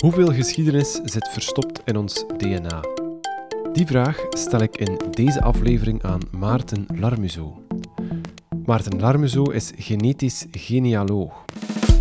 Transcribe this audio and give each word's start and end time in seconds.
Hoeveel 0.00 0.32
geschiedenis 0.32 1.00
zit 1.04 1.28
verstopt 1.28 1.80
in 1.84 1.96
ons 1.96 2.24
DNA? 2.36 2.80
Die 3.72 3.86
vraag 3.86 4.26
stel 4.30 4.60
ik 4.60 4.76
in 4.76 5.00
deze 5.10 5.42
aflevering 5.42 6.02
aan 6.02 6.20
Maarten 6.30 6.86
Larmuzo. 6.94 7.62
Maarten 8.64 9.00
Larmuzo 9.00 9.42
is 9.44 9.72
genetisch 9.76 10.46
genealoog. 10.50 11.44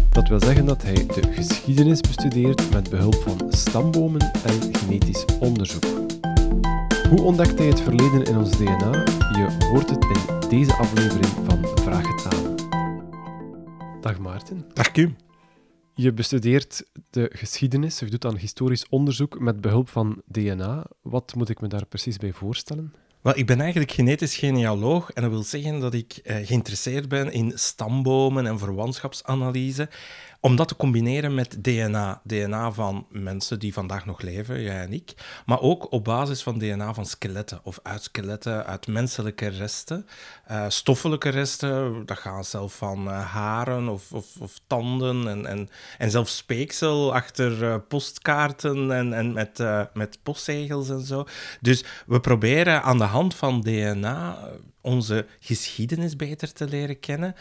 Dat 0.10 0.28
wil 0.28 0.40
zeggen 0.40 0.66
dat 0.66 0.82
hij 0.82 1.06
de 1.06 1.22
geschiedenis 1.32 2.02
bestudeert 2.02 2.72
met 2.72 2.90
behulp 2.90 3.16
van 3.16 3.54
stambomen 3.54 4.22
en 4.22 4.76
genetisch 4.76 5.26
onderzoek. 5.40 5.86
Hoe 7.10 7.22
ontdekt 7.22 7.58
hij 7.58 7.68
het 7.68 7.82
verleden 7.82 8.24
in 8.24 8.38
ons 8.38 8.52
DNA? 8.52 8.92
Je 9.18 9.58
hoort 9.72 9.90
het 9.90 10.04
in 10.04 10.50
deze 10.50 10.74
aflevering 10.74 11.32
van 11.46 11.68
Vraag 11.76 12.08
het 12.08 12.34
aan. 12.34 12.56
Dag 14.02 14.20
Maarten. 14.20 14.66
Dag 14.74 14.92
Kim. 14.92 15.16
Je 16.02 16.14
bestudeert 16.14 16.84
de 17.10 17.32
geschiedenis, 17.34 18.00
je 18.00 18.06
doet 18.06 18.26
aan 18.26 18.38
historisch 18.38 18.90
onderzoek 18.90 19.40
met 19.40 19.62
behulp 19.62 19.90
van 19.90 20.22
DNA. 20.26 20.86
Wat 21.02 21.36
moet 21.36 21.50
ik 21.50 21.62
me 21.62 21.68
daar 21.68 21.86
precies 21.86 22.18
bij 22.18 22.32
voorstellen? 22.32 22.94
Wel, 23.22 23.38
ik 23.38 23.46
ben 23.46 23.62
eigenlijk 23.62 23.92
genetisch 23.92 24.38
genealoog 24.38 25.12
en 25.12 25.22
dat 25.22 25.32
wil 25.32 25.44
zeggen 25.44 25.80
dat 25.80 25.94
ik 25.94 26.20
eh, 26.24 26.48
geïnteresseerd 26.48 27.10
ben 27.10 27.32
in 27.32 27.52
stambomen 27.56 28.46
en 28.46 28.60
verwantschapsanalyse 28.60 29.90
om 30.42 30.56
dat 30.56 30.68
te 30.68 30.76
combineren 30.76 31.36
met 31.36 31.64
DNA. 31.64 32.22
DNA 32.24 32.72
van 32.72 33.06
mensen 33.10 33.60
die 33.60 33.74
vandaag 33.74 34.06
nog 34.06 34.22
leven, 34.22 34.62
jij 34.62 34.82
en 34.82 34.94
ik. 34.94 35.14
Maar 35.46 35.62
ook 35.62 35.92
op 35.92 36.04
basis 36.04 36.44
van 36.44 36.58
DNA 36.58 36.94
van 36.94 37.06
skeletten 37.06 37.60
of 37.64 37.80
uit 37.84 38.04
skeletten, 38.04 38.66
uit 38.66 38.88
menselijke 38.88 39.48
resten. 39.48 40.08
Uh, 40.52 40.66
stoffelijke 40.68 41.30
resten, 41.30 42.06
dat 42.06 42.18
gaan 42.18 42.44
zelf 42.44 42.76
van 42.76 43.08
uh, 43.08 43.32
haren 43.32 43.88
of, 43.88 44.12
of, 44.12 44.26
of, 44.40 44.60
tanden 44.68 45.28
en, 45.28 45.46
en, 45.46 45.70
en 45.98 46.12
zelfs 46.12 46.38
speeksel 46.38 47.14
achter 47.14 47.64
uh, 47.64 47.76
postkaarten 47.88 48.92
en, 48.92 49.14
en 49.14 49.34
met, 49.34 49.64
met 49.94 50.20
postzegels 50.24 50.90
en 50.90 51.02
zo. 51.02 51.26
Dus 51.62 51.84
we 52.06 52.20
proberen 52.20 52.84
aan 52.84 52.98
de 52.98 53.04
hand 53.04 53.36
van 53.36 53.62
DNA 53.62 54.38
onze 54.90 55.26
geschiedenis 55.40 56.16
beter 56.16 56.54
te 56.54 56.68
leren 56.68 57.00
kennen. 57.00 57.36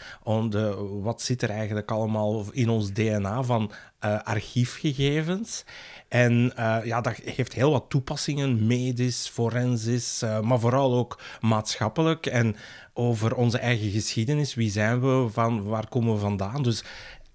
Wat 1.01 1.21
zit 1.21 1.41
er 1.41 1.49
eigenlijk 1.49 1.91
allemaal 1.91 2.45
in 2.51 2.69
ons 2.69 2.91
DNA 2.93 3.43
van 3.43 3.71
uh, 4.05 4.21
archiefgegevens. 4.23 5.63
En 6.07 6.53
uh, 6.59 6.77
ja, 6.83 7.01
dat 7.01 7.15
heeft 7.15 7.53
heel 7.53 7.71
wat 7.71 7.85
toepassingen, 7.89 8.67
medisch, 8.67 9.27
forensisch, 9.27 10.23
uh, 10.23 10.39
maar 10.39 10.59
vooral 10.59 10.93
ook 10.93 11.19
maatschappelijk. 11.41 12.25
En 12.25 12.55
over 12.93 13.35
onze 13.35 13.57
eigen 13.57 13.89
geschiedenis, 13.89 14.53
wie 14.53 14.71
zijn 14.71 15.01
we, 15.01 15.27
van, 15.31 15.63
waar 15.63 15.87
komen 15.89 16.13
we 16.13 16.19
vandaan. 16.19 16.63
Dus 16.63 16.83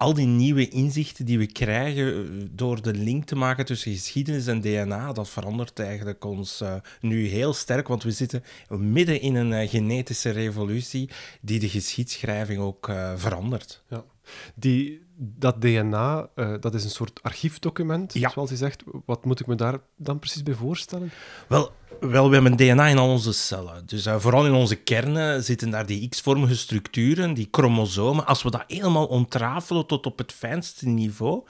al 0.04 0.14
die 0.14 0.26
nieuwe 0.26 0.68
inzichten 0.68 1.24
die 1.24 1.38
we 1.38 1.46
krijgen 1.46 2.06
eh, 2.06 2.46
door 2.50 2.82
de 2.82 2.94
link 2.94 3.24
te 3.24 3.36
maken 3.36 3.64
tussen 3.64 3.92
geschiedenis 3.92 4.46
en 4.46 4.60
DNA, 4.60 5.12
dat 5.12 5.28
verandert 5.28 5.78
eigenlijk 5.78 6.24
ons 6.24 6.60
uh, 6.62 6.74
nu 7.00 7.26
heel 7.26 7.52
sterk, 7.52 7.88
want 7.88 8.02
we 8.02 8.10
zitten 8.10 8.44
midden 8.68 9.20
in 9.20 9.34
een 9.34 9.50
uh, 9.50 9.68
genetische 9.68 10.30
revolutie 10.30 11.10
die 11.40 11.58
de 11.58 11.68
geschiedschrijving 11.68 12.60
ook 12.60 12.88
uh, 12.88 13.12
verandert. 13.16 13.82
Ja. 13.88 14.04
Die, 14.54 15.02
dat 15.16 15.60
DNA, 15.60 16.28
dat 16.60 16.74
is 16.74 16.84
een 16.84 16.90
soort 16.90 17.22
archiefdocument, 17.22 18.14
ja. 18.14 18.28
zoals 18.28 18.50
je 18.50 18.56
zegt. 18.56 18.82
Wat 19.04 19.24
moet 19.24 19.40
ik 19.40 19.46
me 19.46 19.54
daar 19.54 19.78
dan 19.96 20.18
precies 20.18 20.42
bij 20.42 20.54
voorstellen? 20.54 21.10
Wel, 21.48 21.72
wel 22.00 22.28
we 22.28 22.34
hebben 22.34 22.56
DNA 22.56 22.86
in 22.86 22.98
al 22.98 23.08
onze 23.08 23.32
cellen. 23.32 23.82
Dus 23.86 24.06
uh, 24.06 24.18
vooral 24.18 24.46
in 24.46 24.52
onze 24.52 24.76
kernen 24.76 25.44
zitten 25.44 25.70
daar 25.70 25.86
die 25.86 26.08
X-vormige 26.08 26.56
structuren, 26.56 27.34
die 27.34 27.48
chromosomen. 27.50 28.26
Als 28.26 28.42
we 28.42 28.50
dat 28.50 28.64
helemaal 28.66 29.06
ontrafelen 29.06 29.86
tot 29.86 30.06
op 30.06 30.18
het 30.18 30.32
fijnste 30.32 30.88
niveau, 30.88 31.42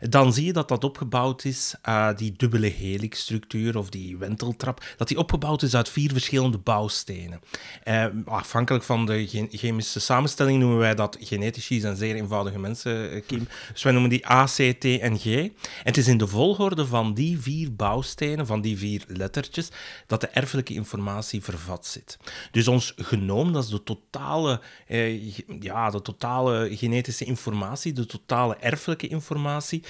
dan 0.00 0.32
zie 0.32 0.44
je 0.44 0.52
dat 0.52 0.68
dat 0.68 0.84
opgebouwd 0.84 1.44
is, 1.44 1.74
uh, 1.88 2.08
die 2.16 2.34
dubbele 2.36 2.68
helixstructuur 2.68 3.78
of 3.78 3.90
die 3.90 4.16
wenteltrap, 4.16 4.84
dat 4.96 5.08
die 5.08 5.18
opgebouwd 5.18 5.62
is 5.62 5.74
uit 5.74 5.88
vier 5.88 6.12
verschillende 6.12 6.58
bouwstenen. 6.58 7.40
Uh, 7.84 8.06
afhankelijk 8.24 8.84
van 8.84 9.06
de 9.06 9.48
chemische 9.50 10.00
samenstelling 10.00 10.58
noemen 10.58 10.78
wij 10.78 10.94
dat 10.94 11.16
genetisch 11.20 11.66
zijn 11.66 11.96
zeer 11.96 12.14
eenvoudige 12.14 12.58
mensen, 12.58 13.10
eh, 13.10 13.22
Kim. 13.26 13.48
Dus 13.72 13.82
wij 13.82 13.92
noemen 13.92 14.10
die 14.10 14.30
A, 14.30 14.44
C, 14.44 14.74
T 14.78 14.84
en 14.84 15.18
G. 15.18 15.24
En 15.24 15.52
het 15.82 15.96
is 15.96 16.08
in 16.08 16.18
de 16.18 16.26
volgorde 16.26 16.86
van 16.86 17.14
die 17.14 17.40
vier 17.40 17.74
bouwstenen, 17.74 18.46
van 18.46 18.60
die 18.60 18.78
vier 18.78 19.04
lettertjes, 19.06 19.68
dat 20.06 20.20
de 20.20 20.26
erfelijke 20.26 20.74
informatie 20.74 21.42
vervat 21.42 21.86
zit. 21.86 22.18
Dus 22.50 22.68
ons 22.68 22.92
genoom, 22.96 23.52
dat 23.52 23.64
is 23.64 23.70
de 23.70 23.82
totale, 23.82 24.60
eh, 24.86 25.36
ja, 25.60 25.90
de 25.90 26.02
totale 26.02 26.76
genetische 26.76 27.24
informatie, 27.24 27.92
de 27.92 28.06
totale 28.06 28.56
erfelijke 28.56 29.08
informatie. 29.08 29.82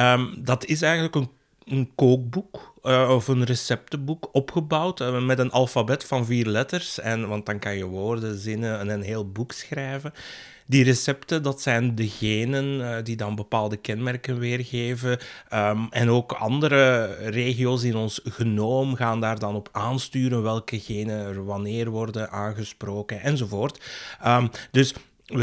Um, 0.00 0.34
dat 0.44 0.64
is 0.64 0.82
eigenlijk 0.82 1.14
een, 1.14 1.30
een 1.64 1.90
kookboek 1.94 2.74
uh, 2.82 3.10
of 3.10 3.28
een 3.28 3.44
receptenboek 3.44 4.28
opgebouwd 4.32 5.00
uh, 5.00 5.24
met 5.24 5.38
een 5.38 5.50
alfabet 5.50 6.04
van 6.04 6.26
vier 6.26 6.46
letters. 6.46 7.00
En, 7.00 7.28
want 7.28 7.46
dan 7.46 7.58
kan 7.58 7.76
je 7.76 7.84
woorden, 7.84 8.38
zinnen 8.38 8.78
en 8.78 8.88
een 8.88 9.02
heel 9.02 9.30
boek 9.30 9.52
schrijven. 9.52 10.12
Die 10.66 10.84
recepten, 10.84 11.42
dat 11.42 11.60
zijn 11.60 11.94
de 11.94 12.08
genen 12.08 12.64
uh, 12.64 12.96
die 13.02 13.16
dan 13.16 13.34
bepaalde 13.34 13.76
kenmerken 13.76 14.38
weergeven. 14.38 15.18
Um, 15.52 15.86
en 15.90 16.10
ook 16.10 16.32
andere 16.32 17.14
regio's 17.14 17.82
in 17.82 17.96
ons 17.96 18.20
genoom 18.24 18.94
gaan 18.94 19.20
daar 19.20 19.38
dan 19.38 19.54
op 19.54 19.68
aansturen 19.72 20.42
welke 20.42 20.80
genen 20.80 21.26
er 21.26 21.44
wanneer 21.44 21.90
worden 21.90 22.30
aangesproken 22.30 23.20
enzovoort. 23.20 23.84
Um, 24.26 24.50
dus 24.70 24.94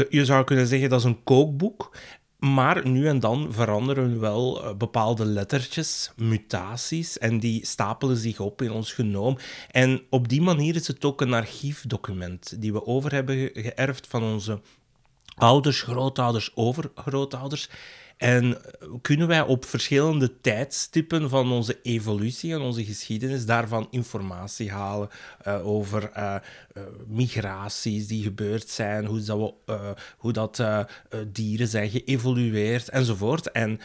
je 0.08 0.24
zou 0.24 0.44
kunnen 0.44 0.66
zeggen 0.66 0.88
dat 0.88 0.98
is 0.98 1.04
een 1.04 1.22
kookboek. 1.24 1.96
Maar 2.42 2.88
nu 2.88 3.06
en 3.06 3.20
dan 3.20 3.52
veranderen 3.52 4.20
wel 4.20 4.64
uh, 4.64 4.74
bepaalde 4.74 5.24
lettertjes, 5.24 6.12
mutaties, 6.16 7.18
en 7.18 7.38
die 7.38 7.66
stapelen 7.66 8.16
zich 8.16 8.40
op 8.40 8.62
in 8.62 8.70
ons 8.70 8.92
genoom. 8.92 9.38
En 9.70 10.02
op 10.10 10.28
die 10.28 10.42
manier 10.42 10.74
is 10.74 10.86
het 10.86 11.04
ook 11.04 11.20
een 11.20 11.32
archiefdocument 11.32 12.60
die 12.60 12.72
we 12.72 12.86
over 12.86 13.12
hebben 13.12 13.50
geërfd 13.54 14.06
van 14.06 14.22
onze 14.22 14.60
ouders, 15.34 15.82
grootouders, 15.82 16.50
overgrootouders. 16.54 17.68
En 18.22 18.56
kunnen 19.00 19.28
wij 19.28 19.40
op 19.40 19.64
verschillende 19.64 20.40
tijdstippen 20.40 21.28
van 21.28 21.52
onze 21.52 21.78
evolutie 21.82 22.52
en 22.52 22.60
onze 22.60 22.84
geschiedenis 22.84 23.46
daarvan 23.46 23.86
informatie 23.90 24.70
halen 24.70 25.08
uh, 25.46 25.66
over 25.66 26.10
uh, 26.16 26.34
uh, 26.76 26.82
migraties 27.06 28.06
die 28.06 28.22
gebeurd 28.22 28.68
zijn, 28.68 29.04
hoe 29.04 29.22
dat, 29.22 29.54
hoe 30.16 30.32
dat 30.32 30.62
dieren 31.32 31.68
zijn 31.68 31.90
geëvolueerd 31.90 32.88
enzovoort. 32.88 33.50
En 33.50 33.80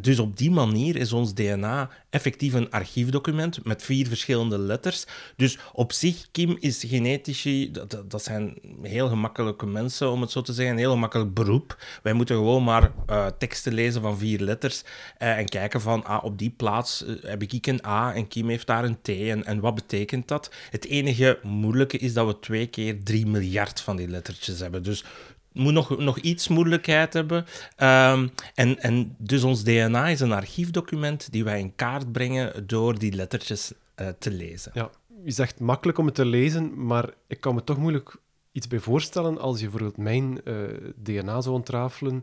dus 0.00 0.18
op 0.18 0.36
die 0.36 0.50
manier 0.50 0.96
is 0.96 1.12
ons 1.12 1.34
DNA 1.34 1.90
effectief 2.10 2.52
een 2.52 2.70
archiefdocument 2.70 3.64
met 3.64 3.82
vier 3.82 4.06
verschillende 4.06 4.58
letters. 4.58 5.04
Dus 5.36 5.58
op 5.72 5.92
zich, 5.92 6.26
Kim 6.30 6.56
is 6.60 6.84
genetici, 6.86 7.70
dat, 7.70 8.02
dat 8.08 8.22
zijn 8.22 8.58
heel 8.82 9.08
gemakkelijke 9.08 9.66
mensen, 9.66 10.10
om 10.10 10.20
het 10.20 10.30
zo 10.30 10.42
te 10.42 10.52
zeggen, 10.52 10.74
een 10.74 10.80
heel 10.80 10.92
gemakkelijk 10.92 11.34
beroep. 11.34 11.84
Wij 12.02 12.12
moeten 12.12 12.36
gewoon 12.36 12.64
maar 12.64 12.92
teksten 13.38 13.74
lezen 13.76 14.02
van 14.02 14.18
vier 14.18 14.40
letters 14.40 14.82
uh, 14.82 15.38
en 15.38 15.46
kijken 15.46 15.80
van 15.80 16.04
ah, 16.04 16.24
op 16.24 16.38
die 16.38 16.50
plaats 16.50 17.04
uh, 17.06 17.22
heb 17.22 17.42
ik 17.42 17.66
een 17.66 17.86
A 17.86 18.14
en 18.14 18.28
Kim 18.28 18.48
heeft 18.48 18.66
daar 18.66 18.84
een 18.84 18.98
T 19.02 19.08
en, 19.08 19.44
en 19.44 19.60
wat 19.60 19.74
betekent 19.74 20.28
dat? 20.28 20.50
Het 20.70 20.84
enige 20.84 21.38
moeilijke 21.42 21.98
is 21.98 22.12
dat 22.12 22.26
we 22.26 22.38
twee 22.38 22.66
keer 22.66 23.02
drie 23.02 23.26
miljard 23.26 23.80
van 23.80 23.96
die 23.96 24.08
lettertjes 24.08 24.60
hebben. 24.60 24.82
Dus 24.82 25.04
moet 25.52 25.72
nog, 25.72 25.98
nog 25.98 26.18
iets 26.18 26.48
moeilijkheid 26.48 27.12
hebben. 27.12 27.46
Um, 27.78 28.30
en, 28.54 28.78
en 28.78 29.14
dus 29.18 29.42
ons 29.42 29.64
DNA 29.64 30.08
is 30.08 30.20
een 30.20 30.32
archiefdocument 30.32 31.32
die 31.32 31.44
wij 31.44 31.60
in 31.60 31.74
kaart 31.74 32.12
brengen 32.12 32.66
door 32.66 32.98
die 32.98 33.12
lettertjes 33.12 33.72
uh, 34.00 34.08
te 34.18 34.30
lezen. 34.30 34.70
Ja, 34.74 34.90
je 35.24 35.30
zegt 35.30 35.60
makkelijk 35.60 35.98
om 35.98 36.06
het 36.06 36.14
te 36.14 36.24
lezen, 36.24 36.86
maar 36.86 37.10
ik 37.26 37.40
kan 37.40 37.54
me 37.54 37.64
toch 37.64 37.78
moeilijk 37.78 38.16
iets 38.52 38.68
bij 38.68 38.78
voorstellen 38.78 39.38
als 39.38 39.60
je 39.60 39.68
bijvoorbeeld 39.68 39.96
mijn 39.96 40.40
uh, 40.44 40.54
DNA 40.96 41.40
zou 41.40 41.54
ontrafelen 41.54 42.22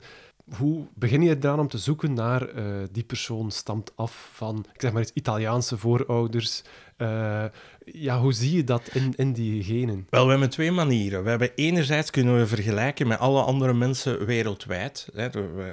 hoe 0.57 0.87
begin 0.93 1.21
je 1.21 1.37
dan 1.37 1.59
om 1.59 1.67
te 1.67 1.77
zoeken 1.77 2.13
naar 2.13 2.55
uh, 2.55 2.63
die 2.91 3.03
persoon 3.03 3.51
stamt 3.51 3.91
af 3.95 4.29
van, 4.33 4.65
ik 4.73 4.81
zeg 4.81 4.91
maar 4.91 5.05
Italiaanse 5.13 5.77
voorouders? 5.77 6.63
Uh, 6.97 7.43
ja, 7.85 8.19
hoe 8.19 8.33
zie 8.33 8.55
je 8.55 8.63
dat 8.63 8.89
in, 8.93 9.13
in 9.15 9.33
die 9.33 9.63
genen? 9.63 10.07
Wel, 10.09 10.23
we 10.25 10.31
hebben 10.31 10.49
twee 10.49 10.71
manieren. 10.71 11.23
We 11.23 11.29
hebben 11.29 11.51
enerzijds 11.55 12.09
kunnen 12.09 12.37
we 12.37 12.47
vergelijken 12.47 13.07
met 13.07 13.19
alle 13.19 13.41
andere 13.41 13.73
mensen 13.73 14.25
wereldwijd. 14.25 15.07
We, 15.13 15.29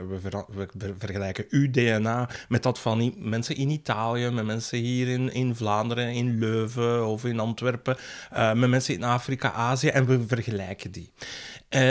we, 0.09 0.19
ver, 0.21 0.45
we, 0.49 0.95
vergelijken 0.99 1.45
uw 1.49 1.71
DNA 1.71 2.29
met 2.49 2.63
dat 2.63 2.79
van 2.79 3.15
mensen 3.17 3.57
in 3.57 3.71
Italië, 3.71 4.31
met 4.31 4.45
mensen 4.45 4.79
hier 4.79 5.09
in, 5.09 5.33
in 5.33 5.55
Vlaanderen, 5.55 6.13
in 6.13 6.39
Leuven 6.39 7.07
of 7.07 7.25
in 7.25 7.41
Antwerpen, 7.41 7.97
uh, 8.33 8.53
met 8.53 8.71
mensen 8.71 8.95
in 8.95 9.05
Afrika, 9.05 9.53
Azië, 9.53 9.89
en 9.89 10.07
we 10.07 10.27
vergelijken 10.27 10.91
die. 10.91 11.13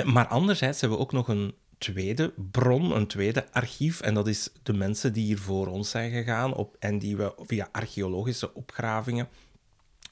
maar 0.05 0.27
anderzijds 0.27 0.81
hebben 0.81 0.97
we 0.97 1.03
ook 1.03 1.11
nog 1.11 1.27
een 1.27 1.53
tweede 1.79 2.33
bron, 2.51 2.95
een 2.95 3.07
tweede 3.07 3.51
archief. 3.51 4.01
En 4.01 4.13
dat 4.13 4.27
is 4.27 4.49
de 4.63 4.73
mensen 4.73 5.13
die 5.13 5.25
hier 5.25 5.39
voor 5.39 5.67
ons 5.67 5.89
zijn 5.89 6.11
gegaan 6.11 6.53
op, 6.53 6.75
en 6.79 6.99
die 6.99 7.17
we 7.17 7.33
via 7.37 7.69
archeologische 7.71 8.53
opgravingen 8.53 9.27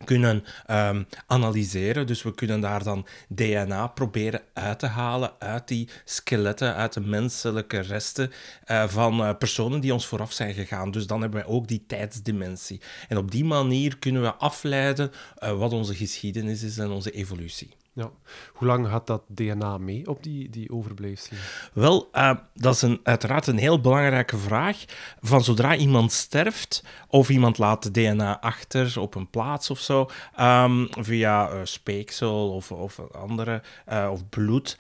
kunnen 0.04 0.44
um, 0.72 1.08
analyseren. 1.28 2.08
Dus 2.08 2.24
we 2.24 2.34
kunnen 2.34 2.60
daar 2.60 2.84
dan 2.84 3.08
DNA 3.28 3.88
proberen 3.88 4.42
uit 4.54 4.80
te 4.80 4.86
halen 4.86 5.32
uit 5.40 5.68
die 5.68 5.90
skeletten, 6.06 6.76
uit 6.76 6.94
de 6.94 7.02
menselijke 7.02 7.80
resten 7.80 8.32
uh, 8.68 8.88
van 8.88 9.22
uh, 9.22 9.38
personen 9.38 9.80
die 9.80 9.94
ons 9.94 10.08
vooraf 10.08 10.32
zijn 10.32 10.54
gegaan. 10.54 10.92
Dus 10.92 11.08
dan 11.08 11.22
hebben 11.22 11.40
wij 11.40 11.50
ook 11.50 11.68
die 11.68 11.84
tijdsdimensie. 11.88 12.82
En 13.08 13.18
op 13.18 13.32
die 13.32 13.46
manier 13.46 13.98
kunnen 13.98 14.22
we 14.22 14.34
afleiden 14.34 15.12
uh, 15.44 15.58
wat 15.58 15.74
onze 15.74 15.96
geschiedenis 15.96 16.64
is 16.64 16.78
en 16.78 16.90
onze 16.90 17.12
evolutie. 17.12 17.76
Ja. 17.98 18.12
Hoe 18.54 18.68
lang 18.68 18.88
gaat 18.88 19.08
dat 19.08 19.22
DNA 19.28 19.78
mee 19.78 20.08
op 20.08 20.24
die, 20.24 20.50
die 20.50 20.72
overblijfselen? 20.72 21.40
Wel, 21.74 22.10
uh, 22.14 22.32
dat 22.54 22.76
is 22.76 22.82
een, 22.82 23.00
uiteraard 23.04 23.48
een 23.48 23.58
heel 23.58 23.82
belangrijke 23.82 24.38
vraag. 24.38 24.86
Van 25.22 25.44
zodra 25.44 25.76
iemand 25.76 26.12
sterft, 26.12 26.84
of 27.08 27.30
iemand 27.30 27.58
laat 27.58 27.94
DNA 27.94 28.42
achter 28.42 29.00
op 29.00 29.16
een 29.16 29.30
plaats 29.30 29.70
of 29.70 29.80
zo, 29.80 30.10
um, 30.40 30.88
via 31.00 31.52
uh, 31.52 31.60
speeksel 31.64 32.54
of, 32.54 32.72
of 32.72 33.00
andere, 33.12 33.62
uh, 33.90 34.10
of 34.12 34.30
bloed, 34.30 34.78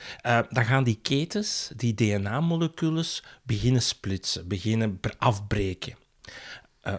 dan 0.49 0.65
gaan 0.65 0.83
die 0.83 0.99
ketens, 1.01 1.71
die 1.75 1.93
DNA-moleculen, 1.93 3.05
beginnen 3.43 3.81
splitsen, 3.81 4.47
beginnen 4.47 4.99
afbreken. 5.17 5.95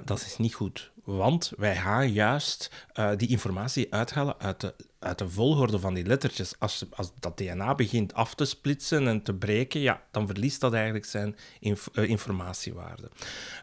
Dat 0.05 0.21
is 0.21 0.37
niet 0.37 0.55
goed. 0.55 0.91
Want 1.05 1.53
wij 1.57 1.77
gaan 1.77 2.13
juist 2.13 2.71
uh, 2.95 3.11
die 3.17 3.29
informatie 3.29 3.95
uithalen 3.95 4.35
uit 4.39 4.61
de, 4.61 4.75
uit 4.99 5.19
de 5.19 5.29
volgorde 5.29 5.79
van 5.79 5.95
die 5.95 6.07
lettertjes. 6.07 6.55
Als, 6.59 6.85
als 6.91 7.13
dat 7.21 7.37
DNA 7.37 7.75
begint 7.75 8.15
af 8.15 8.35
te 8.35 8.45
splitsen 8.45 9.09
en 9.09 9.23
te 9.23 9.35
breken, 9.35 9.81
ja, 9.81 10.03
dan 10.11 10.27
verliest 10.27 10.61
dat 10.61 10.73
eigenlijk 10.73 11.05
zijn 11.05 11.37
uh, 11.61 12.09
informatiewaarde. 12.09 13.11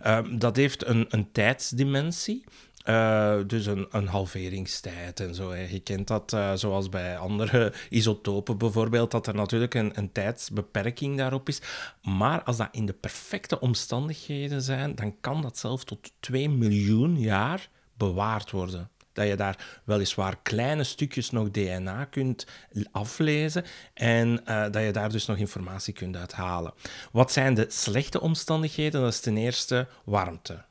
Uh, 0.05 0.19
dat 0.31 0.55
heeft 0.55 0.85
een, 0.85 1.05
een 1.09 1.31
tijdsdimensie. 1.31 2.43
Uh, 2.85 3.37
dus 3.47 3.65
een, 3.65 3.87
een 3.91 4.07
halveringstijd 4.07 5.19
en 5.19 5.35
zo. 5.35 5.55
Je 5.55 5.79
kent 5.79 6.07
dat 6.07 6.33
uh, 6.33 6.53
zoals 6.53 6.89
bij 6.89 7.17
andere 7.17 7.73
isotopen 7.89 8.57
bijvoorbeeld, 8.57 9.11
dat 9.11 9.27
er 9.27 9.35
natuurlijk 9.35 9.73
een, 9.73 9.91
een 9.97 10.11
tijdsbeperking 10.11 11.17
daarop 11.17 11.49
is. 11.49 11.61
Maar 12.01 12.43
als 12.43 12.57
dat 12.57 12.67
in 12.71 12.85
de 12.85 12.93
perfecte 12.93 13.59
omstandigheden 13.59 14.61
zijn, 14.61 14.95
dan 14.95 15.19
kan 15.21 15.41
dat 15.41 15.57
zelfs 15.57 15.83
tot 15.83 16.11
2 16.19 16.49
miljoen 16.49 17.19
jaar 17.19 17.69
bewaard 17.97 18.51
worden. 18.51 18.89
Dat 19.13 19.27
je 19.27 19.35
daar 19.35 19.81
weliswaar 19.83 20.37
kleine 20.43 20.83
stukjes 20.83 21.29
nog 21.29 21.51
DNA 21.51 22.05
kunt 22.05 22.47
aflezen 22.91 23.63
en 23.93 24.41
uh, 24.45 24.63
dat 24.71 24.83
je 24.83 24.91
daar 24.91 25.11
dus 25.11 25.25
nog 25.25 25.37
informatie 25.37 25.93
kunt 25.93 26.15
uithalen. 26.15 26.73
Wat 27.11 27.31
zijn 27.31 27.53
de 27.53 27.65
slechte 27.69 28.21
omstandigheden? 28.21 29.01
Dat 29.01 29.13
is 29.13 29.19
ten 29.19 29.37
eerste 29.37 29.87
warmte. 30.03 30.63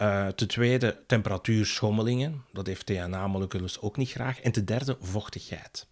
Uh, 0.00 0.26
ten 0.26 0.48
tweede, 0.48 1.02
temperatuurschommelingen. 1.06 2.44
Dat 2.52 2.66
heeft 2.66 2.86
DNA-moleculen 2.86 3.70
ook 3.80 3.96
niet 3.96 4.10
graag. 4.10 4.40
En 4.40 4.52
ten 4.52 4.64
derde, 4.64 4.96
vochtigheid. 5.00 5.86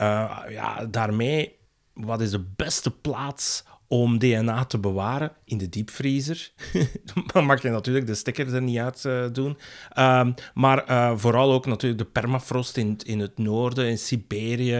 Uh, 0.00 0.40
ja, 0.48 0.86
daarmee, 0.86 1.56
wat 1.92 2.20
is 2.20 2.30
de 2.30 2.44
beste 2.56 2.90
plaats 2.90 3.64
om 3.88 4.18
DNA 4.18 4.64
te 4.64 4.78
bewaren 4.78 5.32
in 5.44 5.58
de 5.58 5.68
diepvriezer. 5.68 6.50
Dan 7.32 7.44
mag 7.44 7.62
je 7.62 7.68
natuurlijk 7.68 8.06
de 8.06 8.14
stekker 8.14 8.54
er 8.54 8.62
niet 8.62 8.78
uit 8.78 9.04
uh, 9.04 9.24
doen. 9.32 9.56
Uh, 9.98 10.26
maar 10.54 10.90
uh, 10.90 11.12
vooral 11.16 11.52
ook 11.52 11.66
natuurlijk 11.66 12.02
de 12.02 12.20
permafrost 12.20 12.76
in, 12.76 12.98
in 13.04 13.20
het 13.20 13.38
noorden, 13.38 13.88
in 13.88 13.98
Siberië, 13.98 14.74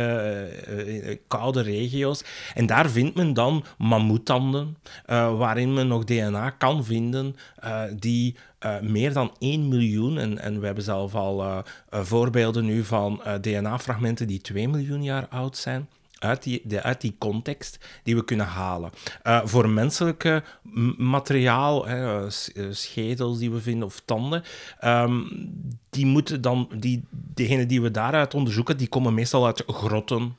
in 0.86 1.18
koude 1.28 1.60
regio's. 1.60 2.24
En 2.54 2.66
daar 2.66 2.90
vindt 2.90 3.16
men 3.16 3.32
dan 3.32 3.64
mammoetanden, 3.78 4.76
waarin 5.06 5.74
men 5.74 5.88
nog 5.88 6.04
DNA 6.04 6.50
kan 6.50 6.84
vinden 6.84 7.36
die 7.96 8.36
meer 8.80 9.12
dan 9.12 9.34
1 9.38 9.68
miljoen, 9.68 10.18
en, 10.18 10.38
en 10.38 10.60
we 10.60 10.66
hebben 10.66 10.84
zelf 10.84 11.14
al 11.14 11.64
voorbeelden 11.90 12.64
nu 12.64 12.84
van 12.84 13.22
DNA-fragmenten 13.40 14.26
die 14.26 14.40
2 14.40 14.68
miljoen 14.68 15.02
jaar 15.02 15.28
oud 15.28 15.56
zijn 15.56 15.88
uit 16.26 16.42
die, 16.42 16.80
uit 16.80 17.00
die 17.00 17.14
context 17.18 17.78
die 18.02 18.16
we 18.16 18.24
kunnen 18.24 18.46
halen. 18.46 18.90
Uh, 19.24 19.40
voor 19.44 19.68
menselijke 19.68 20.42
materiaal, 20.96 21.86
hè, 21.86 22.26
eh, 22.26 22.30
schedels 22.70 23.38
die 23.38 23.50
we 23.50 23.60
vinden 23.60 23.86
of 23.86 24.02
tanden, 24.04 24.42
um, 24.84 25.28
die 25.90 26.06
moeten 26.06 26.40
dan, 26.40 26.68
die, 26.78 27.04
degene 27.10 27.66
die 27.66 27.82
we 27.82 27.90
daaruit 27.90 28.34
onderzoeken, 28.34 28.76
die 28.76 28.88
komen 28.88 29.14
meestal 29.14 29.46
uit 29.46 29.62
grotten, 29.66 30.36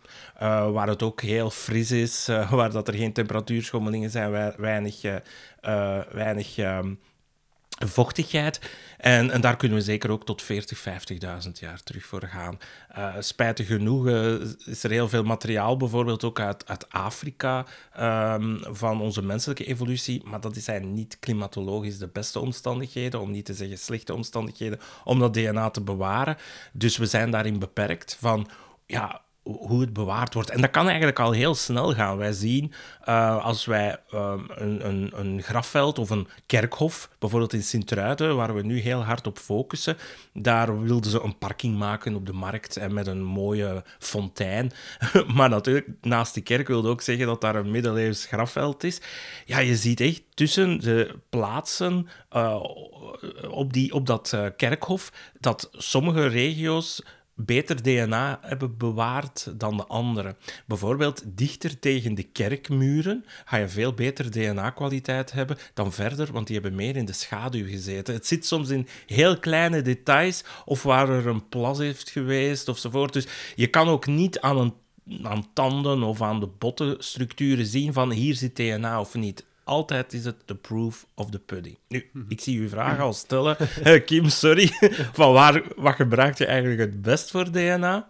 waar 0.71 0.87
het 0.87 1.03
ook 1.03 1.21
heel 1.21 1.49
fris 1.49 1.91
is, 1.91 2.27
waar 2.49 2.71
dat 2.71 2.87
er 2.87 2.93
geen 2.93 3.13
temperatuurschommelingen 3.13 4.09
zijn, 4.09 4.53
weinig, 4.57 5.01
weinig 6.11 6.57
um, 6.57 6.99
vochtigheid. 7.85 8.59
En, 8.97 9.31
en, 9.31 9.41
daar 9.41 9.57
kunnen 9.57 9.77
we 9.77 9.83
zeker 9.83 10.09
ook 10.09 10.25
tot 10.25 10.41
40, 10.41 10.83
50.000 11.45 11.51
jaar 11.53 11.83
terug 11.83 12.05
voor 12.05 12.23
gaan. 12.23 12.57
Uh, 12.97 13.15
spijtig 13.19 13.67
genoeg 13.67 14.07
uh, 14.07 14.33
is 14.65 14.83
er 14.83 14.91
heel 14.91 15.09
veel 15.09 15.23
materiaal, 15.23 15.77
bijvoorbeeld 15.77 16.23
ook 16.23 16.39
uit, 16.39 16.67
uit 16.67 16.89
Afrika, 16.89 17.65
um, 17.99 18.59
van 18.61 19.01
onze 19.01 19.21
menselijke 19.21 19.65
evolutie. 19.65 20.21
Maar 20.25 20.41
dat 20.41 20.57
zijn 20.57 20.93
niet 20.93 21.17
klimatologisch 21.19 21.97
de 21.97 22.07
beste 22.07 22.39
omstandigheden, 22.39 23.21
om 23.21 23.31
niet 23.31 23.45
te 23.45 23.53
zeggen 23.53 23.77
slechte 23.77 24.13
omstandigheden, 24.13 24.79
om 25.03 25.19
dat 25.19 25.33
DNA 25.33 25.69
te 25.69 25.81
bewaren. 25.81 26.37
Dus 26.73 26.97
we 26.97 27.05
zijn 27.05 27.31
daarin 27.31 27.59
beperkt 27.59 28.17
van 28.19 28.49
ja, 28.85 29.21
hoe 29.47 29.81
het 29.81 29.93
bewaard 29.93 30.33
wordt. 30.33 30.49
En 30.49 30.61
dat 30.61 30.71
kan 30.71 30.87
eigenlijk 30.87 31.19
al 31.19 31.31
heel 31.31 31.55
snel 31.55 31.93
gaan. 31.93 32.17
Wij 32.17 32.33
zien 32.33 32.73
uh, 33.09 33.45
als 33.45 33.65
wij 33.65 33.97
uh, 34.13 34.33
een, 34.47 34.87
een, 34.87 35.11
een, 35.15 35.41
grafveld 35.41 35.99
of 35.99 36.09
een 36.09 36.27
kerkhof, 36.45 37.09
bijvoorbeeld 37.19 37.53
in 37.53 37.63
Sint-Truiden, 37.63 38.35
waar 38.35 38.55
we 38.55 38.61
nu 38.61 38.79
heel 38.79 39.03
hard 39.03 39.27
op 39.27 39.37
focussen, 39.37 39.97
daar 40.33 40.81
wilden 40.81 41.11
ze 41.11 41.21
een 41.21 41.37
parking 41.37 41.77
maken 41.77 42.15
op 42.15 42.25
de 42.25 42.33
markt 42.33 42.77
en 42.77 42.93
met 42.93 43.07
een 43.07 43.23
mooie 43.23 43.83
fontein. 43.99 44.71
maar 45.35 45.49
natuurlijk, 45.49 45.87
naast 46.01 46.33
die 46.33 46.43
kerk 46.43 46.67
wilde 46.67 46.89
ook 46.89 47.01
zeggen 47.01 47.25
dat 47.25 47.41
daar 47.41 47.55
een 47.55 47.71
middeleeuws 47.71 48.25
grafveld 48.25 48.83
is. 48.83 49.01
Ja, 49.45 49.59
je 49.59 49.75
ziet 49.75 49.99
echt 49.99 50.23
tussen 50.33 50.79
de 50.79 51.15
plaatsen 51.29 52.07
uh, 52.35 52.63
op, 53.49 53.73
die, 53.73 53.93
op 53.93 54.05
dat 54.05 54.37
kerkhof 54.55 55.11
dat 55.39 55.69
sommige 55.71 56.27
regio's 56.27 57.01
beter 57.39 57.83
DNA 57.83 58.39
hebben 58.41 58.77
bewaard 58.77 59.51
dan 59.53 59.77
de 59.77 59.85
andere. 59.85 60.35
Bijvoorbeeld 60.65 61.23
dichter 61.25 61.79
tegen 61.79 62.15
de 62.15 62.23
kerkmuren 62.23 63.25
ga 63.45 63.57
je 63.57 63.67
veel 63.67 63.93
beter 63.93 64.31
DNA-kwaliteit 64.31 65.31
hebben 65.31 65.57
dan 65.73 65.93
verder, 65.93 66.31
want 66.31 66.47
die 66.47 66.55
hebben 66.55 66.75
meer 66.75 66.95
in 66.95 67.05
de 67.05 67.13
schaduw 67.13 67.65
gezeten. 67.65 68.13
Het 68.13 68.27
zit 68.27 68.45
soms 68.45 68.69
in 68.69 68.87
heel 69.05 69.39
kleine 69.39 69.81
details 69.81 70.43
of 70.65 70.83
waar 70.83 71.09
er 71.09 71.27
een 71.27 71.49
plas 71.49 71.77
heeft 71.77 72.09
geweest 72.09 72.67
ofzovoort. 72.67 73.13
Dus 73.13 73.27
je 73.55 73.67
kan 73.67 73.87
ook 73.87 74.07
niet 74.07 74.39
aan 74.39 74.57
een 74.57 74.73
aan 75.23 75.47
tanden 75.53 76.03
of 76.03 76.21
aan 76.21 76.39
de 76.39 76.49
bottenstructuren 76.57 77.65
zien 77.65 77.93
van 77.93 78.11
hier 78.11 78.35
zit 78.35 78.55
DNA 78.55 78.99
of 78.99 79.13
niet 79.13 79.45
altijd 79.67 80.13
is 80.13 80.25
het 80.25 80.35
the 80.45 80.55
proof 80.55 81.05
of 81.13 81.29
the 81.29 81.39
pudding. 81.39 81.77
Nu, 81.87 82.09
mhm. 82.13 82.25
ik 82.27 82.41
zie 82.41 82.59
uw 82.59 82.69
vraag 82.69 82.99
al 82.99 83.13
stellen. 83.13 83.57
Kim, 84.05 84.29
sorry. 84.29 84.71
Van 85.13 85.33
waar, 85.33 85.63
wat 85.75 85.95
gebruik 85.95 86.37
je 86.37 86.45
eigenlijk 86.45 86.79
het 86.79 87.01
best 87.01 87.31
voor 87.31 87.51
DNA? 87.51 88.09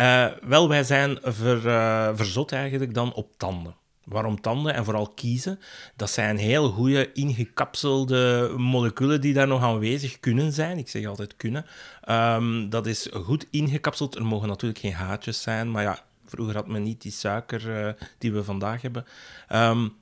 Uh, 0.00 0.26
wel, 0.42 0.68
wij 0.68 0.84
zijn 0.84 1.18
ver, 1.22 1.66
uh, 1.66 2.10
verzot 2.14 2.52
eigenlijk 2.52 2.94
dan 2.94 3.12
op 3.12 3.28
tanden. 3.36 3.74
Waarom 4.04 4.40
tanden 4.40 4.74
en 4.74 4.84
vooral 4.84 5.08
kiezen? 5.08 5.58
Dat 5.96 6.10
zijn 6.10 6.36
heel 6.36 6.70
goede 6.70 7.12
ingekapselde 7.12 8.54
moleculen 8.56 9.20
die 9.20 9.32
daar 9.32 9.46
nog 9.46 9.62
aanwezig 9.62 10.20
kunnen 10.20 10.52
zijn. 10.52 10.78
Ik 10.78 10.88
zeg 10.88 11.06
altijd 11.06 11.36
kunnen. 11.36 11.66
Um, 12.08 12.70
dat 12.70 12.86
is 12.86 13.08
goed 13.12 13.46
ingekapseld. 13.50 14.14
Er 14.14 14.24
mogen 14.24 14.48
natuurlijk 14.48 14.80
geen 14.80 14.92
haatjes 14.92 15.42
zijn, 15.42 15.70
maar 15.70 15.82
ja, 15.82 15.98
vroeger 16.26 16.54
had 16.54 16.66
men 16.66 16.82
niet 16.82 17.02
die 17.02 17.12
suiker 17.12 17.86
uh, 17.86 17.92
die 18.18 18.32
we 18.32 18.44
vandaag 18.44 18.82
hebben. 18.82 19.04
Um, 19.52 19.96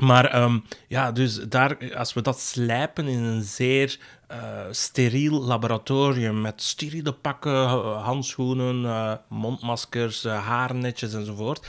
maar 0.00 0.42
um, 0.42 0.64
ja, 0.88 1.12
dus 1.12 1.34
daar, 1.34 1.94
als 1.96 2.12
we 2.12 2.22
dat 2.22 2.40
slijpen 2.40 3.08
in 3.08 3.22
een 3.22 3.42
zeer 3.42 3.98
uh, 4.30 4.36
steriel 4.70 5.42
laboratorium 5.42 6.40
met 6.40 6.62
steriele 6.62 7.12
pakken, 7.12 7.68
handschoenen, 8.00 8.82
uh, 8.82 9.12
mondmaskers, 9.28 10.24
haarnetjes 10.24 11.14
enzovoort, 11.14 11.66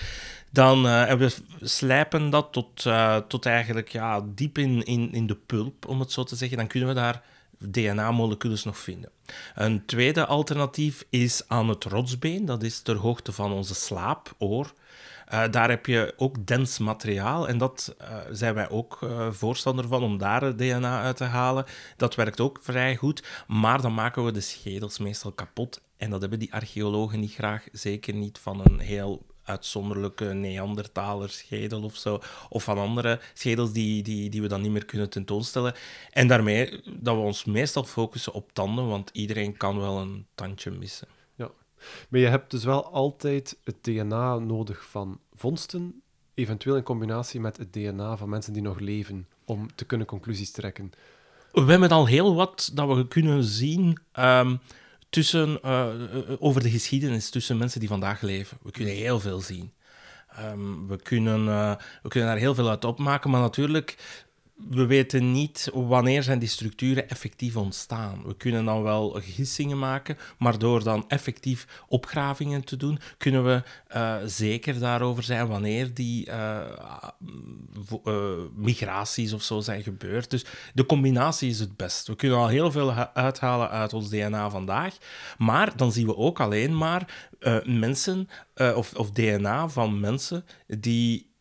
dan 0.52 0.86
uh, 0.86 1.14
we 1.14 1.36
slijpen 1.62 2.30
dat 2.30 2.48
tot, 2.52 2.86
tot 3.28 3.46
eigenlijk 3.46 3.90
ja, 3.90 4.22
diep 4.26 4.58
in, 4.58 4.84
in, 4.84 5.12
in 5.12 5.28
de 5.28 5.38
pulp, 5.46 5.88
om 5.88 6.00
het 6.00 6.12
zo 6.12 6.24
te 6.24 6.36
zeggen. 6.36 6.58
Dan 6.58 6.68
kunnen 6.68 6.90
we 6.90 6.96
daar 6.96 7.22
DNA-moleculen 7.62 8.60
nog 8.64 8.78
vinden. 8.78 9.10
Een 9.56 9.86
tweede 9.86 10.26
alternatief 10.26 11.06
is 11.10 11.44
aan 11.48 11.70
het 11.70 11.84
rotsbeen, 11.84 12.46
dat 12.46 12.64
is 12.64 12.82
ter 12.82 12.96
hoogte 12.96 13.32
van 13.32 13.52
onze 13.52 13.76
slaapoor. 13.76 14.74
Uh, 15.34 15.44
daar 15.52 15.70
heb 15.70 15.86
je 15.86 16.14
ook 16.18 16.46
dens 16.46 16.78
materiaal 16.78 17.48
en 17.48 17.58
dat 17.58 17.96
uh, 18.02 18.08
zijn 18.32 18.54
wij 18.54 18.70
ook 18.70 19.00
uh, 19.04 19.32
voorstander 19.32 19.88
van 19.88 20.04
om 20.04 20.18
daar 20.18 20.42
het 20.42 20.58
DNA 20.58 21.02
uit 21.02 21.18
te 21.18 21.24
halen. 21.24 21.66
Dat 21.98 22.16
werkt 22.16 22.40
ook 22.40 22.60
vrij 22.62 22.96
goed, 22.96 23.24
maar 23.48 23.82
dan 23.82 23.94
maken 23.94 24.26
we 24.26 24.32
de 24.32 24.42
schedels 24.42 25.00
meestal 25.00 25.32
kapot 25.32 25.82
en 25.98 26.10
dat 26.10 26.22
hebben 26.22 26.40
die 26.40 26.54
archeologen 26.54 27.20
niet 27.20 27.34
graag, 27.34 27.68
zeker 27.72 28.14
niet 28.14 28.38
van 28.38 28.62
een 28.66 28.80
heel 28.80 29.26
uitzonderlijke 29.44 30.26
Neandertaler-schedel 30.26 31.84
of 31.84 31.96
zo. 31.96 32.20
Of 32.50 32.64
van 32.64 32.78
andere 32.78 33.20
schedels 33.34 33.72
die, 33.72 34.04
die, 34.04 34.30
die 34.30 34.42
we 34.42 34.48
dan 34.48 34.62
niet 34.62 34.72
meer 34.72 34.86
kunnen 34.86 35.10
tentoonstellen. 35.10 35.74
En 36.12 36.28
daarmee 36.28 36.82
dat 37.00 37.16
we 37.16 37.22
ons 37.22 37.46
meestal 37.46 37.84
focussen 37.84 38.34
op 38.34 38.54
tanden, 38.54 38.88
want 38.88 39.10
iedereen 39.14 39.58
kan 39.58 39.80
wel 39.80 39.98
een 39.98 40.26
tandje 40.36 40.72
missen. 40.72 41.08
Maar 42.10 42.20
je 42.20 42.28
hebt 42.28 42.52
dus 42.52 42.64
wel 42.64 42.92
altijd 42.92 43.58
het 43.64 43.84
DNA 43.84 44.40
nodig 44.40 44.86
van 44.86 45.20
vondsten, 45.34 46.02
eventueel 46.34 46.76
in 46.76 46.84
combinatie 46.84 47.40
met 47.40 47.58
het 47.58 47.74
DNA 47.74 48.18
van 48.18 48.30
mensen 48.30 48.54
die 48.54 48.62
nog 48.62 48.80
leven, 48.80 49.28
om 49.46 49.76
te 49.76 49.86
kunnen 49.86 50.08
conclusies 50.08 50.52
trekken. 50.52 50.92
We 51.52 51.72
hebben 51.72 51.90
al 51.90 52.06
heel 52.06 52.36
wat 52.36 52.72
dat 52.74 52.96
we 52.96 53.08
kunnen 53.08 53.44
zien 53.44 53.98
ehm, 54.12 54.56
tussen, 55.10 55.62
eh, 55.62 55.88
over 56.40 56.62
de 56.62 56.70
geschiedenis 56.70 57.30
tussen 57.30 57.58
mensen 57.58 57.80
die 57.80 57.90
vandaag 57.90 58.22
leven. 58.22 58.58
We 58.62 58.72
kunnen 58.72 58.94
heel 58.94 59.20
veel 59.20 59.40
zien. 59.40 59.72
Ehm, 60.36 60.88
we, 60.88 61.02
kunnen, 61.02 61.46
uh, 61.46 61.76
we 62.04 62.10
kunnen 62.10 62.30
daar 62.30 62.38
heel 62.38 62.56
veel 62.56 62.70
uit 62.70 62.86
opmaken, 62.86 63.30
maar 63.30 63.42
natuurlijk 63.42 63.98
we 64.70 64.86
weten 64.86 65.32
niet 65.32 65.70
wanneer 65.74 66.24
zijn 66.24 66.40
die 66.40 66.50
structuren 66.50 67.10
effectief 67.10 67.56
ontstaan. 67.56 68.24
We 68.26 68.36
kunnen 68.36 68.66
dan 68.66 68.84
wel 68.84 69.20
gissingen 69.22 69.80
maken, 69.80 70.18
maar 70.38 70.60
door 70.60 70.84
dan 70.84 71.06
effectief 71.08 71.84
opgravingen 71.88 72.64
te 72.64 72.78
doen, 72.78 73.00
kunnen 73.18 73.46
we 73.46 73.64
uh, 73.96 74.16
zeker 74.26 74.80
daarover 74.80 75.24
zijn 75.24 75.48
wanneer 75.48 75.94
die 75.94 76.28
uh, 76.28 76.60
uh, 78.06 78.14
migraties 78.56 79.34
of 79.34 79.42
zo 79.42 79.60
zijn 79.60 79.84
gebeurd. 79.84 80.30
Dus 80.30 80.46
de 80.74 80.86
combinatie 80.86 81.50
is 81.50 81.60
het 81.60 81.78
best. 81.78 82.08
We 82.08 82.16
kunnen 82.16 82.38
al 82.38 82.48
heel 82.48 82.72
veel 82.72 82.94
uithalen 82.94 83.70
uit 83.70 83.94
ons 83.94 84.10
DNA 84.10 84.50
vandaag, 84.50 84.98
maar 85.38 85.78
dan 85.78 85.92
zien 85.92 86.06
we 86.06 86.16
ook 86.16 86.40
alleen 86.40 86.78
maar 86.78 87.30
mensen 87.66 88.30
of, 88.76 88.94
of 88.94 89.12
DNA 89.12 89.70
van 89.70 90.00
mensen 90.00 90.46
die 90.68 91.32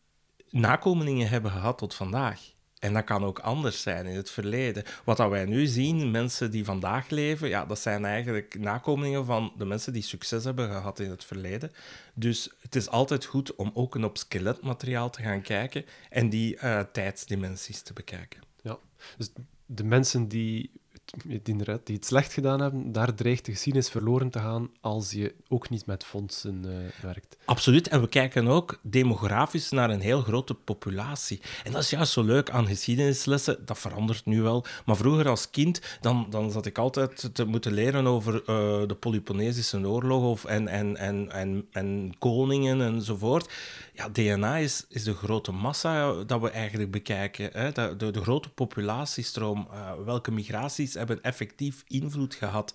nakomelingen 0.49 1.29
hebben 1.29 1.51
gehad 1.51 1.77
tot 1.77 1.93
vandaag. 1.93 2.39
En 2.81 2.93
dat 2.93 3.03
kan 3.03 3.23
ook 3.23 3.39
anders 3.39 3.81
zijn 3.81 4.05
in 4.05 4.15
het 4.15 4.31
verleden. 4.31 4.83
Wat 5.03 5.17
dat 5.17 5.29
wij 5.29 5.45
nu 5.45 5.65
zien, 5.65 6.11
mensen 6.11 6.51
die 6.51 6.65
vandaag 6.65 7.09
leven, 7.09 7.49
ja, 7.49 7.65
dat 7.65 7.79
zijn 7.79 8.05
eigenlijk 8.05 8.59
nakomelingen 8.59 9.25
van 9.25 9.53
de 9.57 9.65
mensen 9.65 9.93
die 9.93 10.01
succes 10.01 10.43
hebben 10.43 10.69
gehad 10.69 10.99
in 10.99 11.09
het 11.09 11.23
verleden. 11.23 11.71
Dus 12.13 12.49
het 12.59 12.75
is 12.75 12.89
altijd 12.89 13.25
goed 13.25 13.55
om 13.55 13.71
ook 13.73 13.95
op 13.95 14.17
skeletmateriaal 14.17 15.09
te 15.09 15.21
gaan 15.21 15.41
kijken 15.41 15.85
en 16.09 16.29
die 16.29 16.55
uh, 16.55 16.79
tijdsdimensies 16.79 17.81
te 17.81 17.93
bekijken. 17.93 18.41
Ja, 18.61 18.77
dus 19.17 19.31
de 19.65 19.83
mensen 19.83 20.27
die 20.27 20.71
die, 21.25 21.41
die 21.83 21.95
het 21.95 22.05
slecht 22.05 22.33
gedaan 22.33 22.61
hebben, 22.61 22.91
daar 22.91 23.13
dreigt 23.13 23.45
de 23.45 23.51
geschiedenis 23.51 23.89
verloren 23.89 24.29
te 24.29 24.39
gaan 24.39 24.69
als 24.81 25.11
je 25.11 25.33
ook 25.47 25.69
niet 25.69 25.85
met 25.85 26.05
fondsen 26.05 26.63
uh, 26.65 26.71
werkt. 27.01 27.37
Absoluut. 27.45 27.87
En 27.87 28.01
we 28.01 28.07
kijken 28.07 28.47
ook 28.47 28.79
demografisch 28.81 29.69
naar 29.69 29.89
een 29.89 30.01
heel 30.01 30.21
grote 30.21 30.53
populatie. 30.53 31.41
En 31.63 31.71
dat 31.71 31.81
is 31.81 31.89
juist 31.89 32.11
zo 32.11 32.23
leuk 32.23 32.49
aan 32.49 32.67
geschiedenislessen. 32.67 33.65
Dat 33.65 33.79
verandert 33.79 34.25
nu 34.25 34.41
wel. 34.41 34.65
Maar 34.85 34.95
vroeger 34.95 35.29
als 35.29 35.49
kind, 35.49 35.81
dan, 36.01 36.27
dan 36.29 36.51
zat 36.51 36.65
ik 36.65 36.77
altijd 36.77 37.29
te 37.33 37.45
moeten 37.45 37.73
leren 37.73 38.07
over 38.07 38.33
uh, 38.33 38.43
de 38.87 38.97
Peloponnesische 38.99 39.87
oorlog 39.87 40.23
of, 40.23 40.45
en, 40.45 40.67
en, 40.67 40.97
en, 40.97 41.31
en, 41.31 41.67
en 41.71 42.13
koningen 42.19 42.81
enzovoort 42.81 43.49
ja, 43.93 44.09
DNA 44.09 44.57
is, 44.57 44.85
is 44.89 45.03
de 45.03 45.13
grote 45.13 45.51
massa 45.51 46.13
dat 46.23 46.41
we 46.41 46.49
eigenlijk 46.49 46.91
bekijken. 46.91 47.49
Hè? 47.53 47.71
De, 47.71 47.95
de, 47.97 48.11
de 48.11 48.21
grote 48.21 48.49
populatiestroom. 48.49 49.67
Uh, 49.71 49.91
welke 50.05 50.31
migraties 50.31 50.95
hebben 51.07 51.21
effectief 51.21 51.83
invloed 51.87 52.35
gehad? 52.35 52.73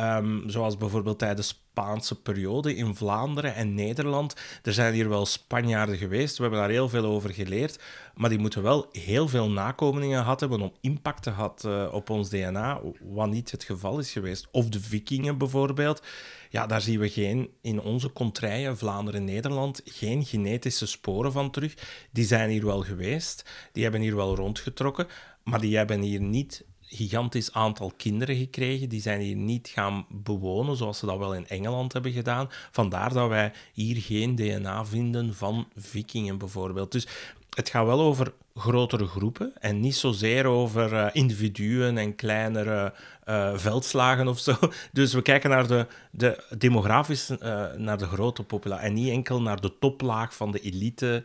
Um, 0.00 0.50
zoals 0.50 0.76
bijvoorbeeld 0.76 1.18
tijdens 1.18 1.48
de 1.48 1.54
Spaanse 1.54 2.20
periode 2.22 2.74
in 2.74 2.94
Vlaanderen 2.94 3.54
en 3.54 3.74
Nederland. 3.74 4.34
Er 4.62 4.72
zijn 4.72 4.94
hier 4.94 5.08
wel 5.08 5.26
Spanjaarden 5.26 5.96
geweest, 5.96 6.36
we 6.36 6.42
hebben 6.42 6.60
daar 6.60 6.70
heel 6.70 6.88
veel 6.88 7.04
over 7.04 7.30
geleerd. 7.34 7.82
Maar 8.14 8.30
die 8.30 8.38
moeten 8.38 8.62
wel 8.62 8.86
heel 8.92 9.28
veel 9.28 9.50
nakomelingen 9.50 10.18
gehad 10.18 10.40
hebben 10.40 10.60
om 10.60 10.72
impact 10.80 11.22
te 11.22 11.30
had 11.30 11.64
uh, 11.66 11.88
op 11.92 12.10
ons 12.10 12.28
DNA, 12.28 12.80
wat 13.00 13.28
niet 13.28 13.50
het 13.50 13.64
geval 13.64 13.98
is 13.98 14.10
geweest. 14.10 14.48
Of 14.50 14.68
de 14.68 14.80
vikingen 14.80 15.38
bijvoorbeeld 15.38 16.02
ja, 16.50 16.66
daar 16.66 16.80
zien 16.80 17.00
we 17.00 17.08
geen, 17.08 17.50
in 17.62 17.80
onze 17.80 18.12
contraien, 18.12 18.78
Vlaanderen 18.78 19.20
en 19.20 19.26
Nederland, 19.26 19.80
geen 19.84 20.24
genetische 20.24 20.86
sporen 20.86 21.32
van 21.32 21.50
terug. 21.50 21.74
Die 22.12 22.24
zijn 22.24 22.50
hier 22.50 22.64
wel 22.64 22.82
geweest, 22.82 23.50
die 23.72 23.82
hebben 23.82 24.00
hier 24.00 24.16
wel 24.16 24.34
rondgetrokken, 24.34 25.06
maar 25.44 25.60
die 25.60 25.76
hebben 25.76 26.00
hier 26.00 26.20
niet 26.20 26.64
gigantisch 26.88 27.52
aantal 27.52 27.92
kinderen 27.96 28.36
gekregen. 28.36 28.88
Die 28.88 29.00
zijn 29.00 29.20
hier 29.20 29.36
niet 29.36 29.68
gaan 29.68 30.06
bewonen, 30.08 30.76
zoals 30.76 30.98
ze 30.98 31.06
dat 31.06 31.18
wel 31.18 31.34
in 31.34 31.48
Engeland 31.48 31.92
hebben 31.92 32.12
gedaan. 32.12 32.48
Vandaar 32.70 33.12
dat 33.12 33.28
wij 33.28 33.52
hier 33.72 33.96
geen 33.96 34.34
DNA 34.34 34.84
vinden 34.84 35.34
van 35.34 35.68
vikingen 35.76 36.38
bijvoorbeeld. 36.38 36.92
Dus 36.92 37.06
het 37.54 37.70
gaat 37.70 37.86
wel 37.86 38.00
over 38.00 38.32
grotere 38.54 39.06
groepen 39.06 39.52
en 39.60 39.80
niet 39.80 39.96
zozeer 39.96 40.46
over 40.46 40.92
uh, 40.92 41.06
individuen 41.12 41.98
en 41.98 42.14
kleinere 42.14 42.94
uh, 43.28 43.52
veldslagen 43.56 44.28
of 44.28 44.38
zo. 44.38 44.56
Dus 44.92 45.12
we 45.12 45.22
kijken 45.22 45.50
naar 45.50 45.66
de, 45.66 45.86
de 46.10 46.44
demografisch 46.58 47.30
uh, 47.30 47.38
naar 47.72 47.98
de 47.98 48.06
grote 48.06 48.42
populatie 48.42 48.86
en 48.86 48.94
niet 48.94 49.10
enkel 49.10 49.42
naar 49.42 49.60
de 49.60 49.78
toplaag 49.78 50.34
van 50.34 50.52
de 50.52 50.60
elite 50.60 51.24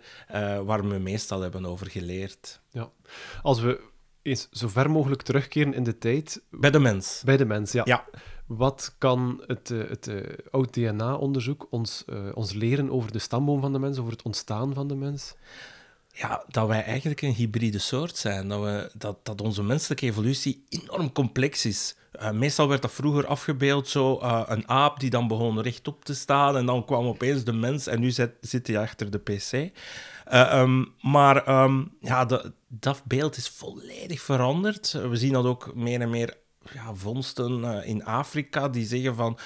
waar 0.65 0.87
we 0.87 0.99
meestal 0.99 1.41
hebben 1.41 1.65
over 1.65 1.89
geleerd. 1.89 2.59
Ja, 2.71 2.89
als 3.41 3.59
we 3.59 3.91
eens 4.23 4.47
zo 4.51 4.67
ver 4.67 4.91
mogelijk 4.91 5.21
terugkeren 5.21 5.73
in 5.73 5.83
de 5.83 5.97
tijd. 5.97 6.41
Bij 6.51 6.71
de 6.71 6.79
mens. 6.79 7.21
Bij 7.25 7.37
de 7.37 7.45
mens, 7.45 7.71
ja. 7.71 7.81
ja. 7.85 8.05
Wat 8.47 8.95
kan 8.97 9.43
het, 9.47 9.67
het, 9.67 10.05
het 10.05 10.51
oud-DNA-onderzoek 10.51 11.67
ons, 11.69 12.05
ons 12.33 12.53
leren 12.53 12.91
over 12.91 13.11
de 13.11 13.19
stamboom 13.19 13.59
van 13.59 13.73
de 13.73 13.79
mens, 13.79 13.97
over 13.97 14.11
het 14.11 14.21
ontstaan 14.21 14.73
van 14.73 14.87
de 14.87 14.95
mens? 14.95 15.35
Ja, 16.13 16.43
dat 16.47 16.67
wij 16.67 16.83
eigenlijk 16.83 17.21
een 17.21 17.33
hybride 17.33 17.79
soort 17.79 18.17
zijn. 18.17 18.47
Dat, 18.47 18.61
we, 18.61 18.91
dat, 18.93 19.25
dat 19.25 19.41
onze 19.41 19.63
menselijke 19.63 20.05
evolutie 20.05 20.63
enorm 20.69 21.11
complex 21.11 21.65
is. 21.65 21.95
Uh, 22.21 22.31
meestal 22.31 22.67
werd 22.67 22.81
dat 22.81 22.91
vroeger 22.91 23.25
afgebeeld, 23.25 23.87
zo 23.87 24.19
uh, 24.21 24.41
een 24.45 24.69
aap 24.69 24.99
die 24.99 25.09
dan 25.09 25.27
begon 25.27 25.61
rechtop 25.61 26.05
te 26.05 26.13
staan 26.13 26.57
en 26.57 26.65
dan 26.65 26.85
kwam 26.85 27.05
opeens 27.05 27.43
de 27.43 27.53
mens 27.53 27.87
en 27.87 27.99
nu 27.99 28.11
zit, 28.11 28.31
zit 28.41 28.67
hij 28.67 28.79
achter 28.79 29.11
de 29.11 29.17
pc. 29.17 29.51
Uh, 29.53 30.59
um, 30.61 30.93
maar 31.01 31.63
um, 31.63 31.91
ja, 31.99 32.25
dat 32.67 33.01
beeld 33.05 33.37
is 33.37 33.49
volledig 33.49 34.21
veranderd. 34.21 34.91
We 34.91 35.15
zien 35.15 35.33
dat 35.33 35.45
ook 35.45 35.75
meer 35.75 36.01
en 36.01 36.09
meer 36.09 36.37
ja, 36.73 36.93
vondsten 36.93 37.83
in 37.83 38.05
Afrika 38.05 38.69
die 38.69 38.85
zeggen 38.85 39.15
van 39.15 39.37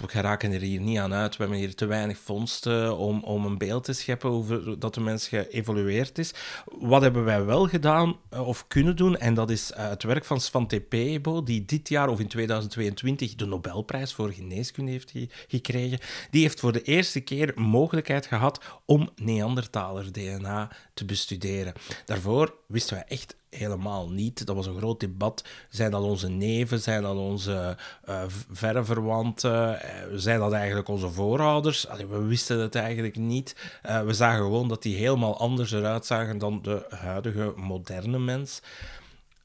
we 0.00 0.08
geraken 0.08 0.52
er 0.52 0.60
hier 0.60 0.80
niet 0.80 0.98
aan 0.98 1.14
uit. 1.14 1.36
We 1.36 1.42
hebben 1.42 1.60
hier 1.60 1.74
te 1.74 1.86
weinig 1.86 2.18
vondsten 2.18 2.96
om, 2.96 3.22
om 3.22 3.44
een 3.44 3.58
beeld 3.58 3.84
te 3.84 3.92
scheppen 3.92 4.30
over 4.30 4.78
dat 4.78 4.94
de 4.94 5.00
mens 5.00 5.28
geëvolueerd 5.28 6.18
is. 6.18 6.34
Wat 6.64 7.02
hebben 7.02 7.24
wij 7.24 7.44
wel 7.44 7.68
gedaan 7.68 8.16
eh, 8.30 8.46
of 8.46 8.66
kunnen 8.66 8.96
doen? 8.96 9.16
En 9.16 9.34
dat 9.34 9.50
is 9.50 9.72
eh, 9.72 9.88
het 9.88 10.02
werk 10.02 10.24
van 10.24 10.40
Svante 10.40 10.80
Pääbo, 10.80 11.42
die 11.42 11.64
dit 11.64 11.88
jaar 11.88 12.08
of 12.08 12.20
in 12.20 12.28
2022 12.28 13.34
de 13.34 13.46
Nobelprijs 13.46 14.12
voor 14.12 14.32
geneeskunde 14.32 14.90
heeft 14.90 15.12
gekregen. 15.48 15.98
Die 16.30 16.42
heeft 16.42 16.60
voor 16.60 16.72
de 16.72 16.82
eerste 16.82 17.20
keer 17.20 17.52
mogelijkheid 17.54 18.26
gehad 18.26 18.60
om 18.84 19.10
Neandertaler 19.16 20.12
DNA 20.12 20.70
te 20.94 21.04
bestuderen. 21.04 21.72
Daarvoor 22.04 22.54
wisten 22.66 22.94
wij 22.94 23.04
echt 23.08 23.36
helemaal 23.50 24.10
niet. 24.10 24.46
Dat 24.46 24.56
was 24.56 24.66
een 24.66 24.76
groot 24.76 25.00
debat. 25.00 25.44
Zijn 25.68 25.90
dat 25.90 26.02
onze 26.02 26.28
neven? 26.28 26.80
Zijn 26.80 27.02
dat 27.02 27.16
onze 27.16 27.76
uh, 28.08 28.22
verre 28.50 28.84
verwanten? 28.84 29.72
Uh, 29.72 29.78
zijn 30.14 30.38
dat 30.38 30.52
eigenlijk 30.52 30.88
onze 30.88 31.10
voorouders? 31.10 31.86
We 32.08 32.22
wisten 32.22 32.58
het 32.58 32.74
eigenlijk 32.74 33.16
niet. 33.16 33.56
Uh, 33.86 34.02
we 34.02 34.12
zagen 34.12 34.42
gewoon 34.42 34.68
dat 34.68 34.82
die 34.82 34.96
helemaal 34.96 35.38
anders 35.38 35.72
eruit 35.72 36.06
zagen 36.06 36.38
dan 36.38 36.62
de 36.62 36.86
huidige 36.88 37.52
moderne 37.56 38.18
mens. 38.18 38.62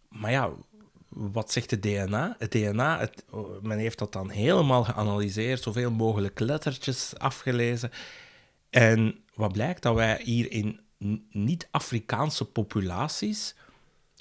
Maar 0.09 0.31
ja, 0.31 0.49
wat 1.09 1.51
zegt 1.51 1.71
het 1.71 1.81
DNA? 1.83 2.35
Het 2.37 2.51
DNA, 2.51 3.09
men 3.61 3.77
heeft 3.77 3.99
dat 3.99 4.13
dan 4.13 4.29
helemaal 4.29 4.83
geanalyseerd, 4.83 5.61
zoveel 5.61 5.91
mogelijk 5.91 6.39
lettertjes 6.39 7.13
afgelezen. 7.17 7.91
En 8.69 9.23
wat 9.33 9.51
blijkt? 9.51 9.81
Dat 9.81 9.95
wij 9.95 10.21
hier 10.23 10.51
in 10.51 10.79
niet-Afrikaanse 11.31 12.45
populaties 12.45 13.55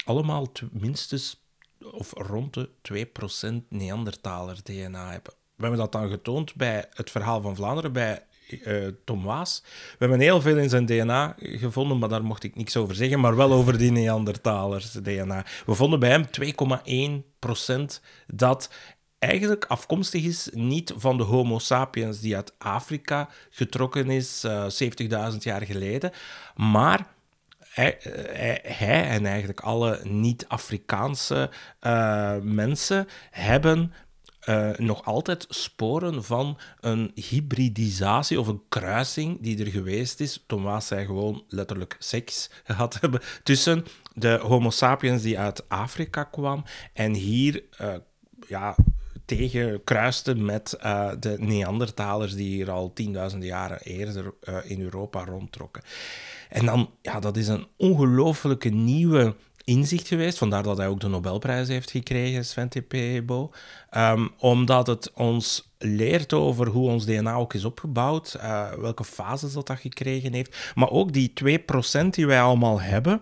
allemaal 0.05 0.51
minstens 0.71 1.43
of 1.91 2.13
rond 2.13 2.53
de 2.53 2.69
2% 2.93 3.67
Neandertaler 3.69 4.57
DNA 4.63 5.11
hebben. 5.11 5.33
We 5.55 5.61
hebben 5.61 5.79
dat 5.79 5.91
dan 5.91 6.09
getoond 6.09 6.55
bij 6.55 6.85
het 6.93 7.11
verhaal 7.11 7.41
van 7.41 7.55
Vlaanderen, 7.55 7.93
bij 7.93 8.25
uh, 8.49 8.87
Tom 9.05 9.23
Waas. 9.23 9.61
We 9.63 9.95
hebben 9.97 10.19
heel 10.19 10.41
veel 10.41 10.57
in 10.57 10.69
zijn 10.69 10.85
DNA 10.85 11.35
gevonden, 11.37 11.97
maar 11.97 12.09
daar 12.09 12.23
mocht 12.23 12.43
ik 12.43 12.55
niks 12.55 12.77
over 12.77 12.95
zeggen, 12.95 13.19
maar 13.19 13.35
wel 13.35 13.51
over 13.51 13.77
die 13.77 13.91
Neandertalers 13.91 14.91
DNA. 14.91 15.45
We 15.65 15.73
vonden 15.73 15.99
bij 15.99 16.09
hem 16.09 16.25
2,1% 17.91 18.01
dat 18.27 18.69
eigenlijk 19.19 19.65
afkomstig 19.65 20.23
is 20.23 20.49
niet 20.53 20.93
van 20.95 21.17
de 21.17 21.23
Homo 21.23 21.59
sapiens 21.59 22.19
die 22.19 22.35
uit 22.35 22.53
Afrika 22.57 23.29
getrokken 23.49 24.09
is 24.09 24.43
uh, 24.45 24.81
eh, 24.81 25.31
70.000 25.31 25.37
jaar 25.37 25.61
geleden, 25.61 26.11
maar 26.55 27.14
hij, 27.75 27.97
hij, 28.63 29.03
en 29.09 29.25
eigenlijk 29.25 29.59
alle 29.59 29.99
niet-Afrikaanse 30.03 31.49
uh, 31.81 32.35
mensen 32.41 33.07
hebben 33.31 33.93
nog 34.77 35.05
altijd 35.05 35.45
sporen 35.49 36.23
van 36.23 36.57
een 36.79 37.11
hybridisatie 37.15 38.39
of 38.39 38.47
een 38.47 38.61
kruising 38.69 39.41
die 39.41 39.65
er 39.65 39.71
geweest 39.71 40.19
is, 40.19 40.43
toen 40.47 40.81
zij 40.81 41.05
gewoon 41.05 41.43
letterlijk 41.47 41.95
seks 41.99 42.49
gehad 42.63 42.97
hebben, 43.01 43.21
tussen 43.43 43.85
de 44.13 44.39
Homo 44.41 44.69
sapiens 44.69 45.21
die 45.21 45.39
uit 45.39 45.69
Afrika 45.69 46.23
kwam 46.23 46.63
en 46.93 47.13
hier 47.13 47.63
ja, 48.47 48.75
tegen 49.25 49.83
kruiste 49.83 50.35
met 50.35 50.77
uh, 50.83 51.11
de 51.19 51.35
Neandertalers 51.39 52.35
die 52.35 52.49
hier 52.49 52.71
al 52.71 52.93
tienduizenden 52.93 53.47
jaren 53.47 53.79
eerder 53.81 54.33
in 54.63 54.81
Europa 54.81 55.25
rondtrokken. 55.25 55.83
En 56.49 56.65
dan, 56.65 56.89
ja, 57.01 57.19
dat 57.19 57.37
is 57.37 57.47
een 57.47 57.67
ongelooflijke 57.77 58.69
nieuwe 58.69 59.35
inzicht 59.65 60.07
geweest. 60.07 60.37
Vandaar 60.37 60.63
dat 60.63 60.77
hij 60.77 60.87
ook 60.87 60.99
de 60.99 61.07
Nobelprijs 61.07 61.67
heeft 61.67 61.91
gekregen, 61.91 62.45
Sven 62.45 62.69
T. 62.69 62.75
Um, 63.97 64.31
omdat 64.39 64.87
het 64.87 65.11
ons 65.13 65.73
leert 65.77 66.33
over 66.33 66.67
hoe 66.67 66.89
ons 66.89 67.05
DNA 67.05 67.35
ook 67.35 67.53
is 67.53 67.65
opgebouwd, 67.65 68.35
uh, 68.37 68.71
welke 68.71 69.03
fases 69.03 69.53
dat 69.53 69.67
dat 69.67 69.79
gekregen 69.79 70.33
heeft. 70.33 70.71
Maar 70.75 70.89
ook 70.89 71.13
die 71.13 71.33
2% 72.03 72.09
die 72.09 72.27
wij 72.27 72.41
allemaal 72.41 72.81
hebben. 72.81 73.21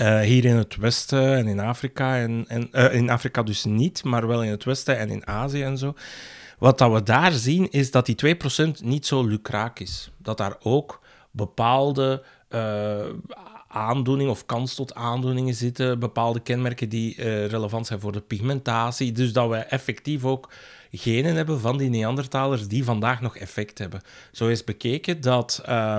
Uh, 0.00 0.20
hier 0.20 0.44
in 0.44 0.56
het 0.56 0.76
Westen 0.76 1.36
en 1.36 1.46
in 1.46 1.60
Afrika, 1.60 2.16
en, 2.16 2.44
en 2.48 2.68
uh, 2.72 2.94
in 2.94 3.10
Afrika 3.10 3.42
dus 3.42 3.64
niet, 3.64 4.04
maar 4.04 4.26
wel 4.26 4.42
in 4.42 4.50
het 4.50 4.64
Westen 4.64 4.98
en 4.98 5.10
in 5.10 5.26
Azië 5.26 5.62
en 5.62 5.78
zo. 5.78 5.94
Wat 6.58 6.78
dat 6.78 6.92
we 6.92 7.02
daar 7.02 7.32
zien, 7.32 7.70
is 7.70 7.90
dat 7.90 8.06
die 8.06 8.36
2% 8.36 8.82
niet 8.82 9.06
zo 9.06 9.22
lucraak 9.24 9.78
is. 9.78 10.10
Dat 10.16 10.36
daar 10.36 10.56
ook 10.62 11.00
bepaalde 11.30 12.22
uh, 12.50 13.04
aandoeningen 13.68 14.32
of 14.32 14.46
kans 14.46 14.74
tot 14.74 14.94
aandoeningen 14.94 15.54
zitten, 15.54 15.98
bepaalde 15.98 16.40
kenmerken 16.40 16.88
die 16.88 17.22
relevant 17.46 17.86
zijn 17.86 18.00
voor 18.00 18.12
de 18.12 18.20
pigmentatie. 18.20 19.12
Dus 19.12 19.32
dat 19.32 19.48
we 19.48 19.56
effectief 19.56 20.24
ook 20.24 20.48
genen 20.92 21.34
hebben 21.34 21.60
van 21.60 21.76
die 21.76 21.90
Neandertalers 21.90 22.68
die 22.68 22.84
vandaag 22.84 23.20
nog 23.20 23.36
effect 23.36 23.78
hebben. 23.78 24.00
Zo 24.32 24.48
is 24.48 24.64
bekeken 24.64 25.20
dat, 25.20 25.62
uh, 25.68 25.98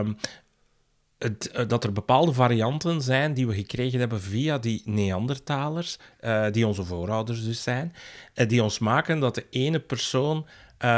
uh, 1.20 1.68
dat 1.68 1.84
er 1.84 1.94
bepaalde 1.94 2.34
varianten 2.34 3.02
zijn 3.02 3.34
die 3.34 3.48
we 3.48 3.54
gekregen 3.54 4.00
hebben 4.00 4.22
via 4.22 4.58
die 4.58 4.82
Neandertalers, 4.86 5.98
uh, 6.22 6.46
die 6.52 6.68
onze 6.68 6.84
voorouders 6.84 7.44
dus 7.44 7.64
zijn, 7.64 7.94
die 8.34 8.64
ons 8.64 8.80
maken 8.80 9.20
dat 9.20 9.36
de 9.36 9.46
ene 9.50 9.80
persoon 9.80 10.46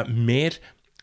meer 0.07 0.59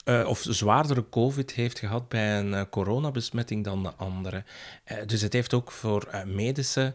uh, 0.09 0.29
of 0.29 0.47
zwaardere 0.49 1.09
COVID 1.11 1.53
heeft 1.53 1.79
gehad 1.79 2.09
bij 2.09 2.38
een 2.38 2.53
uh, 2.53 2.62
coronabesmetting 2.71 3.65
dan 3.65 3.83
de 3.83 3.95
andere. 3.95 4.45
Uh, 4.93 4.99
dus 5.07 5.21
het 5.21 5.33
heeft 5.33 5.55
ook 5.55 5.71
voor 5.71 6.09
medische 6.27 6.95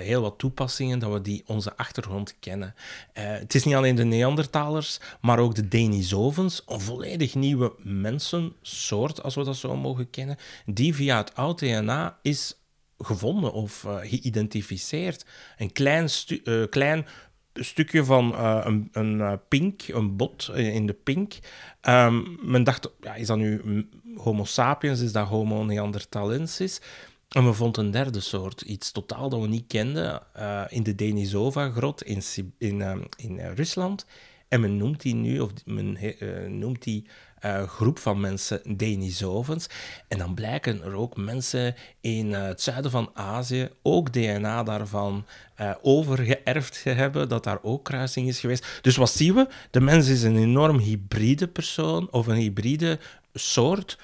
heel 0.00 0.22
wat 0.22 0.38
toepassingen 0.38 0.98
dat 0.98 1.12
we 1.12 1.20
die 1.20 1.42
onze 1.46 1.76
achtergrond 1.76 2.38
kennen. 2.40 2.74
het 3.12 3.54
is 3.54 3.64
niet 3.64 3.74
alleen 3.74 3.94
de 3.94 4.04
Neandertalers, 4.04 5.00
maar 5.20 5.38
ook 5.38 5.54
de 5.54 5.68
Denisovens, 5.68 6.62
een 6.66 6.80
volledig 6.80 7.34
nieuwe 7.34 7.72
mensensoort, 7.78 9.22
als 9.22 9.34
we 9.34 9.44
dat 9.44 9.56
zo 9.56 9.76
mogen 9.76 10.10
kennen, 10.10 10.36
die 10.66 10.94
via 10.94 11.16
het 11.16 11.34
oud 11.34 11.58
DNA 11.58 12.18
is 12.22 12.56
gevonden 12.98 13.52
of 13.52 13.86
geïdentificeerd. 14.02 15.24
Een 15.58 15.72
klein, 15.72 16.08
klein 16.70 17.06
stukje 17.54 18.04
van 18.04 18.32
uh, 18.32 18.60
een, 18.64 18.88
een 18.92 19.18
uh, 19.18 19.32
pink, 19.48 19.82
een 19.88 20.16
bot 20.16 20.50
in 20.54 20.86
de 20.86 20.92
pink. 20.92 21.38
Um, 21.88 22.38
men 22.42 22.64
dacht, 22.64 22.90
ja, 23.00 23.14
is 23.14 23.26
dat 23.26 23.36
nu 23.36 23.86
Homo 24.16 24.44
sapiens, 24.44 25.00
is 25.00 25.12
dat 25.12 25.28
Homo 25.28 25.64
neanderthalensis? 25.64 26.80
En 27.28 27.44
we 27.44 27.52
vonden 27.52 27.84
een 27.84 27.90
derde 27.90 28.20
soort, 28.20 28.60
iets 28.60 28.92
totaal 28.92 29.28
dat 29.28 29.40
we 29.40 29.46
niet 29.46 29.66
kenden, 29.66 30.22
uh, 30.38 30.64
in 30.68 30.82
de 30.82 30.94
Denisova-grot 30.94 32.02
in, 32.02 32.22
in, 32.58 33.08
in 33.16 33.38
Rusland. 33.54 34.06
En 34.48 34.60
men 34.60 34.76
noemt 34.76 35.00
die 35.00 35.14
nu, 35.14 35.40
of 35.40 35.50
men 35.64 35.98
noemt 36.58 36.82
die 36.82 37.06
uh, 37.44 37.62
groep 37.68 37.98
van 37.98 38.20
mensen 38.20 38.76
Denisovens. 38.76 39.66
En 40.08 40.18
dan 40.18 40.34
blijken 40.34 40.82
er 40.82 40.94
ook 40.94 41.16
mensen 41.16 41.74
in 42.00 42.26
uh, 42.26 42.42
het 42.42 42.62
zuiden 42.62 42.90
van 42.90 43.10
Azië 43.14 43.68
ook 43.82 44.12
DNA 44.12 44.62
daarvan 44.62 45.24
uh, 45.60 45.70
overgeërfd 45.82 46.84
hebben, 46.84 47.28
dat 47.28 47.44
daar 47.44 47.58
ook 47.62 47.84
kruising 47.84 48.28
is 48.28 48.40
geweest. 48.40 48.78
Dus 48.82 48.96
wat 48.96 49.10
zien 49.10 49.34
we? 49.34 49.48
De 49.70 49.80
mens 49.80 50.08
is 50.08 50.22
een 50.22 50.36
enorm 50.36 50.78
hybride 50.78 51.48
persoon 51.48 52.08
of 52.10 52.26
een 52.26 52.36
hybride 52.36 52.98
soort. 53.32 53.98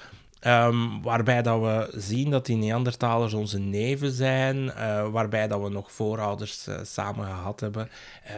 Um, 0.47 1.01
waarbij 1.01 1.41
dat 1.41 1.59
we 1.59 1.99
zien 1.99 2.29
dat 2.29 2.45
die 2.45 2.55
Neandertalers 2.55 3.33
onze 3.33 3.59
neven 3.59 4.11
zijn, 4.11 4.73
waarbij 5.11 5.47
dat 5.47 5.61
we 5.61 5.69
nog 5.69 5.91
voorouders 5.91 6.67
samen 6.81 7.25
gehad 7.25 7.59
hebben. 7.59 7.89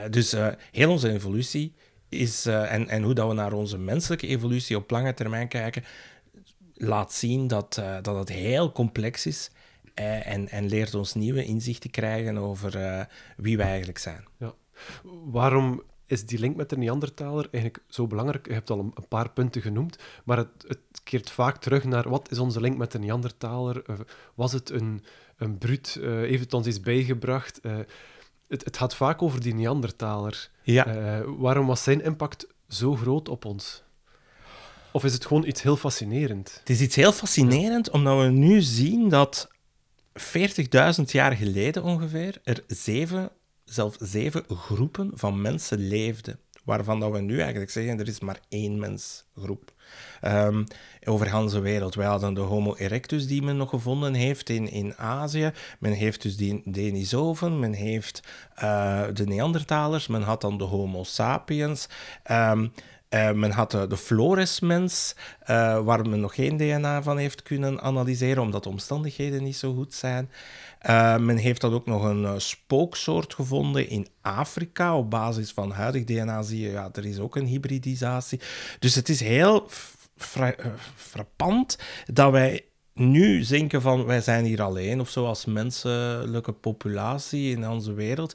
Dus 0.09 0.35
heel 0.71 0.89
onze 0.89 1.11
evolutie 1.11 1.73
is, 2.13 2.47
uh, 2.47 2.73
en, 2.73 2.87
en 2.87 3.03
hoe 3.03 3.13
dat 3.13 3.27
we 3.27 3.33
naar 3.33 3.53
onze 3.53 3.77
menselijke 3.77 4.27
evolutie 4.27 4.77
op 4.77 4.91
lange 4.91 5.13
termijn 5.13 5.47
kijken, 5.47 5.83
laat 6.73 7.13
zien 7.13 7.47
dat, 7.47 7.77
uh, 7.79 7.97
dat 8.01 8.15
het 8.15 8.29
heel 8.29 8.71
complex 8.71 9.25
is 9.25 9.51
uh, 9.99 10.27
en, 10.27 10.49
en 10.49 10.65
leert 10.65 10.93
ons 10.93 11.13
nieuwe 11.13 11.45
inzichten 11.45 11.89
krijgen 11.89 12.37
over 12.37 13.07
wie 13.37 13.57
wij 13.57 13.67
eigenlijk 13.67 13.97
zijn. 13.97 14.23
Ja. 14.37 14.53
Waarom 15.25 15.83
is 16.05 16.25
die 16.25 16.39
link 16.39 16.55
met 16.55 16.69
de 16.69 16.77
Neandertaler 16.77 17.47
eigenlijk 17.51 17.83
zo 17.87 18.07
belangrijk? 18.07 18.47
Je 18.47 18.53
hebt 18.53 18.69
al 18.69 18.79
een, 18.79 19.07
paar 19.07 19.29
punten 19.29 19.61
genoemd, 19.61 19.97
maar 20.23 20.37
het, 20.37 20.65
het, 20.67 20.79
keert 21.03 21.29
vaak 21.29 21.57
terug 21.57 21.83
naar 21.83 22.09
wat 22.09 22.31
is 22.31 22.39
onze 22.39 22.61
link 22.61 22.77
met 22.77 22.91
de 22.91 22.99
Neandertaler? 22.99 24.05
was 24.35 24.51
het 24.51 24.69
een, 24.69 25.03
een 25.37 25.57
bruut? 25.57 25.99
heeft 26.01 26.43
het 26.43 26.53
ons 26.53 26.67
iets 26.67 26.79
bijgebracht? 26.79 27.61
Het, 28.47 28.65
het 28.65 28.77
gaat 28.77 28.95
vaak 28.95 29.21
over 29.21 29.41
die 29.41 29.53
Neandertaler. 29.53 30.49
Ja. 30.63 30.95
Uh, 30.95 31.29
waarom 31.37 31.65
was 31.67 31.83
zijn 31.83 32.03
impact 32.03 32.47
zo 32.67 32.95
groot 32.95 33.29
op 33.29 33.45
ons? 33.45 33.83
Of 34.91 35.03
is 35.03 35.13
het 35.13 35.25
gewoon 35.25 35.45
iets 35.45 35.61
heel 35.61 35.77
fascinerend? 35.77 36.57
Het 36.59 36.69
is 36.69 36.81
iets 36.81 36.95
heel 36.95 37.11
fascinerend, 37.11 37.89
omdat 37.89 38.21
we 38.21 38.29
nu 38.29 38.61
zien 38.61 39.09
dat 39.09 39.47
40.000 40.19 41.03
jaar 41.05 41.31
geleden 41.31 41.83
ongeveer 41.83 42.41
er 42.43 42.63
zeven, 42.67 43.31
zelfs 43.65 43.97
zeven 43.97 44.43
groepen 44.47 45.11
van 45.13 45.41
mensen 45.41 45.87
leefden. 45.87 46.39
Waarvan 46.63 46.99
dat 46.99 47.11
we 47.11 47.19
nu 47.19 47.39
eigenlijk 47.39 47.71
zeggen, 47.71 47.99
er 47.99 48.07
is 48.07 48.19
maar 48.19 48.39
één 48.49 48.79
mensgroep. 48.79 49.73
Um, 50.21 50.63
over 51.03 51.49
de 51.49 51.59
wereld. 51.59 51.95
Wij 51.95 52.05
hadden 52.05 52.33
de 52.33 52.41
Homo 52.41 52.75
erectus 52.75 53.27
die 53.27 53.41
men 53.41 53.57
nog 53.57 53.69
gevonden 53.69 54.13
heeft 54.13 54.49
in, 54.49 54.71
in 54.71 54.97
Azië. 54.97 55.51
Men 55.79 55.91
heeft 55.91 56.21
dus 56.21 56.37
die 56.37 56.61
Denisoven, 56.65 57.59
men 57.59 57.73
heeft 57.73 58.23
uh, 58.63 59.03
de 59.13 59.25
Neandertalers, 59.25 60.07
men 60.07 60.21
had 60.21 60.41
dan 60.41 60.57
de 60.57 60.63
Homo 60.63 61.03
sapiens. 61.03 61.87
Um, 62.31 62.71
uh, 63.13 63.31
men 63.31 63.51
had 63.51 63.71
de, 63.71 63.87
de 63.87 63.97
Flores-mens, 63.97 65.15
uh, 65.41 65.79
waar 65.79 66.09
men 66.09 66.19
nog 66.19 66.35
geen 66.35 66.57
DNA 66.57 67.01
van 67.01 67.17
heeft 67.17 67.43
kunnen 67.43 67.81
analyseren, 67.81 68.43
omdat 68.43 68.63
de 68.63 68.69
omstandigheden 68.69 69.43
niet 69.43 69.55
zo 69.55 69.73
goed 69.73 69.93
zijn. 69.93 70.29
Uh, 70.89 71.17
men 71.17 71.37
heeft 71.37 71.61
dan 71.61 71.73
ook 71.73 71.85
nog 71.85 72.03
een 72.03 72.41
spooksoort 72.41 73.33
gevonden 73.33 73.89
in 73.89 74.07
Afrika. 74.21 74.97
Op 74.97 75.09
basis 75.09 75.51
van 75.51 75.71
huidig 75.71 76.03
DNA 76.03 76.41
zie 76.41 76.59
je, 76.59 76.69
ja, 76.69 76.89
er 76.93 77.05
is 77.05 77.19
ook 77.19 77.35
een 77.35 77.45
hybridisatie. 77.45 78.39
Dus 78.79 78.95
het 78.95 79.09
is 79.09 79.19
heel 79.19 79.67
fra 80.17 80.55
frappant 80.95 81.77
dat 82.05 82.31
wij 82.31 82.65
nu 82.93 83.45
denken 83.45 83.81
van 83.81 84.05
wij 84.05 84.21
zijn 84.21 84.45
hier 84.45 84.61
alleen 84.61 84.99
of 84.99 85.09
zo 85.09 85.25
als 85.25 85.45
menselijke 85.45 86.51
populatie 86.51 87.55
in 87.55 87.69
onze 87.69 87.93
wereld. 87.93 88.33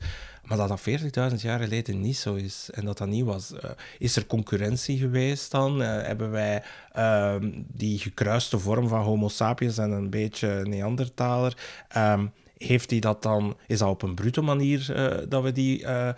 Maar 0.49 0.57
dat 0.57 0.69
dat 0.69 1.31
40.000 1.33 1.37
jaar 1.41 1.61
geleden 1.61 2.01
niet 2.01 2.17
zo 2.17 2.35
is 2.35 2.71
en 2.73 2.85
dat 2.85 2.99
dat 2.99 3.09
niet 3.09 3.25
was. 3.25 3.53
Uh, 3.53 3.71
is 3.99 4.17
er 4.17 4.27
concurrentie 4.27 4.99
geweest 4.99 5.51
dan? 5.51 5.83
Uh, 5.83 5.87
hebben 5.87 6.31
wij 6.31 6.63
uh, 6.97 7.35
die 7.67 7.99
gekruiste 7.99 8.59
vorm 8.59 8.89
van 8.89 9.01
Homo 9.01 9.29
sapiens 9.29 9.79
en 9.79 9.91
een 9.91 10.11
beetje 10.11 10.63
Neandertaler? 10.65 11.57
Um, 11.97 12.33
heeft 12.59 12.91
hij 12.91 12.99
dat 12.99 13.23
dan, 13.23 13.57
is 13.67 13.79
dat 13.79 13.89
op 13.89 14.03
een 14.03 14.15
brute 14.15 14.41
manier 14.41 14.87
uh, 14.91 15.29
dat 15.29 15.43
we 15.43 15.53
die 15.53 15.83
uh, 15.83 16.09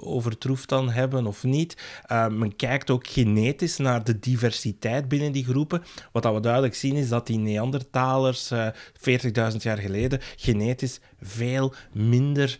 overtroefd 0.00 0.68
dan 0.68 0.90
hebben 0.90 1.26
of 1.26 1.42
niet? 1.42 1.76
Uh, 2.12 2.28
men 2.28 2.56
kijkt 2.56 2.90
ook 2.90 3.06
genetisch 3.06 3.76
naar 3.76 4.04
de 4.04 4.18
diversiteit 4.18 5.08
binnen 5.08 5.32
die 5.32 5.44
groepen. 5.44 5.82
Wat 6.12 6.22
dat 6.22 6.34
we 6.34 6.40
duidelijk 6.40 6.74
zien 6.74 6.96
is 6.96 7.08
dat 7.08 7.26
die 7.26 7.38
Neandertalers 7.38 8.52
40.000 8.52 9.56
jaar 9.58 9.78
geleden 9.78 10.20
genetisch 10.36 11.00
veel 11.20 11.74
minder 11.92 12.58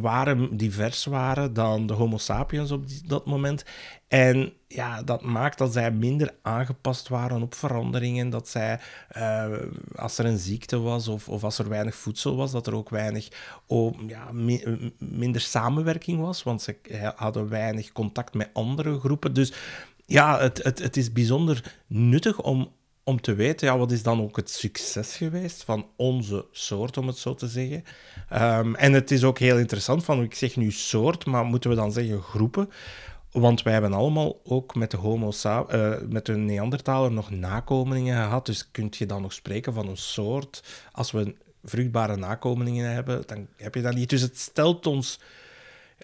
waren, 0.00 0.56
divers 0.56 1.04
waren 1.04 1.52
dan 1.52 1.86
de 1.86 1.92
Homo 1.92 2.18
sapiens 2.18 2.70
op 2.70 2.84
dat 3.06 3.26
moment. 3.26 3.64
En 4.08 4.52
ja, 4.68 5.02
dat 5.02 5.22
maakt 5.22 5.58
dat 5.58 5.72
zij 5.72 5.90
minder 5.90 6.34
aangepast 6.42 7.08
waren 7.08 7.42
op 7.42 7.54
veranderingen. 7.54 8.30
Dat 8.30 8.48
zij, 8.48 8.80
uh, 9.16 9.46
als 9.94 10.18
er 10.18 10.24
een 10.24 10.38
ziekte 10.38 10.78
was 10.78 11.08
of, 11.08 11.28
of 11.28 11.44
als 11.44 11.58
er 11.58 11.68
weinig 11.68 11.94
voedsel 11.94 12.36
was, 12.36 12.52
dat 12.52 12.66
er 12.66 12.74
ook 12.74 12.90
weinig, 12.90 13.28
oh, 13.66 13.98
ja, 14.06 14.32
mi 14.32 14.92
minder 14.98 15.40
samenwerking 15.40 16.20
was. 16.20 16.42
Want 16.42 16.62
ze 16.62 16.76
hadden 17.16 17.48
weinig 17.48 17.92
contact 17.92 18.34
met 18.34 18.50
andere 18.52 18.98
groepen. 18.98 19.32
Dus 19.32 19.52
ja, 20.06 20.38
het, 20.40 20.62
het, 20.62 20.78
het 20.78 20.96
is 20.96 21.12
bijzonder 21.12 21.74
nuttig 21.86 22.40
om, 22.40 22.72
om 23.04 23.20
te 23.20 23.34
weten, 23.34 23.66
ja, 23.66 23.78
wat 23.78 23.92
is 23.92 24.02
dan 24.02 24.22
ook 24.22 24.36
het 24.36 24.50
succes 24.50 25.16
geweest 25.16 25.62
van 25.62 25.86
onze 25.96 26.46
soort, 26.50 26.96
om 26.96 27.06
het 27.06 27.18
zo 27.18 27.34
te 27.34 27.48
zeggen. 27.48 27.84
Um, 28.32 28.74
en 28.74 28.92
het 28.92 29.10
is 29.10 29.24
ook 29.24 29.38
heel 29.38 29.58
interessant 29.58 30.04
van, 30.04 30.22
ik 30.22 30.34
zeg 30.34 30.56
nu 30.56 30.70
soort, 30.70 31.26
maar 31.26 31.44
moeten 31.44 31.70
we 31.70 31.76
dan 31.76 31.92
zeggen 31.92 32.22
groepen? 32.22 32.70
Want 33.30 33.62
wij 33.62 33.72
hebben 33.72 33.92
allemaal 33.92 34.40
ook 34.44 34.74
met 34.74 34.90
de 34.90 34.96
homo 34.96 35.32
uh, 35.46 35.94
met 36.08 36.26
de 36.26 36.36
Neandertaler 36.36 37.12
nog 37.12 37.30
nakomelingen 37.30 38.22
gehad. 38.22 38.46
Dus 38.46 38.70
kun 38.70 38.88
je 38.90 39.06
dan 39.06 39.22
nog 39.22 39.32
spreken 39.32 39.72
van 39.72 39.88
een 39.88 39.96
soort. 39.96 40.62
Als 40.92 41.10
we 41.10 41.34
vruchtbare 41.64 42.16
nakomelingen 42.16 42.92
hebben, 42.92 43.22
dan 43.26 43.46
heb 43.56 43.74
je 43.74 43.82
dat 43.82 43.94
niet. 43.94 44.10
Dus 44.10 44.20
het 44.20 44.38
stelt 44.38 44.86
ons 44.86 45.20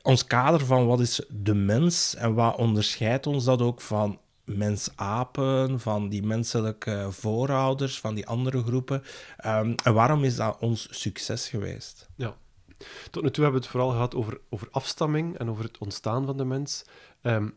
ons 0.03 0.27
kader 0.27 0.67
van 0.67 0.87
wat 0.87 1.01
is 1.01 1.27
de 1.29 1.55
mens 1.55 2.15
en 2.15 2.35
wat 2.35 2.57
onderscheidt 2.57 3.27
ons 3.27 3.45
dat 3.45 3.63
ook 3.63 3.81
van 3.81 4.19
mensapen, 4.45 5.81
van 5.81 6.09
die 6.09 6.23
menselijke 6.23 7.07
voorouders, 7.11 8.01
van 8.01 8.15
die 8.15 8.27
andere 8.27 8.63
groepen. 8.63 9.03
Um, 9.47 9.75
en 9.85 9.95
waarom 9.95 10.25
is 10.25 10.37
dat 10.37 10.57
ons 10.61 10.89
succes 10.91 11.49
geweest? 11.49 12.09
Ja. 12.15 12.37
Tot 13.11 13.23
nu 13.23 13.31
toe 13.31 13.43
hebben 13.45 13.61
we 13.61 13.67
het 13.67 13.77
vooral 13.77 13.91
gehad 13.91 14.15
over, 14.15 14.41
over 14.49 14.69
afstamming 14.71 15.39
en 15.39 15.51
over 15.51 15.65
het 15.65 15.79
ontstaan 15.79 16.27
van 16.27 16.37
de 16.37 16.45
mens. 16.45 16.85
Um, 17.23 17.55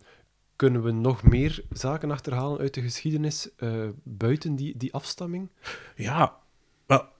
kunnen 0.55 0.83
we 0.83 0.91
nog 0.91 1.23
meer 1.23 1.63
zaken 1.69 2.11
achterhalen 2.11 2.59
uit 2.59 2.73
de 2.73 2.81
geschiedenis 2.81 3.49
uh, 3.57 3.89
buiten 4.03 4.55
die, 4.55 4.77
die 4.77 4.93
afstamming? 4.93 5.49
Ja, 5.95 6.37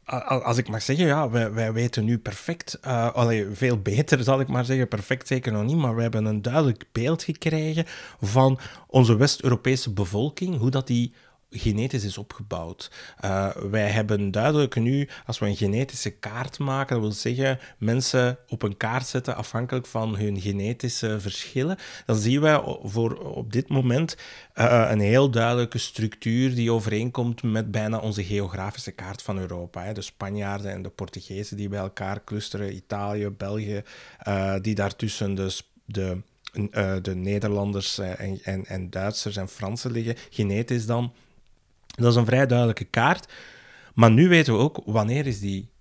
als 0.06 0.58
ik 0.58 0.70
mag 0.70 0.82
zeggen, 0.82 1.06
ja, 1.06 1.30
wij, 1.30 1.52
wij 1.52 1.74
weten 1.74 2.06
nu 2.06 2.18
perfect, 2.18 2.80
uh, 2.86 3.12
allee, 3.12 3.48
veel 3.54 3.78
beter 3.82 4.24
zal 4.24 4.40
ik 4.40 4.48
maar 4.48 4.66
zeggen, 4.66 4.88
perfect 4.88 5.28
zeker 5.28 5.52
nog 5.52 5.64
niet, 5.64 5.78
maar 5.78 5.96
we 5.96 6.02
hebben 6.02 6.26
een 6.26 6.42
duidelijk 6.42 6.84
beeld 6.92 7.24
gekregen 7.24 7.86
van 8.22 8.60
onze 8.88 9.16
West-Europese 9.16 9.92
bevolking, 9.94 10.58
hoe 10.58 10.70
dat 10.70 10.88
die 10.88 11.14
genetisch 11.54 12.04
is 12.04 12.18
opgebouwd. 12.18 12.92
Uh, 13.26 13.50
wij 13.50 13.90
hebben 13.90 14.32
duidelijk 14.32 14.76
nu, 14.76 15.10
als 15.26 15.40
we 15.40 15.46
een 15.46 15.56
genetische 15.56 16.10
kaart 16.10 16.60
maken, 16.60 16.96
dat 16.96 17.04
wil 17.04 17.12
zeggen 17.12 17.60
mensen 17.78 18.38
op 18.48 18.62
een 18.62 18.78
kaart 18.78 19.08
zetten 19.08 19.36
afhankelijk 19.36 19.86
van 19.86 20.16
hun 20.16 20.42
genetische 20.42 21.20
verschillen, 21.20 21.78
dan 22.06 22.16
zien 22.16 22.42
wij 22.42 22.62
voor 22.84 23.16
op 23.18 23.54
dit 23.54 23.70
moment 23.70 24.18
uh, 24.56 24.88
een 24.92 25.00
heel 25.00 25.30
duidelijke 25.30 25.78
structuur 25.78 26.56
die 26.56 26.72
overeenkomt 26.72 27.44
met 27.44 27.72
bijna 27.72 27.98
onze 27.98 28.24
geografische 28.24 28.92
kaart 28.92 29.22
van 29.22 29.40
Europa. 29.40 29.84
Hè. 29.84 29.94
De 29.94 30.02
Spanjaarden 30.02 30.72
en 30.72 30.82
de 30.82 30.90
Portugezen 30.90 31.58
die 31.58 31.70
bij 31.70 31.80
elkaar 31.80 32.24
clusteren, 32.24 32.76
Italië, 32.76 33.30
België, 33.30 33.84
uh, 34.28 34.56
die 34.62 34.76
daartussen 34.76 35.36
de, 35.36 35.56
de 35.86 36.18
de 37.02 37.16
Nederlanders 37.16 37.98
en, 37.98 38.40
en, 38.44 38.66
en 38.66 38.90
Duitsers 38.90 39.38
en 39.38 39.48
Fransen 39.48 39.92
liggen. 39.92 40.16
Genetisch 40.30 40.86
dan 40.86 41.14
dat 41.96 42.12
is 42.12 42.16
een 42.16 42.26
vrij 42.26 42.46
duidelijke 42.46 42.86
kaart. 42.86 43.34
Maar 43.94 44.12
nu 44.12 44.28
weten 44.28 44.54
we 44.54 44.60
ook 44.60 44.82
wanneer 44.86 45.28
is 45.28 45.40
die 45.40 45.72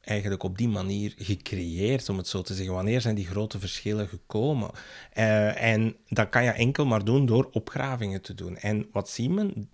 eigenlijk 0.00 0.42
op 0.42 0.58
die 0.58 0.68
manier 0.68 1.14
gecreëerd, 1.16 2.08
om 2.08 2.16
het 2.16 2.28
zo 2.28 2.42
te 2.42 2.54
zeggen. 2.54 2.74
Wanneer 2.74 3.00
zijn 3.00 3.14
die 3.14 3.26
grote 3.26 3.58
verschillen 3.58 4.08
gekomen? 4.08 4.70
Uh, 5.14 5.62
en 5.62 5.96
dat 6.08 6.28
kan 6.28 6.44
je 6.44 6.50
enkel 6.50 6.86
maar 6.86 7.04
doen 7.04 7.26
door 7.26 7.48
opgravingen 7.52 8.22
te 8.22 8.34
doen. 8.34 8.56
En 8.56 8.88
wat 8.92 9.08
zien 9.08 9.36
we 9.36 9.66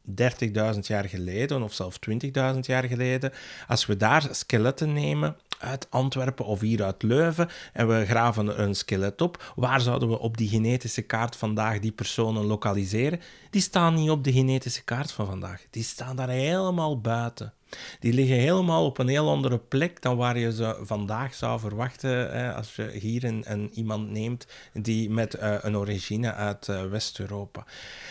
30.000 0.75 0.81
jaar 0.81 1.05
geleden, 1.05 1.63
of 1.63 1.73
zelfs 1.73 1.99
20.000 2.11 2.59
jaar 2.61 2.85
geleden, 2.85 3.33
als 3.67 3.87
we 3.87 3.97
daar 3.97 4.29
skeletten 4.31 4.93
nemen 4.93 5.37
uit 5.59 5.91
Antwerpen 5.91 6.45
of 6.45 6.61
hier 6.61 6.85
uit 6.85 7.03
Leuven 7.03 7.49
en 7.73 7.89
we 7.89 8.07
graven 8.07 8.63
een 8.63 8.75
skelet 8.75 9.21
op, 9.21 9.53
waar 9.57 9.81
zouden 9.81 10.09
we 10.09 10.19
op 10.19 10.37
die 10.37 10.49
genetische 10.49 11.03
kaart 11.03 11.37
vandaag 11.37 11.79
die 11.79 11.93
personen 11.93 12.45
lokaliseren? 12.45 13.21
Die 13.51 13.61
staan 13.61 13.95
niet 13.95 14.11
op 14.11 14.25
de 14.25 14.33
genetische 14.33 14.85
kaart 14.85 15.13
van 15.13 15.27
vandaag. 15.27 15.67
Die 15.71 15.83
staan 15.83 16.17
daar 16.17 16.29
helemaal 16.29 17.01
buiten. 17.01 17.53
Die 18.01 18.13
liggen 18.13 18.37
helemaal 18.37 18.85
op 18.85 18.99
een 18.99 19.09
heel 19.09 19.29
andere 19.29 19.59
plek 19.59 20.03
dan 20.03 20.17
waar 20.17 20.39
je 20.39 20.53
ze 20.53 20.79
vandaag 20.83 21.35
zou 21.35 21.61
verwachten 21.61 22.11
hè, 22.11 22.55
als 22.55 22.77
je 22.77 22.91
hier 22.91 23.25
een, 23.25 23.71
iemand 23.73 24.11
neemt 24.11 24.47
die 24.73 25.11
met 25.11 25.35
uh, 25.35 25.55
een 25.61 25.77
origine 25.77 26.33
uit 26.33 26.69
uh, 26.69 26.85
West-Europa. 26.85 27.65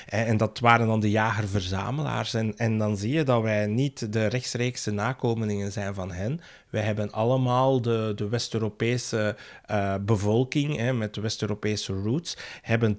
En 0.05 0.38
dat 0.38 0.60
waren 0.60 0.88
dan 0.88 0.99
de 0.99 1.10
jager-verzamelaars. 1.10 2.34
En, 2.34 2.58
en 2.58 2.77
dan 2.77 2.97
zie 2.97 3.13
je 3.13 3.23
dat 3.23 3.41
wij 3.41 3.67
niet 3.67 4.13
de 4.13 4.25
rechtstreekse 4.25 4.91
nakomelingen 4.91 5.71
zijn 5.71 5.93
van 5.93 6.12
hen. 6.12 6.41
Wij 6.75 6.83
hebben 6.83 7.11
allemaal 7.11 7.81
de, 7.81 8.11
de 8.15 8.29
West-Europese 8.29 9.35
uh, 9.71 9.95
bevolking 10.01 10.75
hè, 10.77 10.93
met 10.93 11.15
West-Europese 11.15 11.93
roots, 11.93 12.38
hebben 12.61 12.97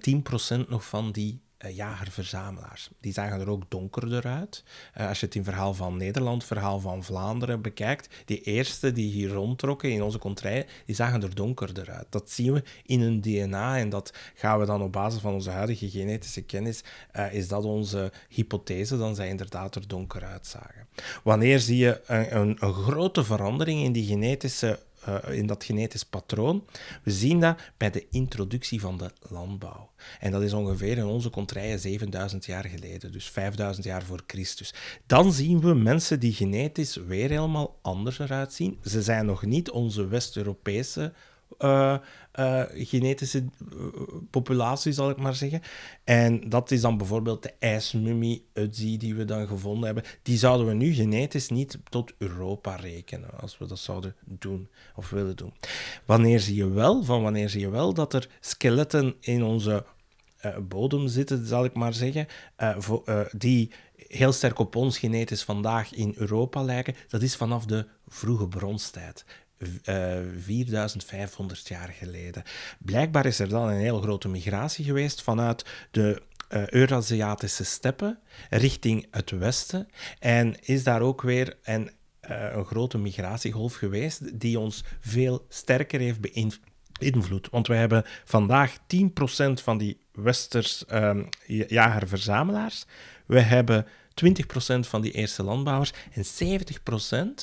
10% 0.65 0.69
nog 0.69 0.85
van 0.85 1.13
die 1.13 1.41
jager-verzamelaars. 1.75 2.91
Die 3.01 3.13
zagen 3.13 3.41
er 3.41 3.51
ook 3.51 3.63
donkerder 3.69 4.27
uit. 4.27 4.65
Uh, 5.01 5.09
als 5.09 5.21
je 5.21 5.27
het 5.27 5.35
in 5.35 5.45
verhaal 5.45 5.75
van 5.75 5.97
Nederland, 5.97 6.45
verhaal 6.45 6.81
van 6.81 7.05
Vlaanderen 7.05 7.63
bekijkt, 7.63 8.15
die 8.25 8.41
eerste 8.41 8.93
die 8.93 9.11
hier 9.11 9.31
rondtrokken 9.31 9.91
in 9.91 10.03
onze 10.03 10.19
contrij, 10.19 10.67
die 10.87 10.95
zagen 10.95 11.23
er 11.23 11.35
donkerder 11.35 11.91
uit. 11.91 12.07
Dat 12.11 12.31
zien 12.31 12.53
we 12.53 12.63
in 12.85 13.01
hun 13.01 13.21
DNA 13.21 13.79
en 13.79 13.89
dat 13.89 14.13
gaan 14.35 14.59
we 14.59 14.67
dan 14.67 14.83
op 14.83 14.93
basis 14.93 15.21
van 15.21 15.33
onze 15.33 15.51
huidige 15.51 15.91
genetische 15.91 16.43
kennis, 16.43 16.85
uh, 17.17 17.33
is 17.33 17.49
dat 17.49 17.65
onze 17.65 18.13
hypothese, 18.29 18.99
dan 18.99 19.15
zij 19.15 19.29
inderdaad 19.29 19.75
er 19.75 19.89
donker 19.89 20.25
uitzagen. 20.25 20.87
Wanneer 21.23 21.59
zie 21.59 21.77
je 21.77 22.01
een, 22.07 22.37
een, 22.37 22.57
een 22.61 22.75
grote 22.75 23.25
verandering 23.25 23.83
in 23.83 23.93
die 23.93 24.07
genetische 24.07 24.79
uh, 25.09 25.39
in 25.39 25.47
dat 25.47 25.65
genetisch 25.65 26.05
patroon. 26.05 26.65
We 27.03 27.11
zien 27.11 27.41
dat 27.41 27.59
bij 27.77 27.91
de 27.91 28.07
introductie 28.11 28.81
van 28.81 28.99
de 28.99 29.11
landbouw. 29.29 29.91
En 30.21 30.31
dat 30.31 30.43
is 30.43 30.53
ongeveer 30.53 30.99
in 30.99 31.05
onze 31.05 31.31
contraien 31.31 31.79
7000 31.79 32.45
jaar 32.45 32.65
geleden, 32.65 33.13
dus 33.13 33.31
5000 33.31 33.87
jaar 33.87 34.03
voor 34.03 34.23
Christus. 34.27 34.75
Dan 35.07 35.33
zien 35.33 35.61
we 35.61 35.75
mensen 35.75 36.21
die 36.21 36.33
genetisch 36.33 36.97
weer 36.97 37.29
helemaal 37.29 37.79
anders 37.83 38.19
eruit 38.19 38.53
zien. 38.53 38.79
Ze 38.83 39.03
zijn 39.03 39.27
nog 39.27 39.45
niet 39.45 39.71
onze 39.71 40.07
West-Europese 40.07 41.13
uh, 41.59 41.97
uh, 42.39 42.63
genetische 42.73 43.39
uh, 43.39 43.87
populatie, 44.31 44.93
zal 44.93 45.11
ik 45.11 45.17
maar 45.17 45.35
zeggen. 45.35 45.63
En 46.05 46.49
dat 46.49 46.71
is 46.71 46.81
dan 46.81 46.97
bijvoorbeeld 46.97 47.43
de 47.43 47.53
ijsmummie 47.59 48.47
Utzi 48.53 48.97
die 48.97 49.15
we 49.15 49.25
dan 49.25 49.47
gevonden 49.47 49.85
hebben. 49.85 50.05
Die 50.23 50.39
zouden 50.39 50.67
we 50.67 50.75
nu 50.75 50.93
genetisch 50.93 51.49
niet 51.49 51.79
tot 51.89 52.13
Europa 52.19 52.77
rekenen, 52.77 53.41
als 53.41 53.59
we 53.59 53.67
dat 53.67 53.79
zouden 53.79 54.15
doen 54.25 54.69
of 54.97 55.11
willen 55.11 55.37
doen. 55.37 55.53
Wanneer 56.05 56.41
zie 56.41 56.57
je 56.57 56.71
wel, 56.71 57.05
van 57.05 57.23
wanneer 57.23 57.49
zie 57.49 57.61
je 57.61 57.71
wel 57.71 57.95
dat 57.95 58.15
er 58.15 58.29
skeletten 58.41 59.15
in 59.21 59.45
onze 59.45 59.85
bodem 60.69 61.09
zitten, 61.09 61.47
zal 61.47 61.65
ik 61.65 61.75
maar 61.75 61.95
zeggen, 61.95 62.27
die 63.31 63.71
heel 63.97 64.33
sterk 64.33 64.59
op 64.59 64.77
ons 64.77 64.99
genetisch 64.99 65.43
vandaag 65.43 65.95
in 65.95 66.15
Europa 66.17 66.63
lijken, 66.63 66.95
dat 67.09 67.23
is 67.23 67.37
vanaf 67.37 67.65
de 67.65 67.87
vroege 68.07 68.49
bronstijd. 68.49 69.25
4500 69.59 71.61
eh, 71.61 71.67
jaar 71.67 71.89
geleden. 71.89 72.43
Blijkbaar 72.79 73.27
is 73.27 73.39
er 73.39 73.49
dan 73.49 73.69
een 73.69 73.79
heel 73.79 74.01
grote 74.01 74.29
migratie 74.29 74.85
geweest 74.85 75.23
vanuit 75.23 75.65
de 75.91 76.23
uh, 76.51 76.67
Eurasiatische 76.67 77.65
steppen 77.65 78.19
richting 78.51 79.07
het 79.11 79.31
westen. 79.31 79.89
En 80.19 80.61
is 80.61 80.85
daar 80.85 81.01
ook 81.01 81.23
weer 81.23 81.57
een, 81.63 81.91
uh, 82.31 82.53
een 82.53 82.65
grote 82.65 82.99
migratiegolf 82.99 83.75
geweest 83.75 84.41
die 84.41 84.59
ons 84.59 84.85
veel 85.01 85.47
sterker 85.49 86.01
heeft 86.01 86.21
beïnvloed. 86.21 87.49
Want 87.51 87.67
we 87.67 87.75
hebben 87.75 88.05
vandaag 88.25 88.77
10% 88.79 88.83
van 89.63 89.79
die 89.79 90.01
westers 90.13 90.85
um, 90.93 91.29
jager-verzamelaars. 91.47 92.85
We 93.27 93.41
hebben 93.41 93.87
20% 94.25 94.29
van 94.81 95.01
die 95.01 95.13
eerste 95.13 95.43
landbouwers 95.43 95.93
en 96.13 96.25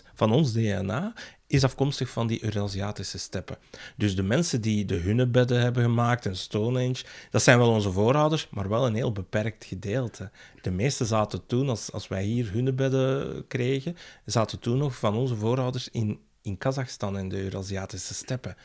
70% 0.02 0.08
van 0.14 0.32
ons 0.32 0.54
DNA 0.54 1.14
is 1.54 1.64
afkomstig 1.64 2.10
van 2.10 2.28
die 2.28 2.44
Eurasiatische 2.44 3.18
steppen. 3.18 3.58
Dus 3.98 4.16
de 4.16 4.24
mensen 4.24 4.62
die 4.62 4.86
de 4.86 4.96
hunnebedden 4.96 5.62
hebben 5.62 5.84
gemaakt 5.84 6.26
en 6.26 6.38
Stonehenge, 6.38 7.04
dat 7.30 7.44
zijn 7.44 7.58
wel 7.58 7.70
onze 7.70 7.92
voorouders, 7.92 8.48
maar 8.50 8.70
wel 8.70 8.86
een 8.86 8.96
heel 8.96 9.12
beperkt 9.12 9.66
gedeelte. 9.66 10.32
De 10.62 10.72
meeste 10.72 11.06
zaten 11.06 11.46
toen, 11.46 11.70
als, 11.70 11.92
als 11.92 12.08
wij 12.08 12.24
hier 12.24 12.52
hunnebedden 12.52 13.48
kregen, 13.48 13.98
zaten 14.26 14.60
toen 14.60 14.78
nog 14.78 14.96
van 14.96 15.16
onze 15.16 15.36
voorouders 15.36 15.90
in, 15.90 16.20
in 16.42 16.58
Kazachstan 16.58 17.18
en 17.18 17.30
de 17.30 17.42
Eurasiatische 17.44 18.14
steppen. 18.14 18.56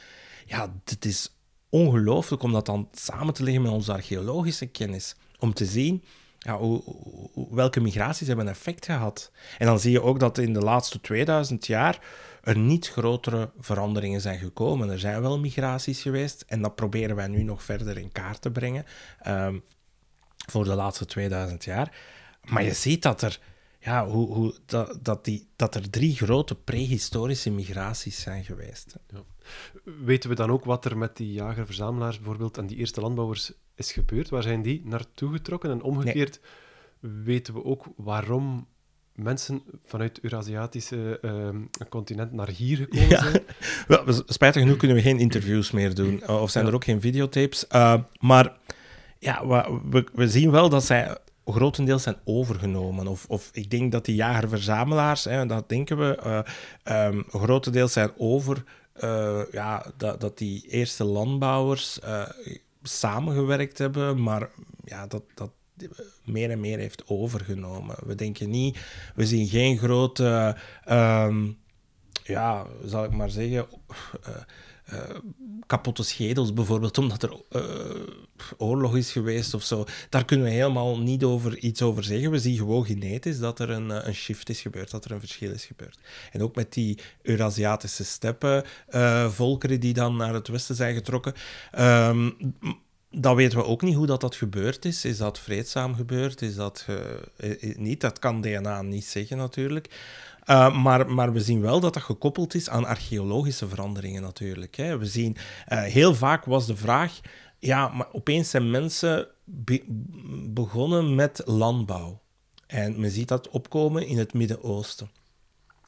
Ja, 0.47 0.75
dit 0.85 1.05
is 1.05 1.37
ongelooflijk 1.69 2.43
om 2.43 2.53
dat 2.53 2.67
dan 2.67 2.89
samen 2.93 3.35
te 3.35 3.43
leggen 3.43 3.63
met 3.63 3.73
onze 3.73 3.93
archeologische 3.93 4.67
kennis. 4.67 5.17
Om 5.39 5.55
te 5.55 5.65
zien 5.65 6.05
welke 7.51 7.81
migraties 7.81 8.27
hebben 8.27 8.49
effect 8.49 8.85
gehad. 8.85 9.31
En 9.59 9.67
dan 9.67 9.81
zie 9.81 9.91
je 9.91 10.03
ook 10.03 10.21
dat 10.21 10.39
in 10.39 10.53
de 10.53 10.61
laatste 10.61 11.01
2000 11.01 11.67
jaar 11.67 12.01
er 12.49 12.59
niet 12.59 12.89
grotere 12.89 13.51
veranderingen 13.59 14.21
zijn 14.21 14.39
gekomen. 14.39 14.91
Er 14.91 14.99
zijn 14.99 15.21
wel 15.21 15.39
migraties 15.39 16.03
geweest 16.03 16.45
en 16.47 16.63
dat 16.63 16.75
proberen 16.75 17.17
wij 17.17 17.29
nu 17.29 17.43
nog 17.43 17.63
verder 17.63 17.99
in 17.99 18.13
kaart 18.13 18.43
te 18.43 18.51
brengen 18.51 18.85
um, 19.27 19.63
voor 20.51 20.65
de 20.65 20.75
laatste 20.75 21.05
2000 21.05 21.65
jaar. 21.65 21.97
Maar 22.45 22.63
je 22.63 22.75
ziet 22.75 23.03
dat 23.03 23.23
er, 23.23 23.41
ja, 23.79 24.09
hoe, 24.09 24.35
hoe, 24.35 24.55
dat, 24.67 24.99
dat, 25.03 25.25
die, 25.25 25.49
dat 25.57 25.75
er 25.75 25.91
drie 25.91 26.17
grote 26.17 26.55
prehistorische 26.55 27.51
migraties 27.51 28.21
zijn 28.21 28.45
geweest. 28.45 28.97
Ja. 29.09 29.23
Weten 30.05 30.31
we 30.31 30.37
dan 30.37 30.51
ook 30.51 30.65
wat 30.65 30.85
er 30.85 30.99
met 30.99 31.17
die 31.17 31.33
jager-verzamelaars 31.33 32.17
bijvoorbeeld 32.17 32.59
en 32.59 32.67
die 32.67 32.77
eerste 32.77 33.01
landbouwers 33.01 33.53
is 33.75 33.93
gebeurd? 33.93 34.29
Waar 34.29 34.43
zijn 34.43 34.63
die 34.63 34.83
naartoe 34.85 35.33
getrokken? 35.33 35.71
En 35.71 35.83
omgekeerd 35.83 36.41
weten 37.01 37.55
we 37.55 37.65
ook 37.65 37.87
waarom 37.97 38.67
mensen 39.19 39.63
vanuit 39.85 40.17
het 40.17 40.25
Eurasiatische 40.25 41.19
uh, 41.23 41.49
continent 41.89 42.33
naar 42.33 42.49
hier 42.49 42.77
gekomen 42.77 43.09
ja. 43.09 43.23
zijn. 43.23 43.43
Wel, 43.89 44.23
spijtig 44.27 44.63
genoeg 44.63 44.77
kunnen 44.77 44.97
we 44.97 45.03
geen 45.03 45.19
interviews 45.19 45.71
meer 45.71 45.95
doen. 45.95 46.29
Of 46.29 46.51
zijn 46.51 46.67
er 46.67 46.75
ook 46.75 46.85
geen 46.85 47.01
videotapes. 47.01 47.65
Uh, 47.73 47.95
maar 48.21 48.57
ja, 49.19 49.47
we, 49.91 50.05
we 50.15 50.29
zien 50.29 50.51
wel 50.51 50.69
dat 50.69 50.85
zij 50.85 51.17
grotendeels 51.45 52.03
zijn 52.03 52.17
overgenomen. 52.25 53.07
Of, 53.07 53.25
of 53.29 53.51
ik 53.53 53.71
denk 53.71 53.93
dat 53.93 54.05
die 54.05 54.15
jager-verzamelaars, 54.15 55.23
dat 55.23 55.69
denken 55.69 55.99
we, 55.99 56.45
uh, 56.87 57.07
um, 57.07 57.25
grotendeels 57.29 57.93
zijn 57.93 58.11
over. 58.17 58.65
Ja, 59.51 59.87
dat, 59.97 60.21
dat 60.21 60.39
die 60.39 60.67
eerste 60.69 61.05
landbouwers 61.05 61.99
samengewerkt 62.83 63.79
hebben, 63.79 64.23
maar 64.23 64.51
ja, 64.85 65.07
dat, 65.07 65.23
dat 65.35 65.51
meer 66.25 66.51
en 66.51 66.61
meer 66.61 66.79
heeft 66.79 67.03
overgenomen. 67.07 67.97
We 68.07 68.15
denken 68.15 68.51
niet, 68.51 68.79
we 69.15 69.27
zien 69.27 69.47
geen 69.47 69.79
grote, 69.79 70.57
um, 70.91 71.59
ja, 72.25 72.67
zal 72.85 73.05
ik 73.05 73.11
maar 73.11 73.31
zeggen, 73.31 73.67
uh, 74.93 75.17
kapotte 75.67 76.03
schedels 76.03 76.53
bijvoorbeeld, 76.53 76.99
omdat 76.99 77.23
er 77.23 77.43
uh, 77.51 77.63
oorlog 78.57 78.97
is 78.97 79.13
geweest 79.13 79.55
of 79.55 79.63
zo. 79.63 79.85
Daar 80.09 80.25
kunnen 80.25 80.47
we 80.47 80.53
helemaal 80.53 80.99
niet 80.99 81.25
over, 81.25 81.59
iets 81.59 81.83
over 81.83 82.05
zeggen. 82.05 82.31
We 82.31 82.39
zien 82.39 82.57
gewoon 82.57 82.87
genetisch 82.87 83.39
dat 83.39 83.59
er 83.59 83.71
een, 83.71 84.07
een 84.07 84.15
shift 84.15 84.49
is 84.49 84.61
gebeurd, 84.61 84.91
dat 84.91 85.05
er 85.05 85.11
een 85.11 85.21
verschil 85.21 85.51
is 85.51 85.65
gebeurd. 85.65 85.99
En 86.33 86.43
ook 86.43 86.55
met 86.55 86.73
die 86.73 86.99
Eurasiatische 87.23 88.05
steppen, 88.05 88.65
volkeren 89.29 89.81
die 89.81 89.95
dan 89.95 90.17
naar 90.17 90.35
het 90.35 90.49
westen 90.49 90.75
zijn 90.75 90.95
getrokken. 90.95 91.35
Um, 91.79 92.37
dat 93.11 93.37
weten 93.37 93.59
we 93.59 93.65
ook 93.65 93.83
niet 93.83 93.95
hoe 93.95 94.07
dat, 94.07 94.21
dat 94.21 94.35
gebeurd 94.35 94.85
is. 94.85 95.05
Is 95.05 95.19
dat 95.19 95.39
vreedzaam 95.39 95.95
gebeurd? 95.95 96.43
Is 96.43 96.55
dat 96.55 96.87
niet? 97.77 98.01
Dat 98.01 98.19
kan 98.19 98.41
DNA 98.41 98.83
niet 98.83 99.05
zeggen 99.05 99.37
natuurlijk. 99.37 99.89
Uh, 100.51 100.83
maar, 100.83 101.11
maar 101.11 101.33
we 101.33 101.41
zien 101.41 101.61
wel 101.61 101.81
dat 101.81 101.95
dat 101.95 102.03
gekoppeld 102.03 102.55
is 102.55 102.69
aan 102.69 102.85
archeologische 102.85 103.69
veranderingen 103.69 104.23
natuurlijk. 104.23 104.77
Hè. 104.77 104.99
We 104.99 105.07
zien, 105.07 105.37
uh, 105.69 105.83
heel 105.83 106.15
vaak 106.15 106.45
was 106.45 106.67
de 106.67 106.77
vraag, 106.77 107.21
ja, 107.59 107.89
maar 107.89 108.07
opeens 108.13 108.51
zijn 108.51 108.71
mensen 108.71 109.29
be 109.45 109.85
begonnen 110.49 111.15
met 111.15 111.43
landbouw. 111.45 112.21
En 112.67 113.01
men 113.01 113.11
ziet 113.11 113.29
dat 113.29 113.49
opkomen 113.49 114.07
in 114.07 114.19
het 114.19 114.35
Midden-Oosten. 114.35 115.11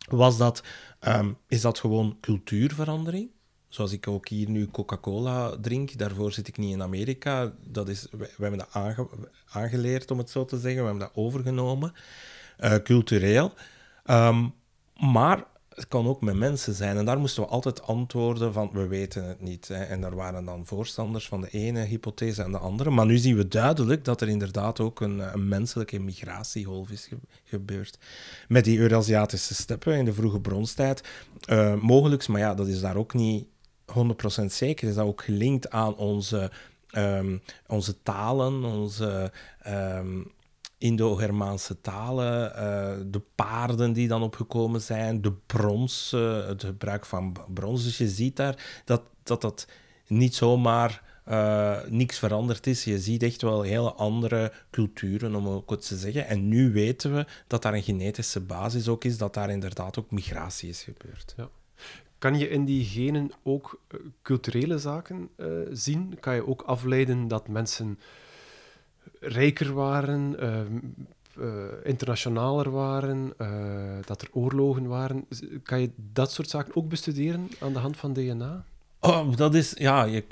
Was 0.08 0.36
dat, 0.36 0.62
um, 1.00 1.36
is 1.48 1.60
dat 1.60 1.78
gewoon 1.78 2.16
cultuurverandering? 2.20 3.30
Zoals 3.70 3.92
ik 3.92 4.08
ook 4.08 4.28
hier 4.28 4.50
nu 4.50 4.66
Coca-Cola 4.66 5.56
drink, 5.60 5.98
daarvoor 5.98 6.32
zit 6.32 6.48
ik 6.48 6.56
niet 6.56 6.72
in 6.72 6.82
Amerika. 6.82 7.52
Dat 7.64 7.88
is, 7.88 8.06
we, 8.10 8.28
hebben 8.38 8.58
dat 8.58 8.68
aange, 8.72 9.08
aangeleerd, 9.52 10.10
om 10.10 10.18
het 10.18 10.30
zo 10.30 10.44
te 10.44 10.58
zeggen. 10.58 10.80
We 10.80 10.88
hebben 10.88 11.08
dat 11.08 11.24
overgenomen, 11.24 11.92
uh, 12.60 12.74
cultureel. 12.74 13.52
Um, 14.04 14.54
maar 15.00 15.44
het 15.74 15.88
kan 15.88 16.06
ook 16.06 16.20
met 16.20 16.34
mensen 16.34 16.74
zijn. 16.74 16.96
En 16.96 17.04
daar 17.04 17.18
moesten 17.18 17.42
we 17.42 17.48
altijd 17.48 17.82
antwoorden 17.82 18.52
van, 18.52 18.70
we 18.72 18.86
weten 18.86 19.24
het 19.24 19.40
niet. 19.40 19.68
Hè. 19.68 19.82
En 19.84 20.00
daar 20.00 20.14
waren 20.14 20.44
dan 20.44 20.66
voorstanders 20.66 21.28
van 21.28 21.40
de 21.40 21.50
ene 21.50 21.80
hypothese 21.80 22.42
en 22.42 22.52
de 22.52 22.58
andere. 22.58 22.90
Maar 22.90 23.06
nu 23.06 23.18
zien 23.18 23.36
we 23.36 23.48
duidelijk 23.48 24.04
dat 24.04 24.20
er 24.20 24.28
inderdaad 24.28 24.80
ook 24.80 25.00
een, 25.00 25.18
een 25.18 25.48
menselijke 25.48 25.98
migratiegolf 25.98 26.90
is 26.90 27.10
gebeurd. 27.44 27.98
Met 28.48 28.64
die 28.64 28.78
Eurasiatische 28.78 29.54
steppen 29.54 29.96
in 29.96 30.04
de 30.04 30.12
vroege 30.12 30.40
bronstijd. 30.40 31.08
Uh, 31.50 31.74
mogelijk, 31.74 32.28
maar 32.28 32.40
ja, 32.40 32.54
dat 32.54 32.66
is 32.66 32.80
daar 32.80 32.96
ook 32.96 33.14
niet 33.14 33.46
100% 33.94 34.44
zeker. 34.44 34.88
Is 34.88 34.94
dat 34.94 35.06
ook 35.06 35.22
gelinkt 35.22 35.70
aan 35.70 35.96
onze, 35.96 36.50
um, 36.92 37.42
onze 37.66 38.02
talen, 38.02 38.64
onze... 38.64 39.32
Um, 39.68 40.32
Indo-Germaanse 40.78 41.80
talen, 41.80 42.52
uh, 42.56 43.10
de 43.10 43.22
paarden 43.34 43.92
die 43.92 44.08
dan 44.08 44.22
opgekomen 44.22 44.80
zijn, 44.80 45.20
de 45.20 45.32
brons, 45.32 46.12
uh, 46.14 46.46
het 46.46 46.64
gebruik 46.64 47.06
van 47.06 47.36
brons. 47.54 47.84
Dus 47.84 47.98
je 47.98 48.08
ziet 48.08 48.36
daar 48.36 48.82
dat 48.84 49.02
dat, 49.22 49.40
dat 49.40 49.66
niet 50.06 50.34
zomaar 50.34 51.02
uh, 51.28 51.78
niks 51.88 52.18
veranderd 52.18 52.66
is. 52.66 52.84
Je 52.84 52.98
ziet 52.98 53.22
echt 53.22 53.42
wel 53.42 53.62
hele 53.62 53.92
andere 53.92 54.52
culturen, 54.70 55.34
om 55.34 55.48
ook 55.48 55.70
het 55.70 55.86
te 55.86 55.96
zeggen. 55.96 56.26
En 56.26 56.48
nu 56.48 56.72
weten 56.72 57.14
we 57.14 57.26
dat 57.46 57.62
daar 57.62 57.74
een 57.74 57.82
genetische 57.82 58.40
basis 58.40 58.88
ook 58.88 59.04
is, 59.04 59.18
dat 59.18 59.34
daar 59.34 59.50
inderdaad 59.50 59.98
ook 59.98 60.10
migratie 60.10 60.68
is 60.68 60.82
gebeurd. 60.82 61.34
Ja. 61.36 61.48
Kan 62.20 62.38
je 62.38 62.48
in 62.48 62.64
die 62.64 62.84
genen 62.84 63.30
ook 63.42 63.80
culturele 64.22 64.78
zaken 64.78 65.28
zien? 65.72 66.16
Kan 66.20 66.34
je 66.34 66.46
ook 66.46 66.62
afleiden 66.62 67.28
dat 67.28 67.48
mensen 67.48 67.98
rijker 69.20 69.72
waren, 69.72 70.36
uh, 71.38 71.66
internationaler 71.84 72.70
waren, 72.70 73.32
dat 74.04 74.22
er 74.22 74.28
oorlogen 74.32 74.86
waren. 74.86 75.24
Kan 75.62 75.80
je 75.80 75.90
dat 76.12 76.32
soort 76.32 76.48
zaken 76.48 76.76
ook 76.76 76.88
bestuderen 76.88 77.48
aan 77.60 77.72
de 77.72 77.78
hand 77.78 77.96
van 77.96 78.12
DNA? 78.12 78.64
Oh, 79.00 79.36
dat 79.36 79.54
is, 79.54 79.74
ja, 79.78 80.04
je, 80.04 80.24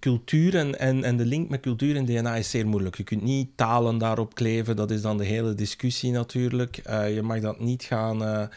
cultuur 0.00 0.56
en, 0.56 0.78
en, 0.78 1.04
en 1.04 1.16
de 1.16 1.24
link 1.24 1.48
met 1.48 1.60
cultuur 1.60 1.96
en 1.96 2.04
DNA 2.04 2.36
is 2.36 2.50
zeer 2.50 2.66
moeilijk. 2.66 2.96
Je 2.96 3.02
kunt 3.02 3.22
niet 3.22 3.56
talen 3.56 3.98
daarop 3.98 4.34
kleven, 4.34 4.76
dat 4.76 4.90
is 4.90 5.02
dan 5.02 5.18
de 5.18 5.24
hele 5.24 5.54
discussie 5.54 6.12
natuurlijk. 6.12 6.76
Je 6.86 7.20
mag 7.22 7.40
dat 7.40 7.60
niet 7.60 7.82
gaan 7.82 8.48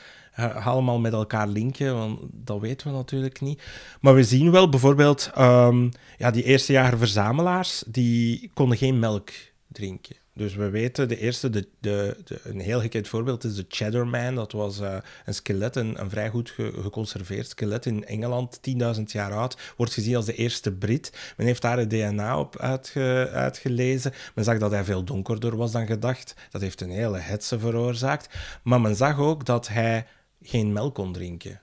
allemaal 0.63 0.99
met 0.99 1.13
elkaar 1.13 1.47
linken, 1.47 1.95
want 1.95 2.19
dat 2.31 2.59
weten 2.59 2.87
we 2.87 2.93
natuurlijk 2.93 3.41
niet. 3.41 3.61
Maar 4.01 4.15
we 4.15 4.23
zien 4.23 4.51
wel 4.51 4.69
bijvoorbeeld, 4.69 5.31
um, 5.37 5.91
ja, 6.17 6.31
die 6.31 6.43
eerste 6.43 6.71
jaren 6.71 6.97
verzamelaars, 6.97 7.83
die 7.87 8.51
konden 8.53 8.77
geen 8.77 8.99
melk 8.99 9.29
drinken. 9.67 10.15
Dus 10.37 10.55
we 10.55 10.69
weten, 10.69 11.07
de 11.07 11.19
eerste, 11.19 11.49
de, 11.49 11.67
de, 11.79 12.17
een 12.43 12.59
heel 12.59 12.79
gekend 12.79 13.07
voorbeeld 13.07 13.43
is 13.43 13.55
de 13.55 13.65
Cheddar 13.67 14.07
Man. 14.07 14.35
Dat 14.35 14.51
was 14.51 14.79
uh, 14.79 14.97
een 15.25 15.33
skelet, 15.33 15.75
een, 15.75 15.97
vrij 16.07 16.29
goed 16.29 16.49
ge, 16.49 16.71
geconserveerd 16.81 17.49
skelet 17.49 17.85
in 17.85 18.05
Engeland, 18.05 18.59
10.000 18.97 19.01
jaar 19.05 19.33
oud. 19.33 19.73
Wordt 19.77 19.93
gezien 19.93 20.15
als 20.15 20.25
de 20.25 20.35
eerste 20.35 20.71
Brit. 20.71 21.33
Men 21.37 21.45
heeft 21.45 21.61
daar 21.61 21.77
het 21.77 21.89
DNA 21.89 22.39
op 22.39 22.59
uitge, 22.59 23.29
uitgelezen. 23.33 24.13
Men 24.35 24.43
zag 24.43 24.57
dat 24.57 24.71
hij 24.71 24.83
veel 24.83 25.03
donkerder 25.03 25.57
was 25.57 25.71
dan 25.71 25.85
gedacht. 25.85 26.33
Dat 26.51 26.61
heeft 26.61 26.81
een 26.81 26.91
hele 26.91 27.17
hetze 27.17 27.59
veroorzaakt. 27.59 28.35
Maar 28.63 28.81
men 28.81 28.95
zag 28.95 29.19
ook 29.19 29.45
dat 29.45 29.67
hij 29.67 30.05
geen 30.41 30.73
melk 30.73 30.95
kon 30.95 31.13
drinken. 31.13 31.61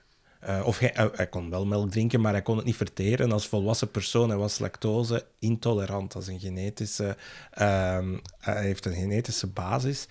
Uh, 0.49 0.61
of 0.65 0.79
hij, 0.79 0.93
uh, 0.97 1.05
hij, 1.11 1.27
kon 1.27 1.49
wel 1.49 1.65
melk 1.65 1.91
drinken, 1.91 2.21
maar 2.21 2.31
hij 2.31 2.41
kon 2.41 2.55
het 2.55 2.65
niet 2.65 2.75
verteren 2.75 3.31
als 3.31 3.47
volwassen 3.47 3.91
persoon. 3.91 4.29
Hij 4.29 4.37
was 4.37 4.59
lactose 4.59 5.25
intolerant. 5.39 6.11
Dat 6.11 6.27
een 6.27 6.39
genetische, 6.39 7.17
uh, 7.59 7.99
hij 8.39 8.63
heeft 8.63 8.85
een 8.85 8.93
genetische 8.93 9.47
basis. 9.47 10.07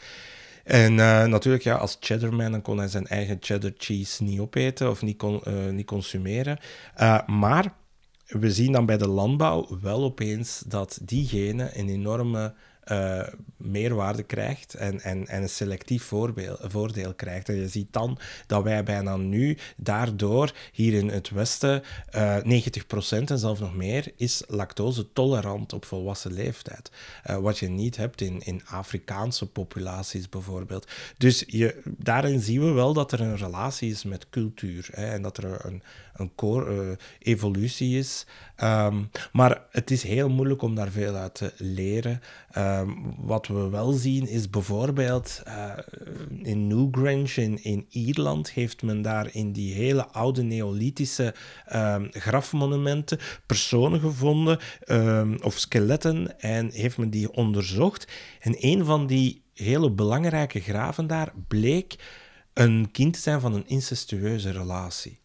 En 0.65 0.93
uh, 0.93 1.25
natuurlijk, 1.25 1.65
ja, 1.65 1.75
als 1.75 1.97
cheddarman 2.01 2.53
dan 2.53 2.63
kon 2.63 2.79
hij 2.79 2.89
zijn 2.89 3.07
eigen 3.07 3.37
cheddar 3.41 3.73
cheese 3.77 4.23
niet 4.23 4.41
opeten 4.41 4.91
of 4.91 5.03
niet, 5.03 5.17
con 5.17 5.43
niet 5.71 5.87
consumeren. 5.87 6.59
maar 7.27 7.75
we 8.27 8.53
zien 8.53 8.73
dan 8.73 8.87
bij 8.87 8.99
de 8.99 9.09
landbouw 9.09 9.79
wel 9.81 10.05
opeens 10.05 10.63
dat 10.67 10.99
die 11.03 11.27
genen 11.27 11.79
een 11.79 11.89
enorme 11.89 12.55
uh, 12.93 13.27
meerwaarde 13.57 14.23
krijgt 14.23 14.75
en, 14.75 15.01
en, 15.01 15.27
en 15.27 15.43
een 15.43 15.49
selectief 15.49 16.03
voorbeeld, 16.03 16.61
voordeel 16.63 17.15
krijgt. 17.15 17.49
En 17.49 17.55
je 17.55 17.69
ziet 17.69 17.93
dan 17.93 18.19
dat 18.47 18.63
wij 18.63 18.83
bijna 18.83 19.17
nu 19.17 19.59
daardoor 19.77 20.53
hier 20.73 20.93
in 20.93 21.09
het 21.09 21.31
Westen 21.31 21.83
uh, 22.15 22.37
eh, 22.37 22.63
90% 22.63 23.25
en 23.25 23.39
zelfs 23.39 23.61
nog 23.61 23.75
meer 23.75 24.13
is 24.17 24.43
lactose 24.47 25.13
tolerant 25.13 25.73
op 25.73 25.85
volwassen 25.85 26.33
leeftijd. 26.33 26.91
Uh, 27.31 27.37
wat 27.37 27.59
je 27.59 27.69
niet 27.69 27.97
hebt 27.97 28.21
in, 28.21 28.41
in 28.41 28.67
Afrikaanse 28.67 29.47
populaties 29.47 30.29
bijvoorbeeld. 30.29 30.87
Dus 31.19 31.45
je, 31.47 31.83
daarin 31.85 32.41
zien 32.41 32.61
we 32.61 32.71
wel 32.71 32.93
dat 32.93 33.13
er 33.13 33.21
een 33.21 33.37
relatie 33.37 33.91
is 33.91 34.05
met 34.05 34.31
cultuur 34.31 34.89
hè, 34.93 35.07
en 35.07 35.23
dat 35.23 35.37
er 35.37 35.65
een, 35.65 35.83
een 36.15 36.99
evolutie 37.19 37.99
is. 37.99 38.27
Um, 38.63 39.11
maar 39.33 39.63
het 39.71 39.91
is 39.91 40.03
heel 40.03 40.29
moeilijk 40.29 40.63
om 40.63 40.75
daar 40.75 40.91
veel 40.91 41.15
uit 41.15 41.35
te 41.35 41.53
leren. 41.57 42.21
Um, 42.81 43.15
wat 43.19 43.47
we 43.47 43.69
wel 43.69 43.93
zien 43.93 44.29
is 44.29 44.51
bijvoorbeeld 44.51 45.43
uh, 45.47 45.73
in 46.43 46.67
Newgrange 46.67 47.35
in, 47.35 47.63
in 47.63 47.87
Ierland 47.89 48.51
heeft 48.51 48.83
men 48.83 49.03
daar 49.03 49.29
in 49.33 49.53
die 49.53 49.75
hele 49.75 50.07
oude 50.07 50.43
neolithische 50.43 51.35
um, 51.75 52.09
grafmonumenten 52.11 53.19
personen 53.47 54.01
gevonden 54.01 54.59
of 55.43 55.59
skeletten 55.59 56.41
en 56.41 56.71
heeft 56.71 56.99
men 56.99 57.11
die 57.11 57.33
onderzocht. 57.33 58.13
En 58.41 58.55
een 58.59 58.85
van 58.85 59.07
die 59.07 59.43
hele 59.55 59.91
belangrijke 59.91 60.61
graven 60.61 61.07
daar 61.07 61.33
bleek 61.49 61.97
een 62.53 62.91
kind 62.91 63.13
te 63.13 63.21
zijn 63.21 63.41
van 63.41 63.55
een 63.55 63.67
incestueuze 63.67 64.51
relatie. 64.51 65.23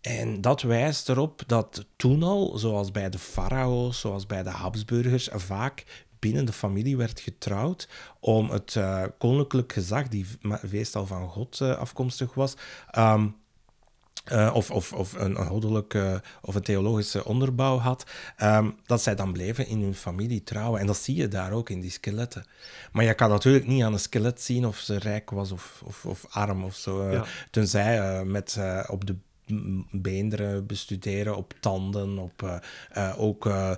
En 0.00 0.40
dat 0.40 0.62
wijst 0.62 1.08
erop 1.08 1.42
dat 1.46 1.86
toen 1.96 2.22
al, 2.22 2.58
zoals 2.58 2.90
bij 2.90 3.10
de 3.10 3.18
farao's, 3.18 4.00
zoals 4.00 4.26
bij 4.26 4.42
de 4.42 4.50
Habsburgers, 4.50 5.28
vaak 5.32 6.06
binnen 6.18 6.44
de 6.44 6.52
familie 6.52 6.96
werd 6.96 7.20
getrouwd 7.20 7.88
om 8.20 8.50
het 8.50 8.74
uh, 8.74 9.04
koninklijk 9.18 9.72
gezag, 9.72 10.08
die 10.08 10.26
meestal 10.70 11.06
van 11.06 11.28
God 11.28 11.60
uh, 11.60 11.76
afkomstig 11.76 12.34
was, 12.34 12.54
um, 12.98 13.36
uh, 14.32 14.50
of, 14.54 14.70
of, 14.70 14.92
of 14.92 15.12
een, 15.12 15.40
een 15.40 15.46
goddelijke 15.46 16.22
of 16.42 16.54
een 16.54 16.62
theologische 16.62 17.24
onderbouw 17.24 17.78
had, 17.78 18.04
um, 18.42 18.76
dat 18.86 19.02
zij 19.02 19.14
dan 19.14 19.32
bleven 19.32 19.66
in 19.66 19.82
hun 19.82 19.94
familie 19.94 20.42
trouwen. 20.42 20.80
En 20.80 20.86
dat 20.86 20.96
zie 20.96 21.14
je 21.14 21.28
daar 21.28 21.52
ook 21.52 21.70
in 21.70 21.80
die 21.80 21.90
skeletten. 21.90 22.46
Maar 22.92 23.04
je 23.04 23.14
kan 23.14 23.30
natuurlijk 23.30 23.66
niet 23.66 23.82
aan 23.82 23.92
een 23.92 23.98
skelet 23.98 24.40
zien 24.40 24.66
of 24.66 24.78
ze 24.78 24.98
rijk 24.98 25.30
was 25.30 25.52
of, 25.52 25.82
of, 25.84 26.04
of 26.04 26.26
arm 26.30 26.64
of 26.64 26.74
zo. 26.74 27.10
Ja. 27.10 27.24
Tenzij 27.50 28.24
met, 28.24 28.58
op 28.86 29.06
de 29.06 29.16
beenderen 29.90 30.66
bestuderen, 30.66 31.36
op 31.36 31.54
tanden, 31.60 32.18
op 32.18 32.42
uh, 32.42 32.56
uh, 32.96 33.20
ook 33.20 33.46
uh, 33.46 33.72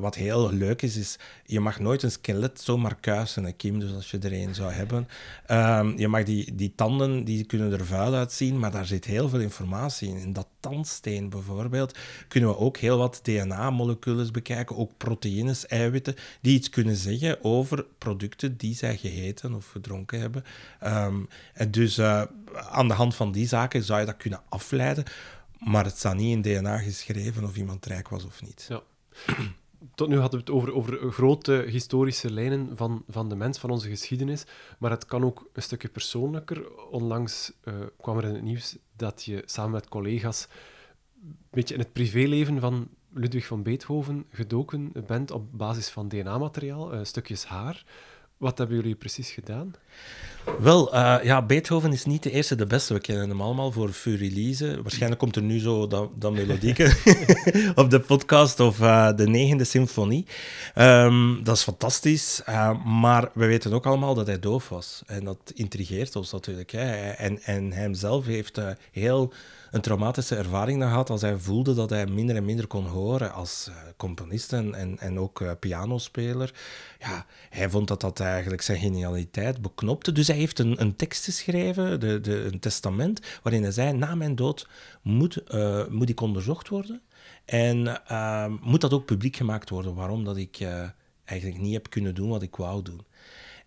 wat 0.00 0.14
heel 0.14 0.52
leuk 0.52 0.82
is, 0.82 0.96
is 0.96 1.18
je 1.44 1.60
mag 1.60 1.80
nooit 1.80 2.02
een 2.02 2.10
skelet 2.10 2.60
zomaar 2.60 2.96
kuisen, 3.00 3.56
Kim, 3.56 3.78
dus 3.78 3.92
als 3.92 4.10
je 4.10 4.18
er 4.18 4.32
een 4.32 4.54
zou 4.54 4.72
hebben. 4.72 5.08
Um, 5.50 5.98
je 5.98 6.08
mag 6.08 6.22
die, 6.22 6.54
die 6.54 6.72
tanden, 6.74 7.24
die 7.24 7.44
kunnen 7.44 7.72
er 7.72 7.86
vuil 7.86 8.14
uitzien, 8.14 8.58
maar 8.58 8.70
daar 8.70 8.86
zit 8.86 9.04
heel 9.04 9.28
veel 9.28 9.40
informatie 9.40 10.08
in. 10.08 10.16
In 10.16 10.32
dat 10.32 10.46
tandsteen 10.62 11.28
bijvoorbeeld 11.28 11.98
kunnen 12.28 12.50
we 12.50 12.56
ook 12.56 12.76
heel 12.76 12.98
wat 12.98 13.20
DNA-moleculen 13.22 14.32
bekijken, 14.32 14.76
ook 14.76 14.96
proteïnes, 14.96 15.66
eiwitten, 15.66 16.14
die 16.40 16.54
iets 16.54 16.68
kunnen 16.68 16.96
zeggen 16.96 17.44
over 17.44 17.86
producten 17.98 18.56
die 18.56 18.74
zij 18.74 18.96
gegeten 18.96 19.54
of 19.54 19.70
gedronken 19.70 20.20
hebben. 20.20 20.44
Um, 20.84 21.28
en 21.54 21.70
dus 21.70 22.00
aan 22.70 22.88
de 22.88 22.94
hand 22.94 23.14
van 23.14 23.32
die 23.32 23.48
zaken 23.48 23.82
zou 23.82 24.00
je 24.00 24.06
dat 24.06 24.16
kunnen 24.16 24.42
afleiden. 24.48 25.04
Maar 25.58 25.84
het 25.84 25.98
staat 25.98 26.16
niet 26.16 26.46
in 26.46 26.60
DNA 26.60 26.78
geschreven 26.78 27.44
of 27.44 27.56
iemand 27.56 27.86
rijk 27.86 28.08
was 28.08 28.24
of 28.24 28.42
niet. 28.42 28.68
Tot 29.94 30.08
nu 30.08 30.18
hadden 30.18 30.44
we 30.44 30.44
het 30.46 30.54
over, 30.54 30.74
over 30.74 31.12
grote 31.12 31.64
historische 31.68 32.32
lijnen 32.32 32.76
van, 32.76 33.04
van 33.08 33.28
de 33.28 33.36
mens, 33.36 33.58
van 33.58 33.70
onze 33.70 33.88
geschiedenis. 33.88 34.44
Maar 34.78 34.90
het 34.90 35.06
kan 35.06 35.24
ook 35.24 35.48
een 35.52 35.62
stukje 35.62 35.88
persoonlijker. 35.88 36.88
Onlangs 36.90 37.52
uh, 37.64 37.74
kwam 37.96 38.18
er 38.18 38.24
in 38.24 38.34
het 38.34 38.42
nieuws 38.42 38.76
dat 38.96 39.24
je 39.24 39.42
samen 39.44 39.72
met 39.72 39.88
collega's 39.88 40.48
een 41.22 41.36
beetje 41.50 41.74
in 41.74 41.80
het 41.80 41.92
privéleven 41.92 42.60
van 42.60 42.88
Ludwig 43.14 43.46
van 43.46 43.62
Beethoven 43.62 44.24
gedoken 44.30 44.92
bent 45.06 45.30
op 45.30 45.58
basis 45.58 45.88
van 45.88 46.08
DNA-materiaal, 46.08 46.94
uh, 46.94 47.00
stukjes 47.02 47.44
haar. 47.44 47.84
Wat 48.42 48.58
hebben 48.58 48.76
jullie 48.76 48.94
precies 48.94 49.30
gedaan? 49.30 49.74
Wel, 50.60 50.94
uh, 50.94 51.16
ja, 51.22 51.42
Beethoven 51.42 51.92
is 51.92 52.04
niet 52.04 52.22
de 52.22 52.30
eerste, 52.30 52.54
de 52.54 52.66
beste. 52.66 52.94
We 52.94 53.00
kennen 53.00 53.28
hem 53.28 53.40
allemaal 53.40 53.72
voor 53.72 53.88
Furilize. 53.88 54.82
Waarschijnlijk 54.82 55.20
komt 55.20 55.36
er 55.36 55.42
nu 55.42 55.58
zo 55.58 55.86
dat, 55.86 56.10
dat 56.14 56.32
melodieke 56.32 56.92
op 57.74 57.90
de 57.90 58.00
podcast 58.00 58.60
of 58.60 58.80
uh, 58.80 59.16
de 59.16 59.28
negende 59.28 59.64
symfonie. 59.64 60.26
Um, 60.78 61.44
dat 61.44 61.56
is 61.56 61.62
fantastisch. 61.62 62.42
Uh, 62.48 62.84
maar 62.84 63.30
we 63.34 63.46
weten 63.46 63.72
ook 63.72 63.86
allemaal 63.86 64.14
dat 64.14 64.26
hij 64.26 64.38
doof 64.38 64.68
was. 64.68 65.02
En 65.06 65.24
dat 65.24 65.52
intrigeert 65.54 66.16
ons 66.16 66.32
natuurlijk. 66.32 66.70
Hè. 66.70 67.10
En, 67.10 67.42
en 67.42 67.72
hij 67.72 67.94
zelf 67.94 68.26
heeft 68.26 68.60
heel 68.92 69.32
een 69.72 69.80
traumatische 69.80 70.36
ervaring 70.36 70.82
gehad 70.82 71.10
als 71.10 71.20
hij 71.20 71.38
voelde 71.38 71.74
dat 71.74 71.90
hij 71.90 72.06
minder 72.06 72.36
en 72.36 72.44
minder 72.44 72.66
kon 72.66 72.86
horen 72.86 73.32
als 73.32 73.66
uh, 73.68 73.76
componist 73.96 74.52
en, 74.52 74.98
en, 74.98 75.18
ook 75.18 75.40
uh, 75.40 75.50
pianospeler. 75.60 76.54
Ja, 76.98 77.26
hij 77.50 77.70
vond 77.70 77.88
dat 77.88 78.00
dat 78.00 78.20
eigenlijk 78.20 78.62
zijn 78.62 78.78
genialiteit 78.78 79.62
beknopte. 79.62 80.12
Dus 80.12 80.26
hij 80.26 80.36
heeft 80.36 80.58
een, 80.58 80.80
een 80.80 80.96
tekst 80.96 81.24
geschreven, 81.24 82.00
de, 82.00 82.20
de, 82.20 82.44
een 82.52 82.58
testament, 82.58 83.20
waarin 83.42 83.62
hij 83.62 83.72
zei, 83.72 83.92
na 83.92 84.14
mijn 84.14 84.34
dood 84.34 84.68
moet, 85.02 85.42
uh, 85.54 85.86
moet 85.86 86.08
ik 86.08 86.20
onderzocht 86.20 86.68
worden. 86.68 87.02
En 87.44 88.00
moet 88.62 88.80
dat 88.80 88.92
ook 88.92 89.04
publiek 89.04 89.36
gemaakt 89.36 89.70
worden. 89.70 89.94
Waarom? 89.94 90.24
Dat 90.24 90.36
ik 90.36 90.66
eigenlijk 91.24 91.60
niet 91.60 91.72
heb 91.72 91.90
kunnen 91.90 92.14
doen 92.14 92.28
wat 92.28 92.42
ik 92.42 92.56
wou 92.56 92.82
doen. 92.82 93.00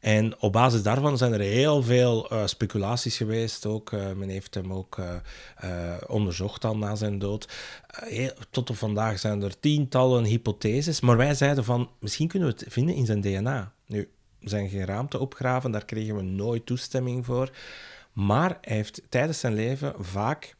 En 0.06 0.39
op 0.39 0.52
basis 0.52 0.84
daarvan 0.84 1.18
zijn 1.18 1.34
er 1.34 1.39
heel 1.39 1.84
veel 1.84 2.34
uh, 2.34 2.46
speculaties 2.46 3.18
geweest. 3.18 3.65
Ook, 3.65 3.91
uh, 3.91 4.12
men 4.12 4.30
heeft 4.30 4.54
hem 4.54 4.74
ook 4.74 4.98
uh, 4.98 5.98
onderzocht 6.08 6.62
dan 6.62 6.80
na 6.80 6.96
zijn 6.96 7.20
dood. 7.20 7.48
Heel, 7.88 8.32
tot 8.50 8.70
op 8.70 8.76
vandaag 8.76 9.20
zijn 9.20 9.41
er 9.41 9.60
tientallen 9.60 10.24
hypotheses. 10.24 11.00
Maar 11.00 11.18
wij 11.18 11.34
zeiden 11.34 11.63
van, 11.63 11.89
misschien 12.00 12.28
kunnen 12.28 12.50
we 12.50 12.56
het 12.60 12.74
vinden 12.74 12.96
in 12.96 13.06
zijn 13.06 13.22
DNA. 13.22 13.74
Nu, 13.86 14.10
zijn 14.39 14.70
geraamte 14.70 15.20
opgraven, 15.20 15.72
daar 15.72 15.86
kregen 15.86 16.15
we 16.15 16.22
nooit 16.22 16.65
toestemming 16.65 17.26
voor. 17.26 17.52
Maar 18.13 18.58
hij 18.62 18.76
heeft 18.76 19.02
tijdens 19.10 19.39
zijn 19.39 19.54
leven 19.54 19.94
vaak 20.00 20.56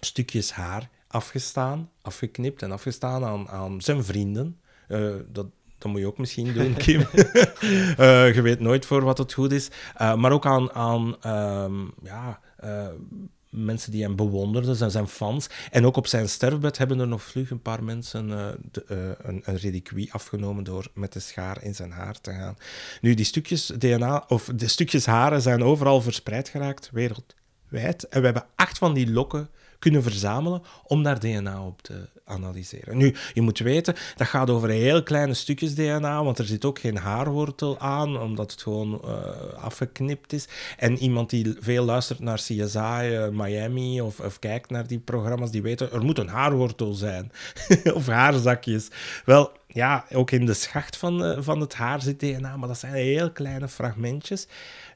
stukjes 0.00 0.52
haar 0.52 0.88
afgestaan, 1.06 1.90
afgeknipt 2.02 2.62
en 2.62 2.72
afgestaan 2.72 3.24
aan, 3.24 3.48
aan 3.48 3.80
zijn 3.80 4.04
vrienden. 4.04 4.60
dat, 5.28 5.46
dat 5.78 5.90
moet 5.90 6.00
je 6.00 6.06
ook 6.06 6.18
misschien 6.18 6.52
doen, 6.52 6.74
Kim. 6.74 7.00
uh, 7.00 7.04
je 8.34 8.40
weet 8.42 8.60
nooit 8.60 8.86
voor 8.86 9.04
wat 9.04 9.18
het 9.18 9.32
goed 9.32 9.52
is. 9.52 9.70
Uh, 10.00 10.14
maar 10.14 10.32
ook 10.32 10.46
aan, 10.46 10.72
aan 10.72 11.16
um, 11.26 11.92
ja, 12.02 12.40
uh, 12.64 12.86
mensen 13.50 13.92
die 13.92 14.02
hem 14.02 14.16
bewonderden, 14.16 14.76
zijn, 14.76 14.90
zijn 14.90 15.08
fans. 15.08 15.48
En 15.70 15.86
ook 15.86 15.96
op 15.96 16.06
zijn 16.06 16.28
sterfbed 16.28 16.78
hebben 16.78 17.00
er 17.00 17.08
nog 17.08 17.22
vlug 17.22 17.50
een 17.50 17.62
paar 17.62 17.84
mensen 17.84 18.28
een, 18.30 19.42
een 19.44 19.56
reliquie 19.56 20.12
afgenomen 20.12 20.64
door 20.64 20.90
met 20.94 21.12
de 21.12 21.20
schaar 21.20 21.62
in 21.62 21.74
zijn 21.74 21.90
haar 21.90 22.20
te 22.20 22.32
gaan. 22.32 22.56
Nu, 23.00 23.14
die 23.14 23.24
stukjes 23.24 23.66
DNA, 23.78 24.24
of 24.28 24.50
de 24.54 24.68
stukjes 24.68 25.06
haren 25.06 25.42
zijn 25.42 25.62
overal 25.62 26.00
verspreid 26.00 26.48
geraakt, 26.48 26.90
wereldwijd. 26.92 28.02
En 28.08 28.20
we 28.20 28.24
hebben 28.24 28.46
acht 28.54 28.78
van 28.78 28.94
die 28.94 29.10
lokken 29.10 29.50
kunnen 29.78 30.02
verzamelen 30.02 30.62
om 30.84 31.02
daar 31.02 31.18
DNA 31.20 31.66
op 31.66 31.82
te 31.82 32.08
analyseren. 32.26 32.96
Nu, 32.96 33.14
je 33.34 33.40
moet 33.40 33.58
weten, 33.58 33.94
dat 34.16 34.26
gaat 34.26 34.50
over 34.50 34.68
heel 34.68 35.02
kleine 35.02 35.34
stukjes 35.34 35.74
DNA, 35.74 36.24
want 36.24 36.38
er 36.38 36.44
zit 36.44 36.64
ook 36.64 36.78
geen 36.78 36.96
haarwortel 36.96 37.78
aan, 37.78 38.20
omdat 38.20 38.50
het 38.50 38.62
gewoon 38.62 39.00
uh, 39.04 39.62
afgeknipt 39.62 40.32
is. 40.32 40.48
En 40.76 40.98
iemand 40.98 41.30
die 41.30 41.56
veel 41.60 41.84
luistert 41.84 42.18
naar 42.18 42.38
CSI, 42.38 43.08
uh, 43.10 43.28
Miami 43.28 44.00
of, 44.00 44.20
of, 44.20 44.38
kijkt 44.38 44.70
naar 44.70 44.86
die 44.86 44.98
programma's, 44.98 45.50
die 45.50 45.62
weten, 45.62 45.92
er 45.92 46.04
moet 46.04 46.18
een 46.18 46.28
haarwortel 46.28 46.92
zijn. 46.92 47.32
of 47.94 48.06
haarzakjes. 48.06 48.88
Wel, 49.24 49.52
ja, 49.66 50.04
ook 50.12 50.30
in 50.30 50.46
de 50.46 50.54
schacht 50.54 50.96
van, 50.96 51.24
uh, 51.24 51.36
van 51.40 51.60
het 51.60 51.74
haar 51.74 52.02
zit 52.02 52.20
DNA, 52.20 52.56
maar 52.56 52.68
dat 52.68 52.78
zijn 52.78 52.92
heel 52.92 53.30
kleine 53.30 53.68
fragmentjes 53.68 54.46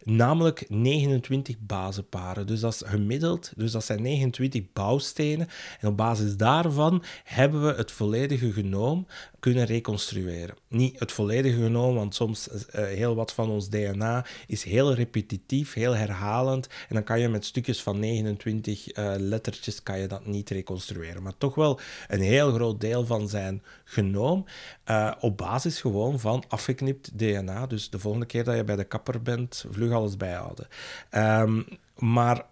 namelijk 0.05 0.65
29 0.69 1.57
bazenparen. 1.59 2.47
Dus 2.47 2.61
dat 2.61 2.73
is 2.73 2.83
gemiddeld, 2.85 3.53
dus 3.57 3.73
dat 3.73 3.85
zijn 3.85 4.03
29 4.03 4.73
bouwstenen. 4.73 5.49
En 5.81 5.89
op 5.89 5.97
basis 5.97 6.37
daarvan 6.37 7.03
hebben 7.25 7.67
we 7.67 7.75
het 7.75 7.93
volledige 7.93 8.53
genoom 8.53 9.07
kunnen 9.41 9.65
reconstrueren. 9.65 10.57
Niet 10.69 10.99
het 10.99 11.13
volledige 11.13 11.63
genoom, 11.63 11.95
want 11.95 12.15
soms 12.15 12.49
uh, 12.49 12.63
heel 12.73 13.15
wat 13.15 13.33
van 13.33 13.51
ons 13.51 13.69
DNA 13.69 14.27
is 14.47 14.63
heel 14.63 14.95
repetitief, 14.95 15.73
heel 15.73 15.97
herhalend. 15.97 16.67
En 16.67 16.95
dan 16.95 17.05
kan 17.05 17.21
je 17.21 17.29
met 17.29 17.45
stukjes 17.45 17.83
van 17.83 17.99
29 17.99 18.97
uh, 18.97 19.15
eh, 19.15 19.21
lettertjes 19.21 19.83
kan 19.83 19.99
je 19.99 20.07
dat 20.07 20.27
niet 20.27 20.51
reconstrueren. 20.51 21.23
Maar 21.23 21.39
toch 21.39 21.55
wel 21.55 21.81
een 22.09 22.21
heel 22.21 22.53
groot 22.53 22.81
deel 22.81 23.07
van 23.07 23.29
zijn 23.29 23.63
genoom 23.85 24.45
uh, 24.87 25.13
op 25.21 25.37
basis 25.37 25.81
gewoon 25.81 26.21
van 26.21 26.45
afgeknipt 26.49 27.19
DNA. 27.19 27.67
Dus 27.67 27.91
de 27.91 27.99
volgende 27.99 28.27
keer 28.27 28.45
dat 28.45 28.57
je 28.57 28.65
bij 28.65 28.77
de 28.77 28.85
kapper 28.85 29.23
bent, 29.23 29.65
vlug 29.71 29.93
alles 29.93 30.17
bijhouden. 30.17 30.69
Um, 31.11 31.67
maar 32.01 32.45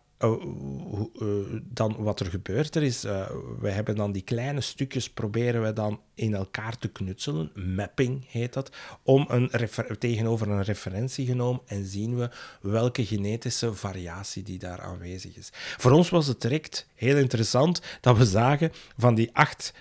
dan 1.60 1.96
wat 1.98 2.20
er 2.20 2.26
gebeurt 2.26 2.74
er 2.74 2.82
is, 2.82 3.04
uh, 3.04 3.30
we 3.60 3.70
hebben 3.70 3.96
dan 3.96 4.12
die 4.12 4.22
kleine 4.22 4.60
stukjes 4.60 5.10
proberen 5.10 5.62
we 5.62 5.72
dan 5.72 6.00
in 6.14 6.34
elkaar 6.34 6.78
te 6.78 6.88
knutselen, 6.88 7.52
mapping 7.54 8.24
heet 8.28 8.52
dat, 8.52 8.70
om 9.02 9.26
een 9.28 9.50
tegenover 9.98 10.48
een 10.48 10.62
referentiegenoom 10.62 11.62
en 11.66 11.86
zien 11.86 12.16
we 12.16 12.30
welke 12.60 13.06
genetische 13.06 13.74
variatie 13.74 14.42
die 14.42 14.58
daar 14.58 14.80
aanwezig 14.80 15.36
is. 15.36 15.50
Voor 15.52 15.90
ons 15.90 16.10
was 16.10 16.26
het 16.26 16.40
direct 16.40 16.88
heel 16.94 17.16
interessant 17.16 17.82
dat 18.00 18.16
we 18.16 18.24
zagen 18.24 18.72
van 18.96 19.14
die 19.14 19.30
acht 19.32 19.74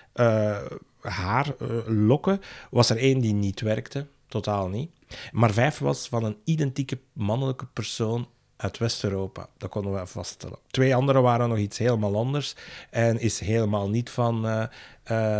haarlokken 1.00 2.40
was 2.70 2.90
er 2.90 2.96
één 2.96 3.20
die 3.20 3.34
niet 3.34 3.60
werkte, 3.60 4.06
totaal 4.28 4.68
niet. 4.68 4.90
Maar 5.32 5.52
vijf 5.52 5.78
was 5.78 6.08
van 6.08 6.24
een 6.24 6.36
identieke 6.44 6.98
mannelijke 7.12 7.66
persoon 7.66 8.28
uit 8.58 8.78
West-Europa. 8.78 9.48
Dat 9.56 9.70
konden 9.70 9.92
we 9.92 10.06
vaststellen. 10.06 10.58
Twee 10.70 10.94
andere 10.94 11.20
waren 11.20 11.48
nog 11.48 11.58
iets 11.58 11.78
helemaal 11.78 12.16
anders 12.16 12.54
en 12.90 13.20
is 13.20 13.40
helemaal 13.40 13.88
niet 13.88 14.10
van 14.10 14.46
uh, 14.46 14.64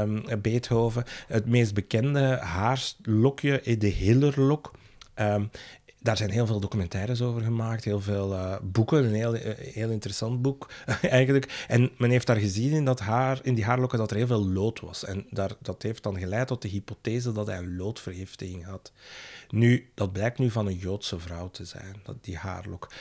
um, 0.00 0.24
Beethoven. 0.42 1.04
Het 1.26 1.46
meest 1.46 1.74
bekende 1.74 2.38
haarlokje, 2.40 3.76
de 3.78 3.86
Hillerlok. 3.86 4.72
Um, 5.14 5.50
daar 6.08 6.16
zijn 6.16 6.30
heel 6.30 6.46
veel 6.46 6.60
documentaires 6.60 7.22
over 7.22 7.42
gemaakt, 7.42 7.84
heel 7.84 8.00
veel 8.00 8.32
uh, 8.32 8.56
boeken, 8.62 9.04
een 9.04 9.14
heel, 9.14 9.34
eh, 9.34 9.72
heel 9.74 9.90
interessant 9.90 10.42
boek 10.42 10.70
eigenlijk. 11.02 11.64
En 11.68 11.90
men 11.98 12.10
heeft 12.10 12.26
daar 12.26 12.36
gezien 12.36 12.72
in, 12.72 12.84
dat 12.84 13.00
haar, 13.00 13.40
in 13.42 13.54
die 13.54 13.64
haarlokken 13.64 13.98
dat 13.98 14.10
er 14.10 14.16
heel 14.16 14.26
veel 14.26 14.48
lood 14.48 14.80
was. 14.80 15.04
En 15.04 15.26
daar, 15.30 15.52
dat 15.60 15.82
heeft 15.82 16.02
dan 16.02 16.18
geleid 16.18 16.46
tot 16.46 16.62
de 16.62 16.68
hypothese 16.68 17.32
dat 17.32 17.46
hij 17.46 17.58
een 17.58 17.76
loodvergiftiging 17.76 18.64
had. 18.64 18.92
Nu, 19.50 19.90
dat 19.94 20.12
blijkt 20.12 20.38
nu 20.38 20.50
van 20.50 20.66
een 20.66 20.76
Joodse 20.76 21.18
vrouw 21.18 21.50
te 21.50 21.64
zijn, 21.64 22.00
dat, 22.02 22.16
die 22.20 22.36
haarlok. 22.36 22.92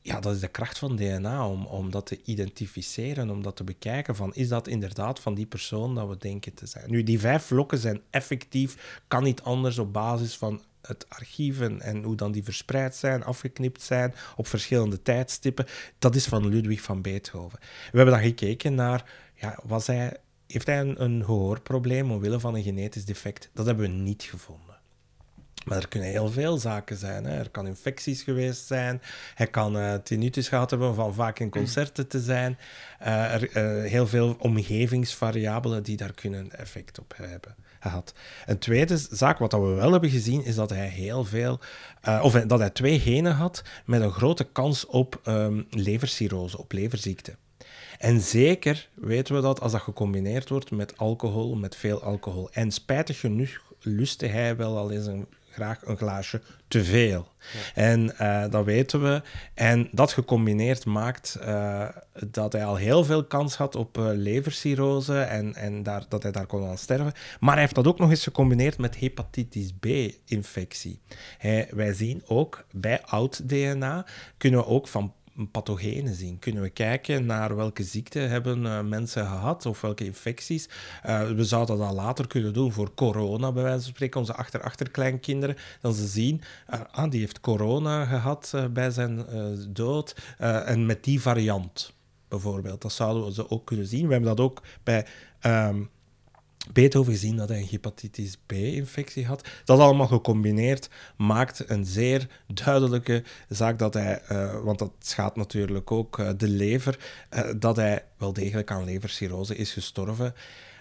Ja, 0.00 0.20
dat 0.20 0.34
is 0.34 0.40
de 0.40 0.48
kracht 0.48 0.78
van 0.78 0.96
DNA, 0.96 1.48
om, 1.48 1.66
om 1.66 1.90
dat 1.90 2.06
te 2.06 2.20
identificeren, 2.24 3.30
om 3.30 3.42
dat 3.42 3.56
te 3.56 3.64
bekijken 3.64 4.16
van, 4.16 4.34
is 4.34 4.48
dat 4.48 4.68
inderdaad 4.68 5.20
van 5.20 5.34
die 5.34 5.46
persoon 5.46 5.94
dat 5.94 6.08
we 6.08 6.16
denken 6.16 6.54
te 6.54 6.66
zijn? 6.66 6.90
Nu, 6.90 7.02
die 7.02 7.20
vijf 7.20 7.42
vlokken 7.42 7.78
zijn 7.78 8.00
effectief, 8.10 9.00
kan 9.08 9.22
niet 9.22 9.42
anders 9.42 9.78
op 9.78 9.92
basis 9.92 10.36
van 10.36 10.62
het 10.82 11.06
archief 11.08 11.60
en, 11.60 12.02
hoe 12.02 12.16
dan 12.16 12.32
die 12.32 12.44
verspreid 12.44 12.96
zijn, 12.96 13.24
afgeknipt 13.24 13.82
zijn 13.82 14.14
op 14.36 14.46
verschillende 14.46 15.02
tijdstippen, 15.02 15.66
dat 15.98 16.14
is 16.14 16.26
van 16.26 16.48
Ludwig 16.48 16.80
van 16.80 17.02
Beethoven. 17.02 17.58
We 17.90 17.96
hebben 17.96 18.14
dan 18.14 18.24
gekeken 18.24 18.74
naar, 18.74 19.10
ja, 19.34 19.58
was 19.62 19.86
hij, 19.86 20.16
heeft 20.46 20.66
hij 20.66 20.80
een, 20.80 21.02
een 21.02 21.24
gehoorprobleem 21.24 22.10
omwille 22.10 22.40
van 22.40 22.54
een 22.54 22.62
genetisch 22.62 23.04
defect? 23.04 23.50
Dat 23.52 23.66
hebben 23.66 23.90
we 23.90 23.96
niet 23.96 24.22
gevonden. 24.22 24.66
Maar 25.64 25.78
er 25.78 25.88
kunnen 25.88 26.08
heel 26.08 26.30
veel 26.30 26.58
zaken 26.58 26.96
zijn. 26.96 27.24
Hè. 27.24 27.38
Er 27.38 27.50
kan 27.50 27.66
infecties 27.66 28.22
geweest 28.22 28.66
zijn. 28.66 29.02
Hij 29.34 29.46
kan 29.46 29.76
uh, 29.76 29.94
tinnitus 29.94 30.48
gehad 30.48 30.70
hebben 30.70 30.94
van 30.94 31.14
vaak 31.14 31.38
in 31.38 31.50
concerten 31.50 32.08
te 32.08 32.20
zijn. 32.20 32.58
Uh, 33.02 33.34
er, 33.34 33.56
uh, 33.82 33.90
heel 33.90 34.06
veel 34.06 34.36
omgevingsvariabelen 34.38 35.82
die 35.82 35.96
daar 35.96 36.14
kunnen 36.14 36.58
effect 36.58 36.98
op 36.98 37.14
hebben 37.16 37.56
Een 38.46 38.58
tweede 38.58 38.96
zaak, 39.10 39.38
wat 39.38 39.52
we 39.52 39.58
wel 39.58 39.92
hebben 39.92 40.10
gezien, 40.10 40.44
is 40.44 40.54
dat 40.54 40.70
hij 40.70 40.88
heel 40.88 41.24
veel, 41.24 41.60
of 42.22 42.32
dat 42.32 42.58
hij 42.58 42.70
twee 42.70 43.00
genen 43.00 43.32
had 43.32 43.62
met 43.84 44.00
een 44.00 44.12
grote 44.12 44.44
kans 44.44 44.86
op 44.86 45.20
um, 45.26 45.66
levercirrose, 45.70 46.58
op 46.58 46.72
leverziekte. 46.72 47.36
En 47.98 48.20
zeker 48.20 48.88
weten 48.94 49.34
we 49.34 49.40
dat 49.40 49.60
als 49.60 49.72
dat 49.72 49.80
gecombineerd 49.80 50.48
wordt 50.48 50.70
met 50.70 50.96
alcohol, 50.96 51.54
met 51.54 51.76
veel 51.76 52.02
alcohol. 52.02 52.48
En 52.52 52.70
spijtig 52.70 53.20
genoeg 53.20 53.62
lustte 53.80 54.26
hij 54.26 54.56
wel 54.56 54.76
al 54.76 54.90
eens 54.90 55.06
een 55.06 55.26
graag 55.58 55.86
een 55.86 55.96
glaasje 55.96 56.40
te 56.68 56.84
veel. 56.84 57.28
En 57.74 58.14
uh, 58.20 58.44
dat 58.50 58.64
weten 58.64 59.02
we. 59.02 59.22
En 59.54 59.88
dat 59.92 60.12
gecombineerd 60.12 60.84
maakt 60.84 61.38
uh, 61.42 61.88
dat 62.26 62.52
hij 62.52 62.64
al 62.64 62.76
heel 62.76 63.04
veel 63.04 63.24
kans 63.24 63.56
had 63.56 63.74
op 63.74 63.98
uh, 63.98 64.08
levercirrose 64.12 65.20
en, 65.20 65.54
en 65.54 65.82
daar, 65.82 66.04
dat 66.08 66.22
hij 66.22 66.32
daar 66.32 66.46
kon 66.46 66.68
aan 66.68 66.78
sterven. 66.78 67.12
Maar 67.40 67.52
hij 67.52 67.62
heeft 67.62 67.74
dat 67.74 67.86
ook 67.86 67.98
nog 67.98 68.10
eens 68.10 68.22
gecombineerd 68.22 68.78
met 68.78 68.96
hepatitis 68.96 69.72
B-infectie. 69.80 71.00
Wij 71.70 71.92
zien 71.92 72.22
ook 72.26 72.64
bij 72.70 73.02
oud 73.02 73.48
DNA 73.48 74.06
kunnen 74.36 74.60
we 74.60 74.66
ook 74.66 74.88
van 74.88 75.12
pathogenen 75.46 76.14
zien? 76.14 76.38
Kunnen 76.38 76.62
we 76.62 76.70
kijken 76.70 77.26
naar 77.26 77.56
welke 77.56 77.82
ziekten 77.82 78.28
hebben 78.28 78.64
uh, 78.64 78.80
mensen 78.80 79.26
gehad 79.26 79.66
of 79.66 79.80
welke 79.80 80.04
infecties? 80.04 80.68
Uh, 81.06 81.30
we 81.30 81.44
zouden 81.44 81.78
dat 81.78 81.92
later 81.92 82.26
kunnen 82.26 82.52
doen 82.52 82.72
voor 82.72 82.94
corona, 82.94 83.52
bij 83.52 83.62
wijze 83.62 83.82
van 83.82 83.88
spreken, 83.88 84.20
onze 84.20 84.34
achter-achterkleinkinderen. 84.34 85.56
Dan 85.80 85.92
ze 85.94 86.06
zien, 86.06 86.40
uh, 86.96 87.10
die 87.10 87.20
heeft 87.20 87.40
corona 87.40 88.04
gehad 88.04 88.54
bij 88.70 88.90
zijn 88.90 89.24
dood 89.68 90.16
en 90.38 90.86
met 90.86 91.04
die 91.04 91.20
variant 91.20 91.92
bijvoorbeeld. 92.28 92.82
Dat 92.82 92.92
zouden 92.92 93.24
we 93.24 93.32
ze 93.32 93.50
ook 93.50 93.66
kunnen 93.66 93.86
zien. 93.86 94.06
We 94.06 94.12
hebben 94.12 94.36
dat 94.36 94.46
ook 94.46 94.62
bij 94.82 95.06
um, 95.42 95.90
Beethoven 96.72 97.12
gezien 97.12 97.36
dat 97.36 97.48
hij 97.48 97.58
een 97.58 97.68
hepatitis 97.70 98.36
B-infectie 98.46 99.26
had. 99.26 99.48
Dat 99.64 99.78
allemaal 99.78 100.06
gecombineerd 100.06 100.88
maakt 101.16 101.70
een 101.70 101.84
zeer 101.84 102.28
duidelijke 102.46 103.22
zaak 103.48 103.78
dat 103.78 103.94
hij, 103.94 104.22
uh, 104.32 104.60
want 104.60 104.78
dat 104.78 104.92
schaadt 104.98 105.36
natuurlijk 105.36 105.90
ook 105.90 106.18
uh, 106.18 106.30
de 106.36 106.48
lever, 106.48 106.98
uh, 107.34 107.40
dat 107.56 107.76
hij 107.76 108.04
wel 108.16 108.32
degelijk 108.32 108.70
aan 108.70 108.84
levercirrose 108.84 109.56
is 109.56 109.72
gestorven. 109.72 110.34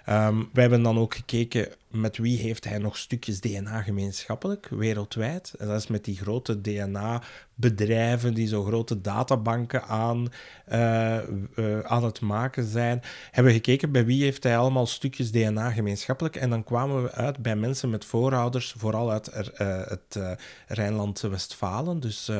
Um, 0.09 0.49
wij 0.53 0.61
hebben 0.61 0.83
dan 0.83 0.97
ook 0.99 1.15
gekeken 1.15 1.67
met 1.87 2.17
wie 2.17 2.37
heeft 2.37 2.63
hij 2.63 2.77
nog 2.77 2.97
stukjes 2.97 3.41
DNA 3.41 3.81
gemeenschappelijk 3.81 4.67
wereldwijd. 4.69 5.53
En 5.59 5.67
dat 5.67 5.79
is 5.79 5.87
met 5.87 6.05
die 6.05 6.17
grote 6.17 6.61
DNA-bedrijven 6.61 8.33
die 8.33 8.47
zo 8.47 8.63
grote 8.63 9.01
databanken 9.01 9.83
aan, 9.83 10.27
uh, 10.71 11.17
uh, 11.55 11.79
aan 11.79 12.03
het 12.03 12.21
maken 12.21 12.63
zijn. 12.63 13.01
Hebben 13.31 13.51
we 13.51 13.57
gekeken 13.57 13.91
bij 13.91 14.05
wie 14.05 14.23
heeft 14.23 14.43
hij 14.43 14.57
allemaal 14.57 14.85
stukjes 14.85 15.31
DNA 15.31 15.71
gemeenschappelijk. 15.71 16.35
En 16.35 16.49
dan 16.49 16.63
kwamen 16.63 17.03
we 17.03 17.11
uit 17.11 17.37
bij 17.37 17.55
mensen 17.55 17.89
met 17.89 18.05
voorouders, 18.05 18.75
vooral 18.77 19.11
uit 19.11 19.31
uh, 19.61 19.81
het 19.87 20.19
Rijnland-Westfalen, 20.67 21.99
dus 21.99 22.31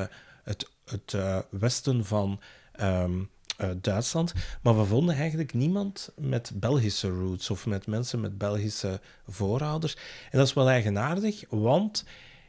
het, 0.44 0.70
het 0.86 1.16
westen 1.50 2.06
van. 2.06 2.40
Um, 2.82 3.30
uh, 3.58 3.70
Duitsland. 3.82 4.34
Maar 4.62 4.78
we 4.78 4.86
vonden 4.86 5.16
eigenlijk 5.16 5.54
niemand 5.54 6.12
met 6.16 6.52
Belgische 6.56 7.10
roots 7.10 7.50
of 7.50 7.66
met 7.66 7.88
mensen 7.88 8.20
met 8.20 8.38
Belgische 8.38 9.02
voorouders. 9.28 9.96
En 10.32 10.38
dat 10.38 10.48
is 10.48 10.54
wel 10.54 10.70
eigenaardig, 10.70 11.44
want 11.50 12.06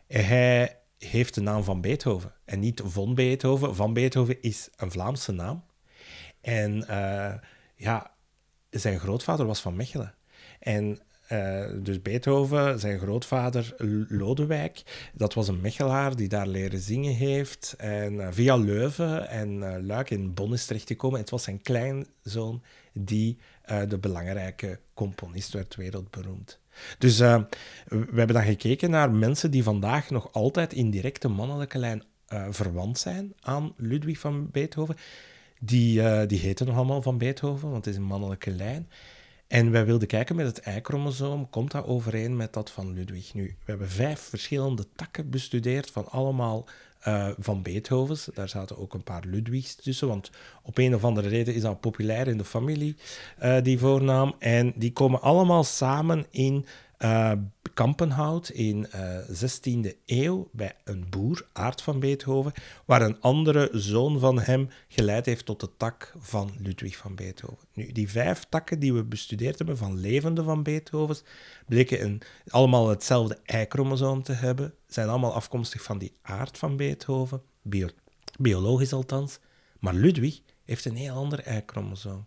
hij 0.07 0.77
heeft 0.99 1.35
de 1.35 1.41
naam 1.41 1.65
van 1.65 1.81
Beethoven 1.81 2.33
en 2.45 2.61
niet 2.61 2.83
von 2.85 3.15
Beethoven. 3.15 3.75
Van 3.75 3.93
Beethoven 3.93 4.43
is 4.43 4.69
een 4.77 4.91
Vlaamse 4.91 5.33
naam. 5.33 5.65
En 6.41 6.85
uh, 6.91 7.35
ja, 7.75 8.11
zijn 8.71 8.99
grootvader 8.99 9.47
was 9.47 9.61
van 9.61 9.77
Mechelen. 9.77 10.15
En 10.59 10.99
uh, 11.33 11.64
dus 11.83 12.03
Beethoven, 12.03 12.81
zijn 12.81 12.99
grootvader 12.99 13.74
Lodewijk, 14.09 14.83
dat 15.14 15.35
was 15.35 15.49
een 15.49 15.61
Mechelaar 15.61 16.16
die 16.16 16.29
daar 16.29 16.47
leren 16.47 16.81
zingen 16.81 17.14
heeft. 17.14 17.74
En 17.79 18.12
uh, 18.14 18.29
via 18.31 18.57
Leuven 18.57 19.29
en 19.29 19.57
uh, 19.57 19.74
Luik 19.81 20.11
in 20.11 20.35
Bonn 20.35 20.53
is 20.53 20.66
terechtgekomen. 20.66 21.20
Het 21.20 21.31
was 21.31 21.43
zijn 21.43 21.62
kleinzoon 21.62 22.62
die 22.93 23.39
de 23.89 23.99
belangrijke 23.99 24.81
componist 24.95 25.53
werd, 25.53 25.76
wereldberoemd. 25.76 26.59
Dus 26.99 27.18
we 27.18 27.47
hebben 28.14 28.35
dan 28.35 28.43
gekeken 28.43 28.91
naar 28.91 29.11
mensen 29.11 29.51
die 29.51 29.62
vandaag 29.62 30.11
nog 30.11 30.33
altijd 30.33 30.72
in 30.72 30.91
directe 30.91 31.29
mannelijke 31.29 31.79
lijn 31.79 32.03
verwant 32.51 32.99
zijn 32.99 33.33
aan 33.41 33.72
Ludwig 33.76 34.18
van 34.18 34.51
Beethoven. 34.51 34.97
Die, 35.61 36.26
die 36.26 36.39
heten 36.39 36.66
nog 36.66 36.76
allemaal 36.76 37.03
van 37.03 37.18
Beethoven, 37.18 37.70
want 37.70 37.85
het 37.85 37.95
is 37.95 38.01
een 38.01 38.07
mannelijke 38.07 38.51
lijn. 38.51 38.89
En 39.49 39.70
wij 39.70 39.84
wilden 39.84 40.09
kijken 40.09 40.36
met 40.36 40.46
het 40.46 40.66
Y-chromosoom, 40.66 41.51
komt 41.51 41.70
dat 41.70 41.86
overeen 41.86 42.36
met 42.36 42.53
dat 42.53 42.70
van 42.70 42.92
Ludwig? 42.92 43.34
Nu, 43.34 43.42
we 43.44 43.70
hebben 43.70 43.88
vijf 43.88 44.20
verschillende 44.20 44.86
takken 44.96 45.30
bestudeerd 45.30 45.90
van 45.90 46.09
allemaal 46.09 46.66
uh, 47.07 47.28
van 47.38 47.62
Beethovens. 47.62 48.28
Daar 48.34 48.49
zaten 48.49 48.78
ook 48.78 48.94
een 48.94 49.03
paar 49.03 49.24
Ludwigs 49.26 49.74
tussen, 49.74 50.09
want 50.09 50.30
op 50.62 50.78
een 50.78 50.94
of 50.94 51.05
andere 51.05 51.28
reden 51.28 51.55
is 51.55 51.62
dat 51.62 51.80
populair 51.80 52.28
in 52.28 52.38
de 52.38 52.44
familie, 52.44 52.96
uh, 53.42 53.57
die 53.62 53.78
voornaam. 53.78 54.34
En 54.38 54.72
die 54.76 54.92
komen 54.92 55.20
allemaal 55.20 55.64
samen 55.64 56.26
in 56.30 56.66
uh, 56.99 57.32
Kampenhout 57.74 58.49
in 58.49 58.80
de 58.80 59.24
uh, 59.28 59.84
16e 59.90 59.96
eeuw 60.07 60.49
bij 60.53 60.76
een 60.84 61.07
boer, 61.11 61.46
Aart 61.53 61.82
van 61.82 62.01
Beethoven, 62.01 62.53
waar 62.84 63.03
een 63.03 63.20
andere 63.20 63.68
zoon 63.72 64.18
van 64.18 64.40
hem 64.40 64.68
geleid 64.88 65.26
heeft 65.26 65.44
tot 65.44 65.61
de 65.61 65.70
tak 65.76 66.14
van 66.18 66.51
Ludwig 66.59 66.96
van 66.96 67.14
Beethoven. 67.14 67.68
Nu, 67.72 67.92
die 67.92 68.11
vijf 68.11 68.46
takken 68.49 68.78
die 68.78 68.92
we 68.92 69.05
bestudeerd 69.05 69.59
hebben 69.59 69.76
van 69.76 70.01
levende 70.01 70.42
van 70.42 70.62
Beethovens, 70.62 71.22
bleken 71.66 72.05
een, 72.05 72.22
allemaal 72.49 72.88
hetzelfde 72.88 73.38
Y-chromosoom 73.44 74.22
te 74.22 74.32
hebben, 74.32 74.74
zijn 74.86 75.09
allemaal 75.09 75.34
afkomstig 75.34 75.82
van 75.82 75.99
die 75.99 76.16
Aart 76.22 76.59
van 76.59 76.76
Beethoven, 76.76 77.42
bio, 77.62 77.88
biologisch 78.38 78.92
althans, 78.92 79.38
maar 79.78 79.94
Ludwig 79.94 80.40
heeft 80.64 80.84
een 80.84 80.96
heel 80.96 81.14
ander 81.14 81.57
Y-chromosoom. 81.57 82.26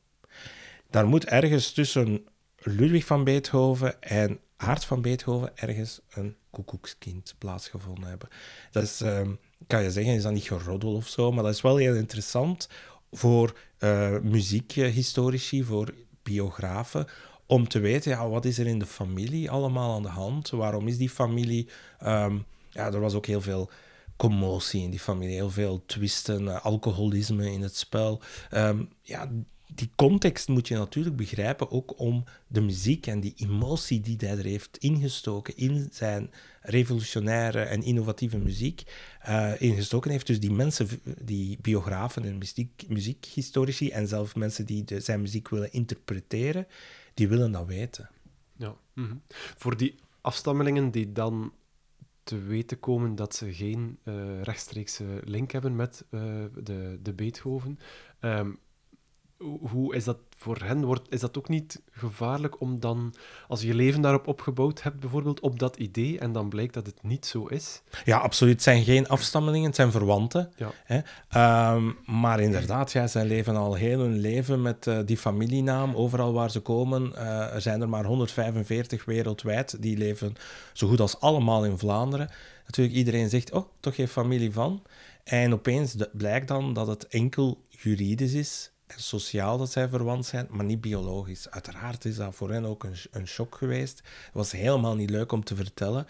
Daar 0.90 1.08
moet 1.08 1.26
ergens 1.26 1.72
tussen 1.72 2.26
Ludwig 2.58 3.06
van 3.06 3.24
Beethoven 3.24 4.02
en 4.02 4.40
hart 4.62 4.86
van 4.86 5.02
Beethoven 5.02 5.58
ergens 5.58 6.00
een 6.10 6.36
koekoekskind 6.50 7.36
plaatsgevonden 7.38 8.10
hebben. 8.10 8.30
Dat 8.72 8.84
is, 8.84 9.02
um, 9.02 9.40
kan 9.68 9.84
je 9.84 9.92
zeggen, 9.92 10.14
is 10.14 10.24
dat 10.24 10.34
niet 10.34 10.48
geroddel 10.48 10.94
of 10.94 11.08
zo, 11.08 11.32
maar 11.32 11.44
dat 11.44 11.54
is 11.54 11.62
wel 11.62 11.76
heel 11.76 11.96
interessant 11.96 12.70
voor 13.12 13.58
uh, 13.80 14.20
muziekhistorici, 14.20 15.64
voor 15.64 15.94
biografen, 16.24 17.08
om 17.46 17.68
te 17.68 17.80
weten, 17.80 18.12
ja, 18.12 18.30
wat 18.30 18.46
is 18.46 18.58
er 18.58 18.68
in 18.68 18.80
de 18.80 18.86
familie 18.86 19.52
allemaal 19.52 19.96
aan 19.96 20.02
de 20.02 20.10
hand? 20.10 20.50
Waarom 20.50 20.88
is 20.88 20.98
die 20.98 21.10
familie... 21.10 21.68
Um, 22.04 22.46
ja, 22.70 22.86
er 22.86 23.00
was 23.00 23.14
ook 23.14 23.26
heel 23.26 23.42
veel 23.42 23.70
commotie 24.16 24.82
in 24.82 24.90
die 24.90 25.00
familie, 25.00 25.36
heel 25.36 25.50
veel 25.50 25.84
twisten, 25.86 26.64
alcoholisme 26.64 27.52
in 27.52 27.62
het 27.62 27.76
spel. 27.76 28.22
Um, 28.52 28.90
ja, 29.02 29.32
die 29.76 29.90
context 29.96 30.48
moet 30.48 30.68
je 30.68 30.76
natuurlijk 30.76 31.16
begrijpen, 31.16 31.72
ook 31.72 32.00
om 32.00 32.24
de 32.48 32.62
muziek 32.62 33.08
en 33.08 33.20
die 33.20 33.34
emotie 33.36 34.02
die 34.02 34.16
hij 34.20 34.38
er 34.38 34.44
heeft 34.44 34.78
ingestoken 34.78 35.58
in 35.58 35.90
zijn 35.92 36.32
revolutionaire 36.62 37.62
en 37.62 37.84
innovatieve 37.84 38.38
muziek, 38.38 38.84
uh, 39.28 39.62
ingestoken 39.62 40.12
heeft. 40.12 40.28
Dus 40.28 40.40
die 40.40 40.52
mensen, 40.52 40.88
die 41.22 41.58
biografen 41.62 42.24
en 42.24 42.38
muziek, 42.38 42.84
muziekhistorici 42.88 43.90
en 43.90 44.08
zelfs 44.08 44.34
mensen 44.34 44.66
die 44.66 44.86
zijn 44.98 45.22
muziek 45.22 45.50
willen 45.50 45.72
interpreteren, 45.72 46.68
die 47.14 47.28
willen 47.28 47.52
dat 47.52 47.66
weten. 47.66 48.10
Ja. 48.56 48.76
-hmm. 48.94 49.22
Voor 49.58 49.78
die 49.78 49.96
afstammelingen 50.22 50.92
die 50.92 51.12
dan 51.12 51.54
te 52.24 52.38
weten 52.38 52.80
komen 52.80 53.16
dat 53.16 53.36
ze 53.36 53.54
geen 53.54 53.98
uh, 54.04 54.42
rechtstreekse 54.42 55.06
link 55.24 55.52
hebben 55.52 55.76
met 55.76 56.06
uh, 56.10 56.22
de, 56.64 57.00
de 57.02 57.14
Beethoven, 57.14 57.80
um, 58.20 58.60
hoe 59.60 59.96
is 59.96 60.04
dat 60.04 60.18
voor 60.38 60.58
hen? 60.64 60.86
Wordt, 60.86 61.08
is 61.10 61.20
dat 61.20 61.38
ook 61.38 61.50
niet 61.50 61.82
gevaarlijk 61.92 62.62
om 62.62 62.80
dan, 62.80 63.14
als 63.48 63.62
je 63.62 63.68
je 63.68 63.74
leven 63.74 64.02
daarop 64.02 64.28
opgebouwd 64.28 64.84
hebt, 64.84 65.00
bijvoorbeeld 65.00 65.40
op 65.40 65.60
dat 65.60 65.76
idee, 65.76 66.20
en 66.20 66.32
dan 66.32 66.50
blijkt 66.50 66.74
dat 66.74 66.86
het 66.86 67.04
niet 67.04 67.26
zo 67.26 67.46
is? 67.46 67.82
Ja, 68.06 68.18
absoluut. 68.18 68.54
Het 68.54 68.64
zijn 68.64 68.84
geen 68.84 69.08
afstammelingen, 69.08 69.68
het 69.68 69.76
zijn 69.76 69.92
verwanten. 69.92 70.52
Ja. 70.56 70.72
Hè? 70.84 71.74
Um, 71.76 71.98
maar 72.06 72.40
inderdaad, 72.40 72.92
ja, 72.92 73.08
zij 73.08 73.26
leven 73.26 73.56
al 73.56 73.74
heel 73.74 74.00
hun 74.00 74.20
leven 74.20 74.62
met 74.62 74.86
uh, 74.86 75.00
die 75.06 75.18
familienaam. 75.18 75.96
Overal 75.96 76.34
waar 76.34 76.52
ze 76.52 76.60
komen, 76.60 77.12
uh, 77.16 77.54
er 77.54 77.62
zijn 77.62 77.82
er 77.82 77.90
maar 77.90 78.06
145 78.06 79.06
wereldwijd. 79.06 79.82
Die 79.82 79.98
leven 79.98 80.36
zo 80.74 80.88
goed 80.88 81.00
als 81.00 81.20
allemaal 81.20 81.66
in 81.66 81.78
Vlaanderen. 81.78 82.30
Natuurlijk, 82.66 82.98
iedereen 82.98 83.30
zegt, 83.30 83.52
oh, 83.52 83.68
toch 83.80 83.96
geen 83.96 84.08
familie 84.08 84.54
van. 84.54 84.84
En 85.24 85.54
opeens 85.54 85.96
blijkt 86.12 86.48
dan 86.48 86.74
dat 86.74 86.88
het 86.88 87.08
enkel 87.08 87.62
juridisch 87.70 88.34
is 88.34 88.72
sociaal 88.96 89.58
dat 89.58 89.72
zij 89.72 89.88
verwant 89.88 90.26
zijn, 90.26 90.48
maar 90.50 90.66
niet 90.66 90.82
biologisch. 90.82 91.50
Uiteraard 91.50 92.06
is 92.06 92.16
dat 92.16 92.36
voor 92.36 92.52
hen 92.52 92.66
ook 92.66 92.84
een, 92.84 92.96
een 93.12 93.28
shock 93.28 93.56
geweest. 93.56 93.98
Het 93.98 94.34
was 94.34 94.52
helemaal 94.52 94.96
niet 94.96 95.10
leuk 95.10 95.32
om 95.32 95.44
te 95.44 95.56
vertellen. 95.56 96.08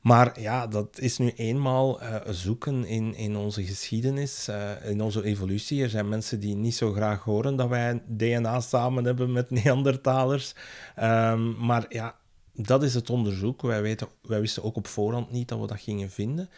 Maar 0.00 0.40
ja, 0.40 0.66
dat 0.66 0.98
is 0.98 1.18
nu 1.18 1.32
eenmaal 1.36 2.02
uh, 2.02 2.16
zoeken 2.28 2.84
in, 2.84 3.14
in 3.14 3.36
onze 3.36 3.64
geschiedenis, 3.64 4.48
uh, 4.48 4.90
in 4.90 5.00
onze 5.00 5.24
evolutie. 5.24 5.82
Er 5.82 5.90
zijn 5.90 6.08
mensen 6.08 6.40
die 6.40 6.54
niet 6.54 6.74
zo 6.74 6.92
graag 6.92 7.22
horen 7.22 7.56
dat 7.56 7.68
wij 7.68 8.02
DNA 8.06 8.60
samen 8.60 9.04
hebben 9.04 9.32
met 9.32 9.50
Neandertalers. 9.64 10.54
Um, 11.00 11.56
maar 11.66 11.84
ja, 11.88 12.16
dat 12.54 12.82
is 12.82 12.94
het 12.94 13.10
onderzoek. 13.10 13.62
Wij, 13.62 13.82
weten, 13.82 14.08
wij 14.22 14.40
wisten 14.40 14.64
ook 14.64 14.76
op 14.76 14.86
voorhand 14.86 15.30
niet 15.30 15.48
dat 15.48 15.60
we 15.60 15.66
dat 15.66 15.80
gingen 15.80 16.10
vinden. 16.10 16.50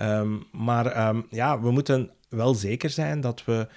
Um, 0.00 0.46
maar 0.52 1.08
um, 1.08 1.26
ja, 1.30 1.60
we 1.60 1.70
moeten 1.70 2.10
wel 2.28 2.54
zeker 2.54 2.90
zijn 2.90 3.20
dat 3.20 3.44
we 3.44 3.68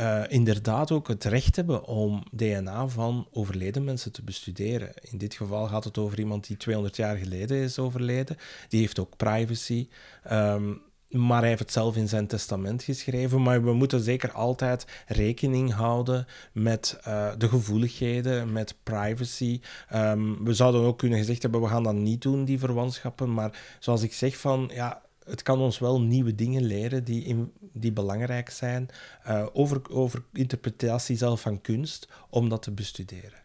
uh, 0.00 0.22
inderdaad 0.28 0.90
ook 0.90 1.08
het 1.08 1.24
recht 1.24 1.56
hebben 1.56 1.84
om 1.84 2.22
DNA 2.30 2.88
van 2.88 3.28
overleden 3.32 3.84
mensen 3.84 4.12
te 4.12 4.22
bestuderen. 4.22 4.92
In 5.00 5.18
dit 5.18 5.34
geval 5.34 5.66
gaat 5.66 5.84
het 5.84 5.98
over 5.98 6.18
iemand 6.18 6.46
die 6.46 6.56
200 6.56 6.96
jaar 6.96 7.16
geleden 7.16 7.56
is 7.56 7.78
overleden. 7.78 8.36
Die 8.68 8.80
heeft 8.80 8.98
ook 8.98 9.16
privacy. 9.16 9.88
Um, 10.32 10.82
maar 11.12 11.38
hij 11.38 11.48
heeft 11.48 11.60
het 11.60 11.72
zelf 11.72 11.96
in 11.96 12.08
zijn 12.08 12.26
testament 12.26 12.82
geschreven. 12.82 13.42
Maar 13.42 13.64
we 13.64 13.72
moeten 13.72 14.00
zeker 14.00 14.32
altijd 14.32 14.86
rekening 15.06 15.72
houden 15.72 16.26
met 16.52 17.00
uh, 17.08 17.30
de 17.38 17.48
gevoeligheden, 17.48 18.52
met 18.52 18.74
privacy. 18.82 19.60
Um, 19.94 20.44
we 20.44 20.54
zouden 20.54 20.80
ook 20.80 20.98
kunnen 20.98 21.18
gezegd 21.18 21.42
hebben, 21.42 21.60
we 21.60 21.68
gaan 21.68 21.82
dat 21.82 21.94
niet 21.94 22.22
doen, 22.22 22.44
die 22.44 22.58
verwantschappen. 22.58 23.34
Maar 23.34 23.76
zoals 23.78 24.02
ik 24.02 24.12
zeg, 24.12 24.36
van 24.36 24.70
ja, 24.74 25.02
het 25.24 25.42
kan 25.42 25.60
ons 25.60 25.78
wel 25.78 26.00
nieuwe 26.00 26.34
dingen 26.34 26.62
leren 26.62 27.04
die, 27.04 27.50
die 27.72 27.92
belangrijk 27.92 28.50
zijn 28.50 28.88
uh, 29.28 29.46
over, 29.52 29.90
over 29.90 30.22
interpretatie 30.32 31.16
zelf 31.16 31.40
van 31.40 31.60
kunst, 31.60 32.08
om 32.30 32.48
dat 32.48 32.62
te 32.62 32.70
bestuderen. 32.70 33.41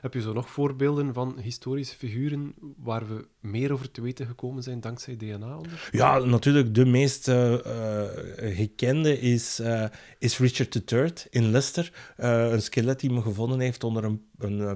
Heb 0.00 0.14
je 0.14 0.20
zo 0.20 0.32
nog 0.32 0.50
voorbeelden 0.50 1.14
van 1.14 1.38
historische 1.40 1.96
figuren 1.96 2.54
waar 2.76 3.08
we 3.08 3.26
meer 3.40 3.72
over 3.72 3.90
te 3.90 4.00
weten 4.00 4.26
gekomen 4.26 4.62
zijn 4.62 4.80
dankzij 4.80 5.16
DNA-onderzoek? 5.16 5.88
Ja, 5.90 6.18
natuurlijk. 6.18 6.74
De 6.74 6.86
meest 6.86 7.28
uh, 7.28 7.52
uh, 7.52 8.04
gekende 8.36 9.20
is, 9.20 9.60
uh, 9.60 9.84
is 10.18 10.38
Richard 10.38 10.92
III 10.92 11.12
in 11.30 11.50
Leicester. 11.50 11.92
een 12.16 12.62
skelet 12.62 13.00
die 13.00 13.12
men 13.12 13.22
gevonden 13.22 13.60
heeft 13.60 13.84
onder 13.84 14.04
een 14.04 14.20
een 14.42 14.60
eh, 14.60 14.72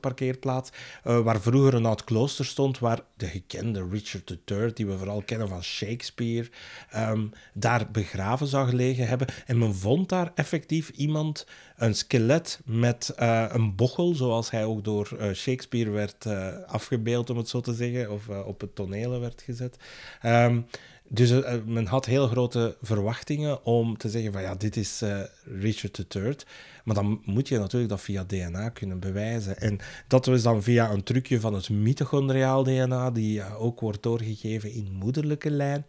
parkeerplaats, 0.00 0.72
waar 1.02 1.40
vroeger 1.40 1.74
een 1.74 1.86
oud 1.86 2.04
klooster 2.04 2.44
stond, 2.44 2.78
waar 2.78 3.00
de 3.16 3.26
gekende 3.26 3.88
Richard 3.90 4.36
III, 4.44 4.72
die 4.72 4.86
we 4.86 4.98
vooral 4.98 5.22
kennen 5.22 5.48
van 5.48 5.62
Shakespeare, 5.62 6.48
um, 6.96 7.30
daar 7.54 7.90
begraven 7.90 8.46
zou 8.46 8.68
gelegen 8.68 9.08
hebben. 9.08 9.26
En 9.46 9.58
men 9.58 9.74
vond 9.74 10.08
daar 10.08 10.32
effectief 10.34 10.88
iemand, 10.88 11.46
een 11.82 11.94
skelet 11.94 12.60
met 12.64 13.14
uh, 13.20 13.44
een 13.48 13.74
bochel, 13.74 14.14
zoals 14.14 14.50
hij 14.50 14.64
ook 14.64 14.84
door 14.84 15.18
Shakespeare 15.34 15.90
werd 15.90 16.26
afgebeeld, 16.66 17.30
om 17.30 17.36
het 17.36 17.48
zo 17.48 17.60
te 17.60 17.74
zeggen, 17.74 18.10
of 18.10 18.28
op 18.28 18.60
het 18.60 18.74
toneel 18.74 19.20
werd 19.20 19.42
gezet. 19.42 19.76
Um, 20.22 20.66
dus 21.08 21.32
men 21.66 21.86
had 21.86 22.06
heel 22.06 22.28
grote 22.28 22.76
verwachtingen 22.82 23.64
om 23.64 23.96
te 23.96 24.08
zeggen 24.08 24.32
van 24.32 24.42
ja, 24.42 24.54
dit 24.54 24.76
is 24.76 25.02
Richard 25.44 26.14
III. 26.14 26.36
Maar 26.84 26.94
dan 26.94 27.20
moet 27.24 27.48
je 27.48 27.58
natuurlijk 27.58 27.90
dat 27.90 28.00
via 28.00 28.24
DNA 28.24 28.68
kunnen 28.68 29.00
bewijzen. 29.00 29.58
En 29.58 29.78
dat 30.08 30.26
was 30.26 30.42
dan 30.42 30.62
via 30.62 30.90
een 30.90 31.02
trucje 31.02 31.40
van 31.40 31.54
het 31.54 31.70
mitochondriaal 31.70 32.62
DNA, 32.62 33.10
die 33.10 33.54
ook 33.56 33.80
wordt 33.80 34.02
doorgegeven 34.02 34.72
in 34.72 34.92
moederlijke 34.92 35.50
lijn. 35.50 35.86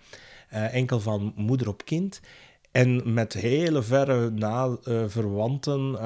enkel 0.49 0.99
van 0.99 1.33
moeder 1.35 1.67
op 1.67 1.85
kind. 1.85 2.19
En 2.73 3.13
met 3.13 3.33
hele 3.33 3.83
verre 3.83 4.29
na, 4.29 4.77
verwanten, 5.07 5.97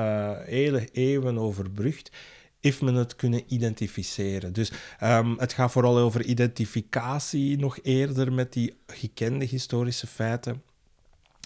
hele 0.46 0.88
eeuwen 0.92 1.38
overbrugd 1.38 2.12
heeft 2.60 2.82
men 2.82 2.94
het 2.94 3.16
kunnen 3.16 3.44
identificeren. 3.48 4.54
Dus 4.54 4.72
um, 5.04 5.36
het 5.38 5.54
gaat 5.54 5.72
vooral 5.72 5.98
over 5.98 6.24
identificatie 6.26 7.58
nog 7.58 7.80
eerder 7.82 8.34
met 8.34 8.54
die 8.54 8.78
gekende 8.88 9.46
historische 9.46 10.08
feiten 10.08 10.62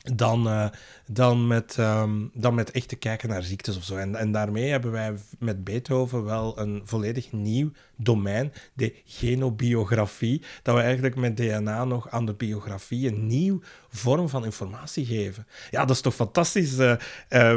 dan, 0.04 0.48
uh, 0.48 0.66
dan, 1.06 1.48
met, 1.48 1.78
um, 1.80 2.32
dan 2.34 2.56
met 2.56 2.72
echt 2.72 2.88
te 2.88 2.96
kijken 2.96 3.30
naar 3.30 3.44
ziektes 3.44 3.78
of 3.78 3.84
zo. 3.84 3.96
En, 3.96 4.16
en 4.16 4.32
daarmee 4.32 4.70
hebben 4.70 4.92
wij 4.92 5.14
met 5.40 5.64
Beethoven 5.64 6.24
wel 6.24 6.60
een 6.60 6.82
volledig 6.84 7.32
nieuw 7.32 7.72
domein, 7.96 8.54
de 8.74 8.96
genobiografie, 9.06 10.42
dat 10.64 10.76
we 10.76 10.82
eigenlijk 10.82 11.16
met 11.16 11.38
DNA 11.38 11.86
nog 11.86 12.10
aan 12.10 12.26
de 12.26 12.34
biografie 12.34 13.08
een 13.08 13.28
nieuw 13.28 13.62
vorm 13.90 14.30
van 14.30 14.46
informatie 14.46 15.06
geven. 15.06 15.48
Ja, 15.72 15.86
dat 15.86 15.96
is 15.96 16.02
toch 16.02 16.16
fantastisch. 16.16 16.78
Uh, 16.78 16.90
uh, 16.90 16.98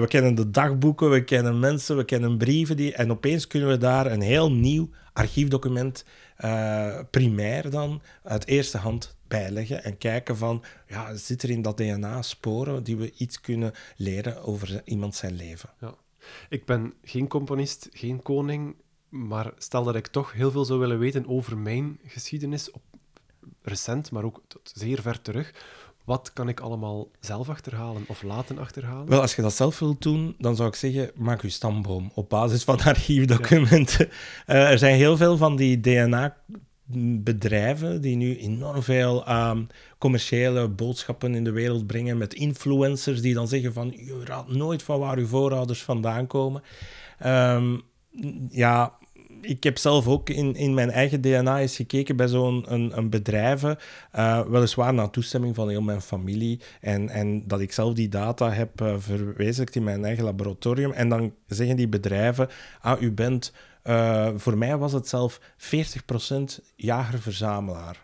we 0.00 0.06
kennen 0.08 0.34
de 0.34 0.50
dagboeken, 0.50 1.10
we 1.10 1.24
kennen 1.24 1.58
mensen, 1.58 1.96
we 1.96 2.04
kennen 2.04 2.36
brieven, 2.36 2.76
die, 2.76 2.94
en 2.94 3.10
opeens 3.10 3.46
kunnen 3.46 3.68
we 3.68 3.78
daar 3.78 4.06
een 4.06 4.22
heel 4.22 4.52
nieuw 4.52 4.90
archiefdocument 5.12 6.04
primair 7.10 7.70
dan 7.70 8.02
uit 8.22 8.46
eerste 8.46 8.78
hand 8.78 9.13
bijleggen 9.28 9.84
en 9.84 9.98
kijken 9.98 10.36
van, 10.36 10.62
ja, 10.88 11.16
zit 11.16 11.42
er 11.42 11.50
in 11.50 11.62
dat 11.62 11.76
DNA 11.76 12.22
sporen 12.22 12.82
die 12.82 12.96
we 12.96 13.12
iets 13.16 13.40
kunnen 13.40 13.72
leren 13.96 14.42
over 14.42 14.82
iemand 14.84 15.14
zijn 15.14 15.34
leven? 15.34 15.70
Ja. 15.80 15.94
Ik 16.48 16.64
ben 16.64 16.94
geen 17.02 17.28
componist, 17.28 17.88
geen 17.92 18.22
koning, 18.22 18.76
maar 19.08 19.52
stel 19.58 19.84
dat 19.84 19.94
ik 19.94 20.06
toch 20.06 20.32
heel 20.32 20.50
veel 20.50 20.64
zou 20.64 20.78
willen 20.78 20.98
weten 20.98 21.28
over 21.28 21.58
mijn 21.58 21.98
geschiedenis, 22.06 22.70
op, 22.70 22.82
recent, 23.62 24.10
maar 24.10 24.24
ook 24.24 24.42
tot 24.48 24.72
zeer 24.74 25.02
ver 25.02 25.22
terug. 25.22 25.54
Wat 26.04 26.32
kan 26.32 26.48
ik 26.48 26.60
allemaal 26.60 27.08
zelf 27.20 27.48
achterhalen 27.48 28.04
of 28.06 28.22
laten 28.22 28.58
achterhalen? 28.58 29.08
Wel, 29.08 29.20
als 29.20 29.34
je 29.34 29.42
dat 29.42 29.54
zelf 29.54 29.78
wilt 29.78 30.02
doen, 30.02 30.34
dan 30.38 30.56
zou 30.56 30.68
ik 30.68 30.74
zeggen, 30.74 31.10
maak 31.14 31.42
je 31.42 31.48
stamboom 31.48 32.10
op 32.14 32.28
basis 32.28 32.64
van 32.64 32.80
archiefdocumenten. 32.94 34.08
Ja. 34.46 34.54
Uh, 34.54 34.70
er 34.70 34.78
zijn 34.78 34.96
heel 34.96 35.16
veel 35.16 35.36
van 35.36 35.56
die 35.56 35.80
DNA 35.80 36.36
bedrijven 37.22 38.00
die 38.00 38.16
nu 38.16 38.38
enorm 38.38 38.82
veel 38.82 39.28
um, 39.28 39.66
commerciële 39.98 40.68
boodschappen 40.68 41.34
in 41.34 41.44
de 41.44 41.50
wereld 41.50 41.86
brengen 41.86 42.18
met 42.18 42.34
influencers 42.34 43.20
die 43.20 43.34
dan 43.34 43.48
zeggen 43.48 43.72
van 43.72 43.94
je 43.96 44.22
raadt 44.24 44.52
nooit 44.52 44.82
van 44.82 44.98
waar 44.98 45.16
uw 45.16 45.26
voorouders 45.26 45.82
vandaan 45.82 46.26
komen. 46.26 46.62
Um, 47.26 47.82
ja, 48.50 48.92
ik 49.44 49.64
heb 49.64 49.78
zelf 49.78 50.08
ook 50.08 50.30
in, 50.30 50.54
in 50.54 50.74
mijn 50.74 50.90
eigen 50.90 51.20
DNA 51.20 51.60
eens 51.60 51.76
gekeken 51.76 52.16
bij 52.16 52.28
zo'n 52.28 52.64
een, 52.68 52.96
een 52.96 53.10
bedrijven, 53.10 53.76
uh, 54.16 54.40
weliswaar 54.40 54.94
na 54.94 55.08
toestemming 55.08 55.54
van 55.54 55.68
heel 55.68 55.82
mijn 55.82 56.00
familie, 56.00 56.60
en, 56.80 57.08
en 57.08 57.46
dat 57.46 57.60
ik 57.60 57.72
zelf 57.72 57.92
die 57.92 58.08
data 58.08 58.50
heb 58.50 58.80
uh, 58.80 58.94
verwezenlijkt 58.98 59.76
in 59.76 59.84
mijn 59.84 60.04
eigen 60.04 60.24
laboratorium. 60.24 60.92
En 60.92 61.08
dan 61.08 61.34
zeggen 61.46 61.76
die 61.76 61.88
bedrijven, 61.88 62.48
ah, 62.80 63.02
u 63.02 63.12
bent 63.12 63.52
uh, 63.84 64.28
voor 64.36 64.58
mij 64.58 64.76
was 64.76 64.92
het 64.92 65.08
zelf 65.08 65.40
40% 65.58 66.64
jager-verzamelaar. 66.76 68.02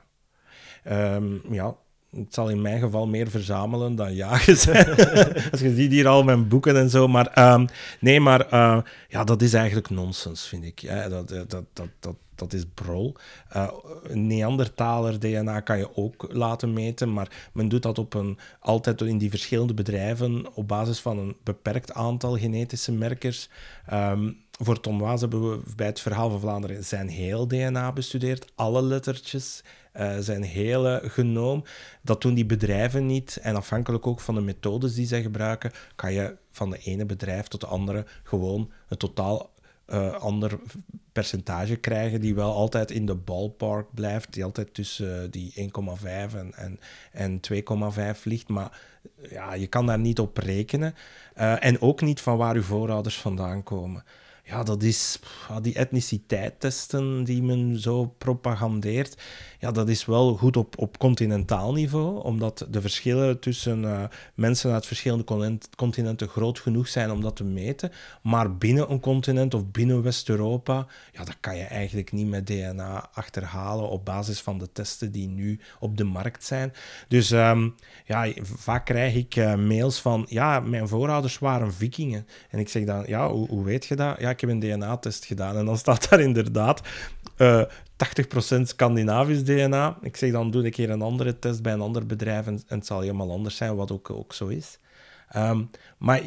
Um, 0.88 1.42
ja, 1.50 1.76
het 2.10 2.34
zal 2.34 2.48
in 2.48 2.62
mijn 2.62 2.80
geval 2.80 3.06
meer 3.06 3.30
verzamelen 3.30 3.94
dan 3.94 4.14
jagen 4.14 4.56
zijn. 4.56 4.86
Als 5.50 5.60
je 5.60 5.74
ziet 5.74 5.90
hier 5.90 6.08
al 6.08 6.22
mijn 6.22 6.48
boeken 6.48 6.76
en 6.76 6.90
zo. 6.90 7.08
Maar 7.08 7.52
um, 7.52 7.66
nee, 8.00 8.20
maar 8.20 8.52
uh, 8.52 8.80
ja, 9.08 9.24
dat 9.24 9.42
is 9.42 9.52
eigenlijk 9.52 9.90
nonsens, 9.90 10.46
vind 10.46 10.64
ik. 10.64 10.78
Ja, 10.78 11.08
dat, 11.08 11.28
dat, 11.28 11.50
dat, 11.50 11.88
dat, 12.00 12.16
dat 12.34 12.52
is 12.52 12.64
brol. 12.74 13.14
Uh, 13.56 13.70
Neandertaler 14.12 15.20
DNA 15.20 15.60
kan 15.60 15.78
je 15.78 15.96
ook 15.96 16.26
laten 16.32 16.72
meten, 16.72 17.12
maar 17.12 17.50
men 17.52 17.68
doet 17.68 17.82
dat 17.82 17.98
op 17.98 18.14
een, 18.14 18.38
altijd 18.60 19.00
in 19.00 19.18
die 19.18 19.30
verschillende 19.30 19.74
bedrijven 19.74 20.54
op 20.54 20.68
basis 20.68 21.00
van 21.00 21.18
een 21.18 21.36
beperkt 21.44 21.92
aantal 21.92 22.38
genetische 22.38 22.92
merkers. 22.92 23.48
Um, 23.92 24.48
voor 24.62 24.80
Tom 24.80 24.98
Waas 24.98 25.20
hebben 25.20 25.50
we 25.50 25.60
bij 25.76 25.86
het 25.86 26.00
Verhaal 26.00 26.30
van 26.30 26.40
Vlaanderen 26.40 26.84
zijn 26.84 27.08
heel 27.08 27.48
DNA 27.48 27.92
bestudeerd, 27.92 28.52
alle 28.54 28.82
lettertjes, 28.82 29.62
uh, 29.96 30.18
zijn 30.18 30.42
hele 30.42 31.02
genoom. 31.04 31.64
Dat 32.02 32.22
doen 32.22 32.34
die 32.34 32.46
bedrijven 32.46 33.06
niet. 33.06 33.38
En 33.42 33.56
afhankelijk 33.56 34.06
ook 34.06 34.20
van 34.20 34.34
de 34.34 34.40
methodes 34.40 34.94
die 34.94 35.06
zij 35.06 35.22
gebruiken, 35.22 35.72
kan 35.96 36.12
je 36.12 36.36
van 36.50 36.70
de 36.70 36.78
ene 36.78 37.06
bedrijf 37.06 37.48
tot 37.48 37.60
de 37.60 37.66
andere 37.66 38.06
gewoon 38.22 38.70
een 38.88 38.96
totaal 38.96 39.50
uh, 39.86 40.12
ander 40.12 40.58
percentage 41.12 41.76
krijgen, 41.76 42.20
die 42.20 42.34
wel 42.34 42.52
altijd 42.52 42.90
in 42.90 43.06
de 43.06 43.14
ballpark 43.14 43.86
blijft, 43.94 44.32
die 44.32 44.44
altijd 44.44 44.74
tussen 44.74 45.22
uh, 45.24 45.30
die 45.30 45.52
1,5 45.56 46.04
en, 46.36 46.54
en, 46.54 46.80
en 47.12 47.40
2,5 48.16 48.22
ligt. 48.22 48.48
Maar 48.48 48.80
ja, 49.30 49.54
je 49.54 49.66
kan 49.66 49.86
daar 49.86 49.98
niet 49.98 50.18
op 50.18 50.36
rekenen. 50.36 50.94
En 51.34 51.80
ook 51.80 52.00
niet 52.00 52.20
van 52.20 52.36
waar 52.36 52.54
uw 52.54 52.62
voorouders 52.62 53.18
vandaan 53.18 53.62
komen 53.62 54.04
ja, 54.50 54.62
dat 54.62 54.82
is 54.82 55.18
die 55.62 55.74
etniciteitstesten 55.74 57.24
die 57.24 57.42
men 57.42 57.78
zo 57.78 58.06
propagandeert. 58.18 59.16
Ja, 59.60 59.70
dat 59.70 59.88
is 59.88 60.04
wel 60.04 60.36
goed 60.36 60.56
op, 60.56 60.78
op 60.78 60.98
continentaal 60.98 61.72
niveau, 61.72 62.22
omdat 62.22 62.66
de 62.70 62.80
verschillen 62.80 63.38
tussen 63.38 63.82
uh, 63.82 64.02
mensen 64.34 64.72
uit 64.72 64.86
verschillende 64.86 65.24
continenten 65.76 66.28
groot 66.28 66.58
genoeg 66.58 66.88
zijn 66.88 67.10
om 67.10 67.20
dat 67.20 67.36
te 67.36 67.44
meten. 67.44 67.92
Maar 68.22 68.56
binnen 68.56 68.90
een 68.90 69.00
continent 69.00 69.54
of 69.54 69.70
binnen 69.70 70.02
West-Europa, 70.02 70.86
ja, 71.12 71.24
dat 71.24 71.36
kan 71.40 71.56
je 71.56 71.62
eigenlijk 71.62 72.12
niet 72.12 72.26
met 72.26 72.46
DNA 72.46 73.08
achterhalen 73.12 73.88
op 73.88 74.04
basis 74.04 74.40
van 74.40 74.58
de 74.58 74.72
testen 74.72 75.12
die 75.12 75.28
nu 75.28 75.60
op 75.80 75.96
de 75.96 76.04
markt 76.04 76.44
zijn. 76.44 76.72
Dus 77.08 77.30
um, 77.30 77.74
ja, 78.04 78.32
vaak 78.42 78.84
krijg 78.84 79.14
ik 79.14 79.36
uh, 79.36 79.54
mails 79.54 80.00
van, 80.00 80.26
ja, 80.28 80.60
mijn 80.60 80.88
voorouders 80.88 81.38
waren 81.38 81.74
vikingen. 81.74 82.26
En 82.50 82.58
ik 82.58 82.68
zeg 82.68 82.84
dan, 82.84 83.04
ja, 83.06 83.30
hoe, 83.30 83.48
hoe 83.48 83.64
weet 83.64 83.86
je 83.86 83.96
dat? 83.96 84.20
Ja, 84.20 84.30
ik 84.30 84.40
heb 84.40 84.50
een 84.50 84.60
DNA-test 84.60 85.24
gedaan. 85.24 85.56
En 85.56 85.64
dan 85.64 85.78
staat 85.78 86.08
daar 86.10 86.20
inderdaad 86.20 86.80
uh, 87.38 87.62
80% 88.58 88.60
Scandinavisch 88.62 89.44
DNA. 89.44 89.98
Ik 90.02 90.16
zeg 90.16 90.32
dan, 90.32 90.50
doe 90.50 90.64
een 90.64 90.70
keer 90.70 90.90
een 90.90 91.02
andere 91.02 91.38
test 91.38 91.62
bij 91.62 91.72
een 91.72 91.80
ander 91.80 92.06
bedrijf 92.06 92.46
en, 92.46 92.62
het 92.66 92.86
zal 92.86 93.00
helemaal 93.00 93.30
anders 93.30 93.56
zijn, 93.56 93.76
wat 93.76 93.92
ook, 93.92 94.10
ook 94.10 94.32
zo 94.32 94.46
is. 94.46 94.78
Um, 95.36 95.70
maar 95.98 96.22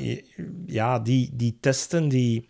ja, 0.65 0.99
die, 0.99 1.30
die 1.34 1.57
testen, 1.59 2.07
die, 2.07 2.49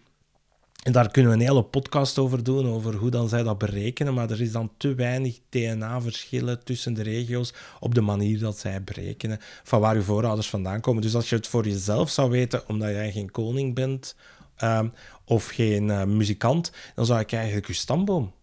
en 0.83 0.91
daar 0.91 1.11
kunnen 1.11 1.31
we 1.31 1.37
een 1.37 1.47
hele 1.47 1.63
podcast 1.63 2.17
over 2.17 2.43
doen, 2.43 2.67
over 2.67 2.95
hoe 2.95 3.09
dan 3.09 3.29
zij 3.29 3.43
dat 3.43 3.57
berekenen. 3.57 4.13
Maar 4.13 4.29
er 4.29 4.41
is 4.41 4.51
dan 4.51 4.71
te 4.77 4.95
weinig 4.95 5.39
DNA-verschillen 5.49 6.63
tussen 6.63 6.93
de 6.93 7.03
regio's 7.03 7.53
op 7.79 7.95
de 7.95 8.01
manier 8.01 8.39
dat 8.39 8.57
zij 8.57 8.83
berekenen 8.83 9.39
van 9.63 9.79
waar 9.79 9.95
uw 9.95 10.01
voorouders 10.01 10.49
vandaan 10.49 10.81
komen. 10.81 11.01
Dus 11.01 11.15
als 11.15 11.29
je 11.29 11.35
het 11.35 11.47
voor 11.47 11.67
jezelf 11.67 12.09
zou 12.09 12.29
weten, 12.29 12.67
omdat 12.67 12.89
jij 12.89 13.11
geen 13.11 13.31
koning 13.31 13.75
bent 13.75 14.15
um, 14.63 14.93
of 15.25 15.47
geen 15.47 15.87
uh, 15.87 16.03
muzikant, 16.03 16.71
dan 16.95 17.05
zou 17.05 17.19
ik 17.19 17.31
eigenlijk 17.31 17.67
je 17.67 17.73
stamboom 17.73 18.33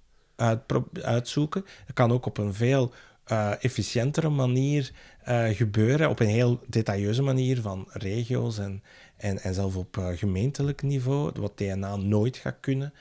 uit, 0.41 0.61
uitzoeken. 1.03 1.65
Dat 1.87 1.95
kan 1.95 2.13
ook 2.13 2.27
op 2.27 2.39
een 2.39 2.55
veel 2.55 2.93
uh, 3.33 3.65
efficiëntere 3.65 4.29
manier 4.29 4.91
uh, 5.29 5.49
gebeuren, 5.49 6.09
op 6.09 6.21
een 6.21 6.27
heel 6.27 6.61
detailleuze 6.67 7.23
manier 7.23 7.61
van 7.61 7.89
regio's 7.93 8.59
en, 8.59 8.83
en, 9.17 9.39
en 9.39 9.55
zelf 9.55 9.77
op 9.77 9.97
uh, 9.97 10.09
gemeentelijk 10.15 10.83
niveau, 10.83 11.33
wat 11.41 11.59
DNA 11.59 11.97
nooit 11.97 12.37
gaat 12.37 12.57
kunnen. 12.61 12.93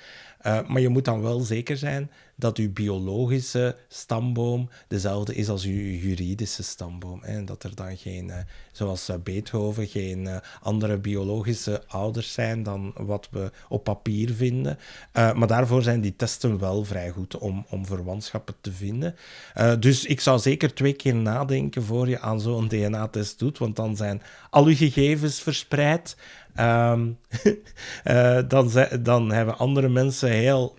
Uh, 0.46 0.68
maar 0.68 0.82
je 0.82 0.90
moet 0.90 1.06
dan 1.06 1.22
wel 1.22 1.40
zeker 1.40 1.78
zijn 1.78 2.12
dat 2.36 2.58
uw 2.58 2.74
biologische 2.74 3.76
stamboom 3.88 4.70
dezelfde 4.88 5.36
is 5.36 5.50
als 5.50 5.66
uw 5.66 5.98
juridische 5.98 6.64
stamboom. 6.64 7.24
En 7.24 7.46
dat 7.46 7.64
er 7.64 7.76
dan 7.76 7.98
geen, 7.98 8.28
uh, 8.28 8.36
zoals 8.72 9.10
Beethoven, 9.24 9.88
geen 9.88 10.42
andere 10.62 10.98
biologische 10.98 11.84
ouders 11.88 12.34
zijn 12.34 12.64
dan 12.64 12.94
wat 12.98 13.28
we 13.32 13.52
op 13.70 13.84
papier 13.84 14.34
vinden. 14.34 14.78
maar 15.14 15.48
daarvoor 15.48 15.84
zijn 15.84 16.02
die 16.02 16.16
testen 16.16 16.60
wel 16.60 16.84
vrij 16.84 17.10
goed 17.10 17.38
om, 17.38 17.66
om 17.70 17.86
verwantschappen 17.86 18.56
te 18.62 18.72
vinden. 18.72 19.16
dus 19.80 20.06
ik 20.06 20.20
zou 20.20 20.40
zeker 20.40 20.74
twee 20.74 20.94
keer 20.94 21.16
nadenken 21.16 21.84
voor 21.84 22.10
je 22.10 22.20
aan 22.20 22.42
zo'n 22.42 22.68
DNA-test 22.68 23.40
doet, 23.40 23.58
want 23.58 23.76
dan 23.76 23.96
zijn 23.96 24.22
al 24.50 24.66
uw 24.66 24.76
gegevens 24.76 25.42
verspreid. 25.42 26.16
Um, 26.60 27.18
uh, 28.04 28.40
dan, 28.48 28.72
dan 29.02 29.32
hebben 29.32 29.58
andere 29.58 29.90
mensen 29.90 30.30
heel 30.30 30.78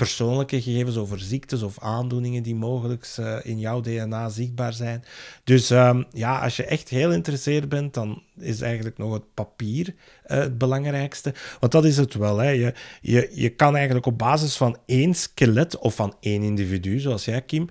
persoonlijke 0.00 0.62
gegevens 0.62 0.96
over 0.96 1.20
ziektes 1.20 1.62
of 1.62 1.78
aandoeningen 1.78 2.42
die 2.42 2.54
mogelijk 2.54 3.14
uh, 3.20 3.36
in 3.42 3.58
jouw 3.58 3.80
DNA 3.80 4.28
zichtbaar 4.28 4.72
zijn. 4.72 5.04
Dus 5.44 5.70
um, 5.70 6.04
ja, 6.12 6.38
als 6.38 6.56
je 6.56 6.64
echt 6.64 6.88
heel 6.88 7.08
geïnteresseerd 7.08 7.68
bent, 7.68 7.94
dan 7.94 8.22
is 8.38 8.60
eigenlijk 8.60 8.98
nog 8.98 9.12
het 9.12 9.34
papier 9.34 9.88
uh, 9.88 10.38
het 10.38 10.58
belangrijkste. 10.58 11.34
Want 11.60 11.72
dat 11.72 11.84
is 11.84 11.96
het 11.96 12.14
wel. 12.14 12.38
Hè. 12.38 12.48
Je, 12.48 12.74
je, 13.00 13.30
je 13.32 13.48
kan 13.48 13.76
eigenlijk 13.76 14.06
op 14.06 14.18
basis 14.18 14.56
van 14.56 14.76
één 14.86 15.14
skelet 15.14 15.78
of 15.78 15.94
van 15.94 16.14
één 16.20 16.42
individu, 16.42 16.98
zoals 16.98 17.24
jij, 17.24 17.42
Kim, 17.42 17.68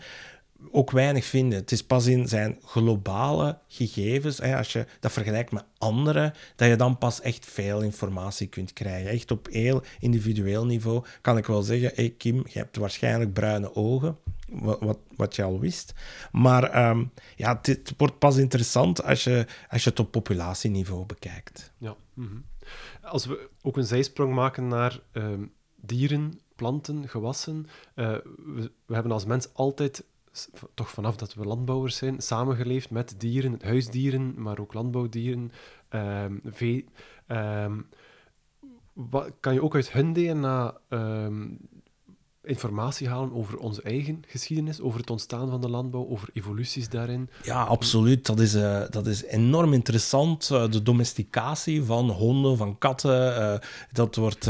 ook 0.71 0.91
weinig 0.91 1.25
vinden. 1.25 1.59
Het 1.59 1.71
is 1.71 1.83
pas 1.83 2.05
in 2.05 2.27
zijn 2.27 2.57
globale 2.65 3.57
gegevens, 3.67 4.37
hè, 4.37 4.57
als 4.57 4.73
je 4.73 4.85
dat 4.99 5.11
vergelijkt 5.11 5.51
met 5.51 5.65
anderen, 5.77 6.33
dat 6.55 6.67
je 6.67 6.75
dan 6.75 6.97
pas 6.97 7.21
echt 7.21 7.45
veel 7.45 7.81
informatie 7.81 8.47
kunt 8.47 8.73
krijgen. 8.73 9.09
Echt 9.09 9.31
op 9.31 9.47
heel 9.51 9.83
individueel 9.99 10.65
niveau 10.65 11.03
kan 11.21 11.37
ik 11.37 11.45
wel 11.45 11.61
zeggen, 11.61 11.91
hey 11.95 12.09
Kim, 12.17 12.35
je 12.35 12.59
hebt 12.59 12.77
waarschijnlijk 12.77 13.33
bruine 13.33 13.75
ogen, 13.75 14.17
wat, 14.49 14.79
wat, 14.79 14.99
wat 15.15 15.35
je 15.35 15.43
al 15.43 15.59
wist. 15.59 15.93
Maar 16.31 16.89
um, 16.89 17.11
ja, 17.35 17.59
het, 17.61 17.93
wordt 17.97 18.19
pas 18.19 18.37
interessant 18.37 19.03
als 19.03 19.23
je, 19.23 19.45
als 19.69 19.83
je 19.83 19.89
het 19.89 19.99
op 19.99 20.11
populatieniveau 20.11 21.05
bekijkt. 21.05 21.71
Ja. 21.77 21.95
Mhm. 22.13 22.37
Als 23.01 23.25
we 23.25 23.49
ook 23.61 23.77
een 23.77 23.85
zijsprong 23.85 24.33
maken 24.33 24.67
naar 24.67 24.99
um, 25.13 25.51
dieren, 25.75 26.39
planten, 26.59 27.09
gewassen. 27.09 27.67
Uh, 27.95 28.11
we, 28.55 28.71
we 28.85 28.93
hebben 28.93 29.11
als 29.11 29.25
mens 29.25 29.53
altijd 29.53 30.03
toch 30.73 30.89
vanaf 30.89 31.15
dat 31.15 31.33
we 31.33 31.45
landbouwers 31.45 31.95
zijn, 31.95 32.21
samengeleefd 32.21 32.89
met 32.89 33.13
dieren, 33.17 33.59
huisdieren, 33.63 34.41
maar 34.41 34.59
ook 34.59 34.73
landbouwdieren, 34.73 35.51
um, 35.89 36.41
vee. 36.43 36.85
Um, 37.27 37.87
wat, 38.93 39.31
kan 39.39 39.53
je 39.53 39.63
ook 39.63 39.75
uit 39.75 39.91
hun 39.91 40.13
DNA 40.13 40.77
um, 40.89 41.57
informatie 42.43 43.07
halen 43.07 43.33
over 43.33 43.57
onze 43.57 43.81
eigen 43.81 44.21
geschiedenis, 44.27 44.81
over 44.81 44.99
het 44.99 45.09
ontstaan 45.09 45.49
van 45.49 45.61
de 45.61 45.69
landbouw, 45.69 46.07
over 46.07 46.29
evoluties 46.33 46.89
daarin? 46.89 47.29
Ja, 47.43 47.63
absoluut. 47.63 48.25
Dat 48.25 48.39
is, 48.39 48.55
uh, 48.55 48.81
dat 48.89 49.07
is 49.07 49.23
enorm 49.23 49.73
interessant. 49.73 50.49
Uh, 50.51 50.69
de 50.69 50.81
domesticatie 50.81 51.83
van 51.83 52.09
honden, 52.09 52.57
van 52.57 52.77
katten, 52.77 53.41
uh, 53.41 53.57
dat 53.91 54.15
wordt 54.15 54.49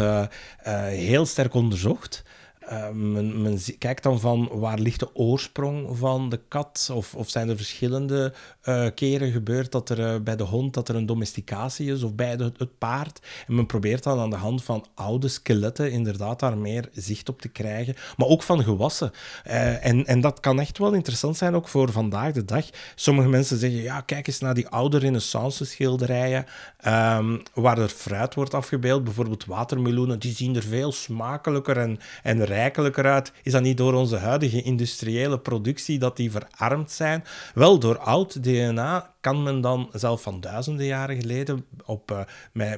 heel 0.89 1.25
sterk 1.25 1.53
onderzocht. 1.53 2.23
Uh, 2.71 2.89
men, 2.89 3.59
kijkt 3.77 4.03
dan 4.03 4.19
van 4.19 4.49
waar 4.51 4.79
ligt 4.79 4.99
de 4.99 5.15
oorsprong 5.15 5.97
van 5.97 6.29
de 6.29 6.39
kat? 6.47 6.89
Of, 6.93 7.15
of 7.15 7.29
zijn 7.29 7.49
er 7.49 7.55
verschillende 7.55 8.33
uh, 8.65 8.87
keren 8.95 9.31
gebeurd 9.31 9.71
dat 9.71 9.89
er 9.89 9.99
uh, 9.99 10.15
bij 10.21 10.35
de 10.35 10.43
hond 10.43 10.73
dat 10.73 10.89
er 10.89 10.95
een 10.95 11.05
domesticatie 11.05 11.91
is 11.91 12.03
of 12.03 12.15
bij 12.15 12.37
de, 12.37 12.51
het 12.57 12.77
paard? 12.77 13.19
En 13.47 13.55
men 13.55 13.65
probeert 13.65 14.03
dan 14.03 14.19
aan 14.19 14.29
de 14.29 14.35
hand 14.35 14.63
van 14.63 14.85
oude 14.95 15.27
skeletten 15.27 15.91
inderdaad 15.91 16.39
daar 16.39 16.57
meer 16.57 16.89
zicht 16.93 17.29
op 17.29 17.41
te 17.41 17.47
krijgen. 17.47 17.95
Maar 18.17 18.27
ook 18.27 18.43
van 18.43 18.63
gewassen. 18.63 19.11
en, 19.43 20.05
en 20.05 20.21
dat 20.21 20.39
kan 20.39 20.59
echt 20.59 20.77
wel 20.77 20.93
interessant 20.93 21.37
zijn 21.37 21.55
ook 21.55 21.67
voor 21.67 21.91
vandaag 21.91 22.31
de 22.31 22.45
dag. 22.45 22.65
Sommige 22.95 23.29
mensen 23.29 23.57
zeggen, 23.57 23.81
ja, 23.81 24.01
kijk 24.01 24.27
eens 24.27 24.39
naar 24.39 24.53
die 24.53 24.67
oude 24.67 24.97
renaissance 24.97 25.65
schilderijen 25.65 26.45
um, 26.87 27.41
waar 27.53 27.77
er 27.77 27.89
fruit 27.89 28.35
wordt 28.35 28.53
afgebeeld. 28.53 29.03
Bijvoorbeeld 29.03 29.45
watermeloenen, 29.45 30.19
die 30.19 30.33
zien 30.33 30.55
er 30.55 30.63
veel 30.63 30.91
smakelijker 30.91 31.77
en, 31.77 31.99
en 32.23 32.37
rijker 32.37 32.57
rijkelijker 32.59 33.05
uit. 33.05 33.31
Is 33.43 33.51
dat 33.51 33.61
niet 33.61 33.77
door 33.77 33.93
onze 33.93 34.17
huidige 34.17 34.61
industriële 34.61 35.39
productie 35.39 35.99
dat 35.99 36.17
die 36.17 36.31
verarmd 36.31 36.91
zijn? 36.91 37.23
Wel, 37.53 37.79
door 37.79 37.97
oud 37.97 38.43
DNA 38.43 39.13
kan 39.19 39.43
men 39.43 39.61
dan 39.61 39.89
zelf 39.93 40.21
van 40.21 40.41
duizenden 40.41 40.85
jaren 40.85 41.19
geleden 41.21 41.65
op, 41.85 42.11
uh, 42.11 42.21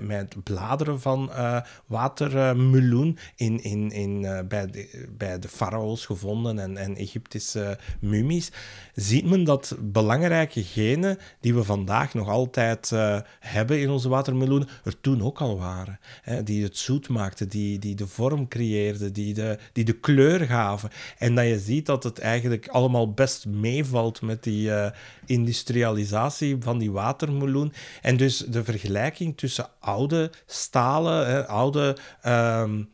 met, 0.06 0.44
bladeren 0.44 1.02
van 1.02 1.30
uh, 1.30 1.62
watermeloen 1.86 3.18
in, 3.36 3.64
in, 3.64 3.92
in, 3.92 4.24
uh, 4.24 4.40
bij, 4.48 4.68
de, 4.68 5.08
bij 5.18 5.40
de 5.40 5.48
farao's 5.48 6.06
gevonden 6.06 6.60
en, 6.60 6.78
en 6.78 6.96
Egyptische 6.96 7.78
mummies, 8.00 8.52
ziet 8.94 9.26
men 9.26 9.44
dat 9.44 9.76
belangrijke 9.80 10.64
genen 10.64 11.18
die 11.40 11.54
we 11.54 11.64
vandaag 11.64 12.14
nog 12.14 12.30
altijd 12.30 12.92
hebben 13.40 13.80
in 13.80 13.90
onze 13.90 14.10
watermeloen, 14.10 14.68
er 14.84 15.02
toen 15.02 15.22
ook 15.24 15.42
al 15.42 15.58
waren. 15.58 16.00
Hè, 16.22 16.44
die 16.44 16.64
het 16.64 16.78
zoet 16.78 17.10
maakten, 17.10 17.50
die, 17.50 17.80
die 17.80 17.96
de 17.96 18.08
vorm 18.08 18.48
creëerden, 18.48 19.14
die 19.14 19.34
de, 19.34 19.58
die 19.74 19.84
de 19.84 20.00
kleur 20.00 20.40
gaven. 20.40 20.90
En 21.18 21.36
dat 21.36 21.46
je 21.46 21.60
ziet 21.60 21.86
dat 21.86 22.04
het 22.04 22.20
eigenlijk 22.20 22.68
allemaal 22.68 23.14
best 23.14 23.46
meevalt 23.46 24.22
met 24.22 24.44
die 24.44 24.72
industrialisatie 25.26 26.31
van 26.60 26.78
die 26.78 26.92
watermeloen. 26.92 27.74
En 28.02 28.18
dus 28.18 28.38
de 28.38 28.64
vergelijking 28.64 29.38
tussen 29.38 29.70
oude 29.80 30.32
stalen, 30.46 31.28
hè, 31.28 31.48
oude 31.48 31.98
um, 32.26 32.90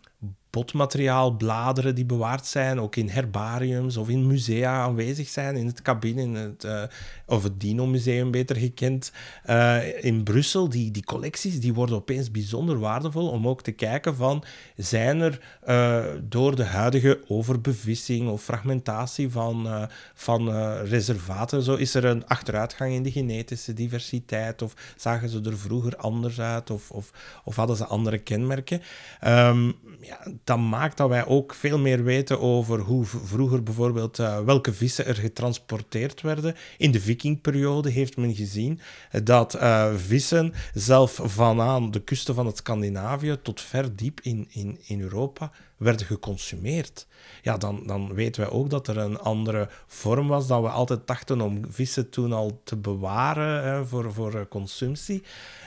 botmateriaal, 0.49 1.31
bladeren 1.31 1.95
die 1.95 2.05
bewaard 2.05 2.45
zijn, 2.45 2.79
ook 2.79 2.95
in 2.95 3.09
herbariums 3.09 3.97
of 3.97 4.09
in 4.09 4.27
musea 4.27 4.81
aanwezig 4.81 5.27
zijn, 5.27 5.55
in 5.55 5.65
het 5.65 5.81
cabine, 5.81 6.21
in 6.21 6.33
het, 6.33 6.63
uh, 6.63 6.83
of 7.25 7.43
het 7.43 7.59
Dino-museum 7.59 8.31
beter 8.31 8.55
gekend, 8.55 9.11
uh, 9.49 10.03
in 10.03 10.23
Brussel. 10.23 10.69
Die, 10.69 10.91
die 10.91 11.03
collecties 11.03 11.59
die 11.59 11.73
worden 11.73 11.95
opeens 11.95 12.31
bijzonder 12.31 12.79
waardevol 12.79 13.29
om 13.29 13.47
ook 13.47 13.61
te 13.61 13.71
kijken 13.71 14.15
van, 14.15 14.43
zijn 14.75 15.21
er 15.21 15.39
uh, 15.67 16.05
door 16.23 16.55
de 16.55 16.65
huidige 16.65 17.21
overbevissing 17.27 18.29
of 18.29 18.43
fragmentatie 18.43 19.29
van, 19.29 19.87
van 20.13 20.49
reservaten, 20.83 21.63
zo 21.63 21.75
is 21.75 21.93
er 21.93 22.05
een 22.05 22.27
achteruitgang 22.27 22.93
in 22.93 23.03
de 23.03 23.11
genetische 23.11 23.73
diversiteit, 23.73 24.61
of 24.61 24.93
zagen 24.95 25.29
ze 25.29 25.41
er 25.41 25.57
vroeger 25.57 25.95
anders 25.95 26.39
uit, 26.39 26.69
of, 26.69 26.91
of, 26.91 27.11
of 27.43 27.55
hadden 27.55 27.75
ze 27.75 27.85
andere 27.85 28.17
kenmerken. 28.17 28.81
Um, 29.25 29.75
ja, 30.01 30.19
dat 30.43 30.57
maakt 30.57 30.97
dat 30.97 31.09
wij 31.09 31.25
ook 31.25 31.53
veel 31.53 31.79
meer 31.79 32.03
weten 32.03 32.39
over 32.39 32.79
hoe 32.79 33.05
vroeger 33.05 33.63
bijvoorbeeld 33.63 34.19
uh, 34.19 34.39
welke 34.39 34.73
vissen 34.73 35.05
er 35.05 35.15
getransporteerd 35.15 36.21
werden. 36.21 36.55
In 36.77 36.91
de 36.91 37.01
vikingperiode 37.01 37.89
heeft 37.89 38.17
men 38.17 38.35
gezien 38.35 38.79
dat 39.23 39.55
uh, 39.55 39.95
vissen 39.95 40.53
zelf 40.73 41.19
vanaan 41.23 41.91
de 41.91 42.01
kusten 42.01 42.35
van 42.35 42.45
het 42.45 42.57
Scandinavië 42.57 43.37
tot 43.41 43.61
ver 43.61 43.95
diep 43.95 44.19
in, 44.21 44.47
in, 44.49 44.79
in 44.85 45.01
Europa 45.01 45.51
werden 45.77 46.05
geconsumeerd. 46.05 47.07
Ja, 47.41 47.57
dan, 47.57 47.83
dan 47.85 48.13
weten 48.13 48.41
wij 48.41 48.51
ook 48.51 48.69
dat 48.69 48.87
er 48.87 48.97
een 48.97 49.19
andere 49.19 49.69
vorm 49.87 50.27
was, 50.27 50.47
dat 50.47 50.61
we 50.61 50.69
altijd 50.69 51.07
dachten 51.07 51.41
om 51.41 51.61
vissen 51.69 52.09
toen 52.09 52.33
al 52.33 52.61
te 52.63 52.75
bewaren 52.75 53.63
hè, 53.63 53.85
voor, 53.85 54.13
voor 54.13 54.47
consumptie. 54.47 55.23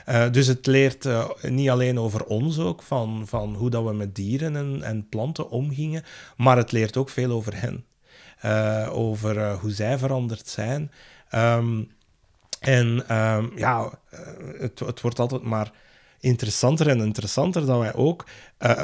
Uh, 0.09 0.31
dus 0.31 0.47
het 0.47 0.67
leert 0.67 1.05
uh, 1.05 1.29
niet 1.43 1.71
alleen 1.71 1.99
over 1.99 2.25
ons 2.25 2.59
ook, 2.59 2.83
van, 2.83 3.23
van 3.27 3.55
hoe 3.55 3.71
dat 3.71 3.85
we 3.85 3.93
met 3.93 4.15
dieren 4.15 4.57
en, 4.57 4.83
en 4.83 5.09
planten 5.09 5.51
omgingen, 5.51 6.05
maar 6.37 6.57
het 6.57 6.73
leert 6.73 6.97
ook 6.97 7.09
veel 7.09 7.31
over 7.31 7.61
hen. 7.61 7.85
Over 8.91 9.53
hoe 9.53 9.71
zij 9.71 9.99
veranderd 9.99 10.49
zijn. 10.49 10.91
Um, 11.35 11.91
en 12.61 13.17
um, 13.17 13.53
ja, 13.57 13.99
het, 14.59 14.79
het 14.79 15.01
wordt 15.01 15.19
altijd 15.19 15.43
maar 15.43 15.73
interessanter 16.21 16.89
en 16.89 17.01
interessanter 17.01 17.67
dat 17.67 17.79
wij 17.79 17.95
ook 17.95 18.25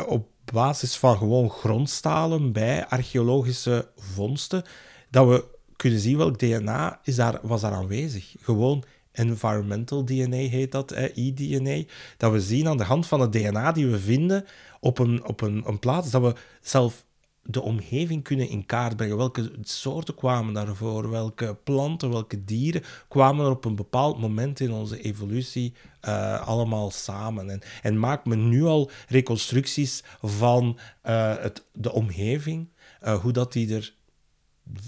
op 0.07 0.29
basis 0.53 0.97
van 0.97 1.17
gewoon 1.17 1.51
grondstalen 1.51 2.53
bij 2.53 2.87
archeologische 2.87 3.89
vondsten, 3.97 4.65
dat 5.11 5.29
we 5.29 5.45
kunnen 5.77 6.01
zien 6.01 6.17
welk 6.17 6.39
DNA 6.39 7.01
is 7.03 7.17
daar, 7.17 7.39
was 7.43 7.61
daar 7.61 7.73
aanwezig. 7.73 8.35
Gewoon 8.41 8.85
environmental 9.13 10.05
DNA 10.05 10.37
heet 10.37 10.73
dat, 10.73 10.91
e-DNA. 10.91 11.83
Dat 12.17 12.33
we 12.33 12.41
zien 12.41 12.69
aan 12.69 12.77
de 12.77 12.85
hand 12.85 13.07
van 13.07 13.21
het 13.21 13.33
DNA 13.33 13.73
die 13.73 13.87
we 13.87 13.99
vinden 13.99 14.45
op 14.81 14.99
een, 14.99 15.25
op 15.25 15.41
een, 15.41 15.63
een 15.67 15.79
plaats, 15.79 16.11
dat 16.11 16.23
we 16.23 16.35
zelf 16.61 17.05
de 17.47 17.63
omgeving 17.63 18.23
kunnen 18.23 18.49
in 18.49 18.67
kaart 18.67 18.97
brengen. 18.97 19.17
Welke 19.17 19.51
soorten 19.63 20.15
kwamen 20.15 20.55
daarvoor? 20.55 21.11
Welke 21.11 21.57
planten, 21.65 22.11
welke 22.11 22.45
dieren 22.45 22.83
kwamen 23.09 23.45
er 23.45 23.51
op 23.51 23.65
een 23.65 23.77
bepaald 23.77 24.19
moment 24.19 24.61
in 24.61 24.73
onze 24.73 25.03
evolutie 25.03 25.75
uh, 26.05 26.47
allemaal 26.47 26.91
samen? 26.91 27.51
En, 27.51 27.61
en 27.83 27.99
maakt 27.99 28.27
men 28.27 28.49
nu 28.49 28.65
al 28.65 28.91
reconstructies 29.09 30.03
van 30.23 30.79
uh, 31.07 31.37
het, 31.39 31.65
de 31.73 31.93
omgeving, 31.93 32.69
uh, 33.03 33.21
hoe 33.21 33.33
dat 33.33 33.53
die 33.53 33.75
er 33.75 33.95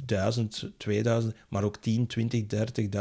1000, 0.04 0.70
2000, 0.76 1.34
maar 1.48 1.64
ook 1.64 1.76
10, 1.76 2.06
20, 2.06 2.42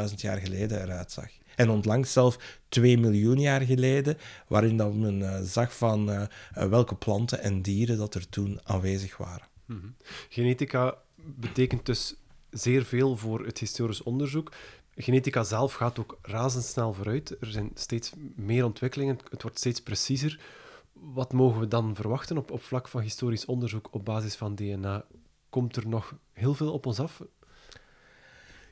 30.000 0.09 0.15
jaar 0.15 0.37
geleden 0.37 0.81
eruit 0.81 1.11
zag. 1.11 1.29
En 1.57 1.69
onlangs 1.69 2.13
zelf 2.13 2.61
2 2.69 2.97
miljoen 2.97 3.39
jaar 3.39 3.61
geleden, 3.61 4.17
waarin 4.47 4.77
dat 4.77 4.93
men 4.93 5.19
uh, 5.19 5.39
zag 5.41 5.75
van 5.75 6.09
uh, 6.09 6.23
welke 6.51 6.95
planten 6.95 7.41
en 7.41 7.61
dieren 7.61 7.97
dat 7.97 8.15
er 8.15 8.29
toen 8.29 8.59
aanwezig 8.63 9.17
waren. 9.17 9.47
-hmm. 9.65 9.95
Genetica 10.29 10.97
betekent 11.15 11.85
dus 11.85 12.15
zeer 12.49 12.85
veel 12.85 13.17
voor 13.17 13.45
het 13.45 13.57
historisch 13.57 14.03
onderzoek. 14.03 14.51
Genetica 14.95 15.43
zelf 15.43 15.73
gaat 15.73 15.99
ook 15.99 16.17
razendsnel 16.21 16.93
vooruit. 16.93 17.37
Er 17.39 17.51
zijn 17.51 17.71
steeds 17.73 18.11
meer 18.35 18.65
ontwikkelingen, 18.65 19.19
het 19.29 19.41
wordt 19.41 19.57
steeds 19.57 19.81
preciezer. 19.81 20.39
Wat 20.93 21.33
mogen 21.33 21.59
we 21.59 21.67
dan 21.67 21.95
verwachten 21.95 22.37
op, 22.37 22.51
op 22.51 22.61
vlak 22.61 22.87
van 22.87 23.01
historisch 23.01 23.45
onderzoek 23.45 23.87
op 23.91 24.05
basis 24.05 24.35
van 24.35 24.55
DNA? 24.55 25.05
Komt 25.49 25.75
er 25.75 25.87
nog 25.87 26.15
heel 26.33 26.53
veel 26.53 26.73
op 26.73 26.85
ons 26.85 26.99
af? 26.99 27.21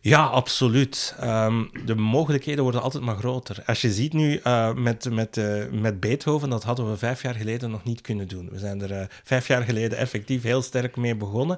Ja, 0.05 0.23
absoluut. 0.25 1.15
Um, 1.23 1.69
de 1.85 1.95
mogelijkheden 1.95 2.63
worden 2.63 2.81
altijd 2.81 3.03
maar 3.03 3.17
groter. 3.17 3.63
Als 3.65 3.81
je 3.81 3.91
ziet 3.91 4.13
nu 4.13 4.39
uh, 4.43 4.73
met, 4.73 5.09
met, 5.11 5.37
uh, 5.37 5.63
met 5.71 5.99
Beethoven, 5.99 6.49
dat 6.49 6.63
hadden 6.63 6.91
we 6.91 6.97
vijf 6.97 7.21
jaar 7.21 7.35
geleden 7.35 7.71
nog 7.71 7.83
niet 7.83 8.01
kunnen 8.01 8.27
doen. 8.27 8.49
We 8.51 8.59
zijn 8.59 8.81
er 8.81 8.91
uh, 8.91 9.05
vijf 9.23 9.47
jaar 9.47 9.61
geleden 9.61 9.97
effectief 9.97 10.43
heel 10.43 10.61
sterk 10.61 10.95
mee 10.95 11.15
begonnen. 11.15 11.57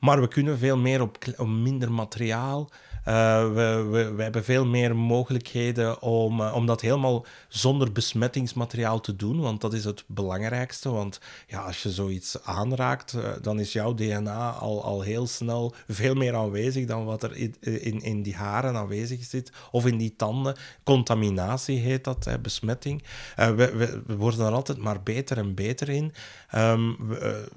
Maar 0.00 0.20
we 0.20 0.28
kunnen 0.28 0.58
veel 0.58 0.76
meer 0.76 1.00
op, 1.00 1.18
op 1.36 1.46
minder 1.46 1.92
materiaal. 1.92 2.70
Uh, 3.08 3.52
we, 3.52 3.86
we, 3.90 4.14
we, 4.14 4.22
hebben 4.22 4.44
veel 4.44 4.66
meer 4.66 4.96
mogelijkheden 4.96 6.02
om, 6.02 6.40
uh, 6.40 6.54
om 6.54 6.66
dat 6.66 6.80
helemaal 6.80 7.26
zonder 7.48 7.92
besmettingsmateriaal 7.92 9.00
te 9.00 9.16
doen, 9.16 9.40
want 9.40 9.60
dat 9.60 9.72
is 9.72 9.84
het 9.84 10.04
belangrijkste. 10.06 10.90
Want 10.90 11.20
ja, 11.46 11.60
als 11.60 11.82
je 11.82 11.90
zoiets 11.90 12.42
aanraakt, 12.42 13.12
uh, 13.12 13.28
dan 13.42 13.60
is 13.60 13.72
jouw 13.72 13.94
DNA 13.94 14.50
al, 14.50 14.84
al 14.84 15.00
heel 15.00 15.26
snel 15.26 15.74
veel 15.86 16.14
meer 16.14 16.34
aanwezig 16.34 16.86
dan 16.86 17.04
wat 17.04 17.22
er 17.22 17.36
in, 17.36 17.54
in, 17.60 18.00
in 18.00 18.22
die 18.22 18.34
haren 18.34 18.76
aanwezig 18.76 19.24
zit, 19.24 19.52
of 19.70 19.86
in 19.86 19.96
die 19.96 20.16
tanden. 20.16 20.56
Contaminatie 20.84 21.78
heet 21.78 22.04
dat, 22.04 22.24
hè, 22.24 22.38
besmetting. 22.38 23.02
We, 23.36 23.54
we, 23.54 24.16
worden 24.16 24.46
er 24.46 24.52
altijd 24.52 24.78
maar 24.78 25.02
beter 25.02 25.38
en 25.38 25.54
beter 25.54 25.88
in. 25.88 26.12
Um, 26.54 27.08
we, 27.08 27.48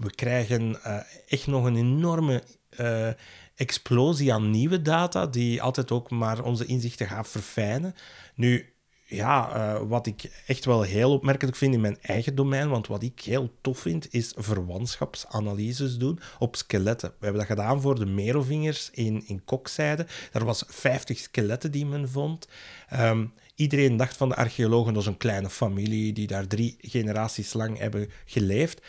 we, 0.00 0.10
krijgen 0.10 0.78
echt 1.28 1.46
nog 1.46 1.64
een 1.64 1.76
enorme 1.76 2.42
explosie 3.60 4.32
aan 4.32 4.50
nieuwe 4.50 4.82
data, 4.82 5.26
die 5.26 5.62
altijd 5.62 5.90
ook 5.90 6.10
maar 6.10 6.42
onze 6.42 6.66
inzichten 6.66 7.06
gaat 7.06 7.28
verfijnen. 7.28 7.94
Nu, 8.34 8.72
ja, 9.04 9.56
uh, 9.56 9.88
wat 9.88 10.06
ik 10.06 10.42
echt 10.46 10.64
wel 10.64 10.82
heel 10.82 11.12
opmerkelijk 11.12 11.56
vind 11.56 11.74
in 11.74 11.80
mijn 11.80 11.98
eigen 12.02 12.34
domein, 12.34 12.68
want 12.68 12.86
wat 12.86 13.02
ik 13.02 13.20
heel 13.20 13.50
tof 13.60 13.78
vind, 13.78 14.12
is 14.14 14.32
verwantschapsanalyses 14.36 15.98
doen 15.98 16.20
op 16.38 16.56
skeletten. 16.56 17.08
We 17.08 17.24
hebben 17.24 17.46
dat 17.46 17.56
gedaan 17.58 17.80
voor 17.80 17.98
de 17.98 18.06
Merovingers 18.06 18.90
in, 18.90 19.22
in 19.26 19.44
Kokzijde. 19.44 20.06
Er 20.32 20.44
was 20.44 20.64
50 20.66 21.18
skeletten 21.18 21.70
die 21.70 21.86
men 21.86 22.08
vond. 22.08 22.48
Um, 22.92 23.32
iedereen 23.54 23.96
dacht 23.96 24.16
van 24.16 24.28
de 24.28 24.36
archeologen, 24.36 24.92
dat 24.92 25.02
is 25.02 25.08
een 25.08 25.16
kleine 25.16 25.50
familie 25.50 26.12
die 26.12 26.26
daar 26.26 26.46
drie 26.46 26.76
generaties 26.80 27.52
lang 27.52 27.78
hebben 27.78 28.10
geleefd. 28.24 28.80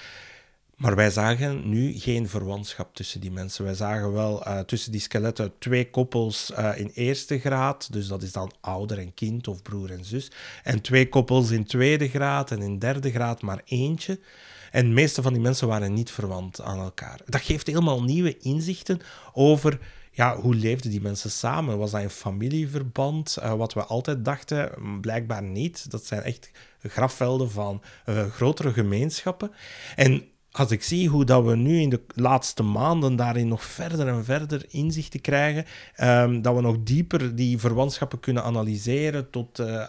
Maar 0.82 0.96
wij 0.96 1.10
zagen 1.10 1.70
nu 1.70 2.00
geen 2.00 2.30
verwantschap 2.30 2.96
tussen 2.96 3.22
die 3.22 3.32
mensen. 3.32 3.64
Wij 3.64 3.74
zagen 3.74 4.14
wel 4.14 4.48
uh, 4.48 4.60
tussen 4.60 4.92
die 4.92 5.02
skeletten 5.02 5.54
twee 5.60 5.90
koppels 5.90 6.52
uh, 6.52 6.72
in 6.76 6.92
eerste 6.94 7.40
graad, 7.40 7.94
dus 7.94 8.08
dat 8.08 8.22
is 8.22 8.32
dan 8.32 8.52
ouder 8.62 8.98
en 8.98 9.14
kind 9.14 9.48
of 9.48 9.62
broer 9.62 9.92
en 9.92 10.06
zus. 10.06 10.32
En 10.64 10.82
twee 10.82 11.10
koppels 11.10 11.52
in 11.52 11.66
tweede 11.66 12.10
graad 12.10 12.52
en 12.52 12.62
in 12.62 12.80
derde 12.80 13.12
graad 13.12 13.42
maar 13.42 13.62
eentje. 13.66 14.20
En 14.72 14.88
de 14.88 14.94
meeste 14.94 15.22
van 15.22 15.34
die 15.34 15.42
mensen 15.42 15.68
waren 15.68 15.94
niet 15.94 16.12
verwant 16.12 16.62
aan 16.62 16.80
elkaar. 16.80 17.20
Dat 17.26 17.42
geeft 17.42 17.68
helemaal 17.68 18.04
nieuwe 18.04 18.38
inzichten 18.38 19.00
over 19.34 19.80
ja, 20.12 20.36
hoe 20.38 20.56
leefden 20.56 20.92
die 20.92 21.02
mensen 21.02 21.32
samen? 21.32 21.78
Was 21.78 21.92
dat 21.92 22.02
een 22.02 22.10
familieverband? 22.10 23.38
Uh, 23.40 23.54
wat 23.54 23.74
we 23.74 23.84
altijd 23.84 24.26
dachten, 24.26 24.72
blijkbaar 25.02 25.44
niet. 25.44 25.92
Dat 25.92 26.06
zijn 26.06 26.22
echt 26.22 26.52
grafvelden 26.82 27.52
van 27.52 27.82
grotere 28.32 28.74
gemeenschappen. 28.74 29.52
En 29.96 30.30
als 30.52 30.72
ik 30.72 30.84
zie 30.84 31.10
hoe 31.10 31.26
dat 31.26 31.46
we 31.46 31.56
nu 31.56 31.80
in 31.80 31.90
de 31.90 32.02
laatste 32.16 32.64
maanden 32.64 33.16
daarin 33.16 33.48
nog 33.48 33.64
verder 33.64 34.08
en 34.08 34.26
verder 34.26 34.66
inzichten 34.70 35.22
krijgen, 35.22 35.66
um, 36.02 36.42
dat 36.42 36.56
we 36.56 36.62
nog 36.62 36.78
dieper 36.84 37.36
die 37.36 37.60
verwantschappen 37.60 38.20
kunnen 38.20 38.44
analyseren 38.44 39.30
tot 39.30 39.60
uh, 39.60 39.86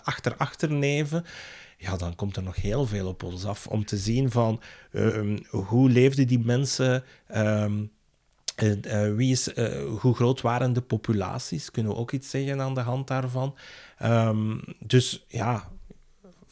ja, 1.77 1.97
dan 1.97 2.15
komt 2.15 2.37
er 2.37 2.43
nog 2.43 2.57
heel 2.57 2.87
veel 2.87 3.07
op 3.07 3.23
ons 3.23 3.45
af 3.45 3.67
om 3.67 3.85
te 3.85 3.97
zien 3.97 4.31
van 4.31 4.61
uh, 4.93 5.39
hoe 5.51 5.91
leefden 5.91 6.27
die 6.27 6.39
mensen, 6.39 7.05
um, 7.37 7.91
uh, 8.63 9.15
wie 9.15 9.33
is, 9.33 9.49
hoe 10.01 10.15
groot 10.15 10.41
waren 10.41 10.73
de 10.73 10.81
populaties, 10.81 11.71
kunnen 11.71 11.93
we 11.93 11.99
ook 11.99 12.13
iets 12.13 12.31
zeggen 12.31 12.61
aan 12.61 12.75
de 12.75 12.81
hand 12.81 13.07
daarvan. 13.07 13.57
Dus 14.79 15.25
ja, 15.29 15.71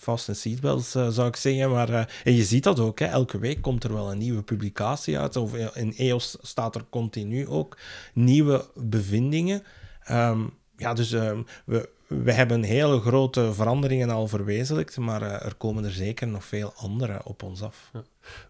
vast 0.01 0.29
en 0.29 0.37
seatbelts, 0.37 0.97
uh, 0.97 1.09
zou 1.09 1.29
ik 1.29 1.37
zeggen. 1.37 1.71
Maar, 1.71 1.91
uh, 1.91 2.05
en 2.25 2.33
je 2.33 2.45
ziet 2.45 2.65
dat 2.65 2.81
ook, 2.81 2.99
hè. 2.99 3.07
elke 3.07 3.39
week 3.39 3.63
komt 3.63 3.85
er 3.85 3.93
wel 3.93 4.11
een 4.11 4.19
nieuwe 4.19 4.43
publicatie 4.43 5.19
uit. 5.19 5.37
Of 5.37 5.55
in 5.55 5.95
EOS 5.97 6.37
staat 6.41 6.75
er 6.75 6.85
continu 6.91 7.49
ook 7.49 7.77
nieuwe 8.15 8.71
bevindingen. 8.75 9.63
Um, 10.11 10.51
ja, 10.77 10.95
dus 10.95 11.13
um, 11.13 11.47
we, 11.65 11.89
we 12.07 12.33
hebben 12.33 12.63
hele 12.63 13.01
grote 13.01 13.55
veranderingen 13.55 14.11
al 14.11 14.29
verwezenlijkt, 14.29 14.99
maar 14.99 15.23
uh, 15.23 15.45
er 15.45 15.55
komen 15.55 15.85
er 15.85 15.91
zeker 15.91 16.29
nog 16.29 16.45
veel 16.45 16.73
andere 16.77 17.25
op 17.25 17.43
ons 17.43 17.63
af. 17.63 17.91
Ja. 17.93 18.03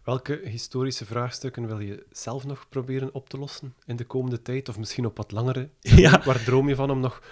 Welke 0.05 0.41
historische 0.45 1.05
vraagstukken 1.05 1.67
wil 1.67 1.81
je 1.81 2.07
zelf 2.13 2.45
nog 2.45 2.67
proberen 2.69 3.15
op 3.15 3.29
te 3.29 3.39
lossen 3.39 3.75
in 3.87 3.97
de 3.97 4.05
komende 4.05 4.43
tijd? 4.43 4.69
Of 4.69 4.79
misschien 4.79 5.07
op 5.07 5.17
wat 5.17 5.33
langere? 5.33 5.69
Ja. 6.01 6.23
Waar 6.25 6.45
droom 6.45 6.69
je 6.69 6.75
van 6.75 6.91
om 6.91 7.01
nog 7.01 7.23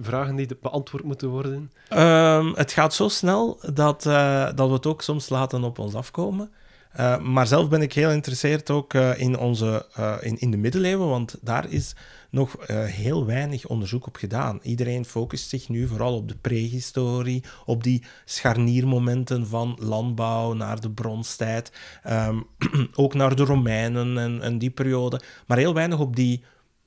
vragen 0.00 0.36
die 0.36 0.48
beantwoord 0.60 1.04
moeten 1.04 1.28
worden? 1.28 1.70
Um, 1.92 2.54
het 2.54 2.72
gaat 2.72 2.94
zo 2.94 3.08
snel 3.08 3.58
dat, 3.72 4.06
uh, 4.06 4.44
dat 4.54 4.68
we 4.68 4.74
het 4.74 4.86
ook 4.86 5.02
soms 5.02 5.28
laten 5.28 5.64
op 5.64 5.78
ons 5.78 5.94
afkomen. 5.94 6.52
Uh, 7.00 7.18
maar 7.18 7.46
zelf 7.46 7.68
ben 7.68 7.82
ik 7.82 7.92
heel 7.92 8.08
geïnteresseerd 8.08 8.70
ook 8.70 8.94
uh, 8.94 9.20
in, 9.20 9.38
onze, 9.38 9.86
in, 10.20 10.38
in 10.38 10.50
de 10.50 10.56
middeleeuwen, 10.56 11.08
want 11.08 11.36
daar 11.40 11.70
is 11.70 11.94
nog 12.30 12.56
heel 12.68 13.26
weinig 13.26 13.66
onderzoek 13.66 14.06
op 14.06 14.16
gedaan. 14.16 14.60
Iedereen 14.62 15.04
focust 15.04 15.48
zich 15.48 15.68
nu 15.68 15.86
vooral 15.86 16.16
op 16.16 16.28
de 16.28 16.36
prehistorie, 16.40 17.44
op 17.64 17.82
die 17.82 18.04
scharniermomenten 18.24 19.46
van 19.46 19.78
landbouw 19.80 20.52
naar 20.52 20.80
de 20.80 20.90
bronstijd, 20.90 21.72
um, 22.08 22.46
ook 22.94 23.14
naar 23.14 23.36
de 23.36 23.44
Romeinen 23.44 24.18
en, 24.18 24.42
en 24.42 24.58
die 24.58 24.70
periode, 24.70 25.20
maar 25.46 25.58
heel 25.58 25.74
weinig 25.74 25.98
op 25.98 26.16
die 26.16 26.44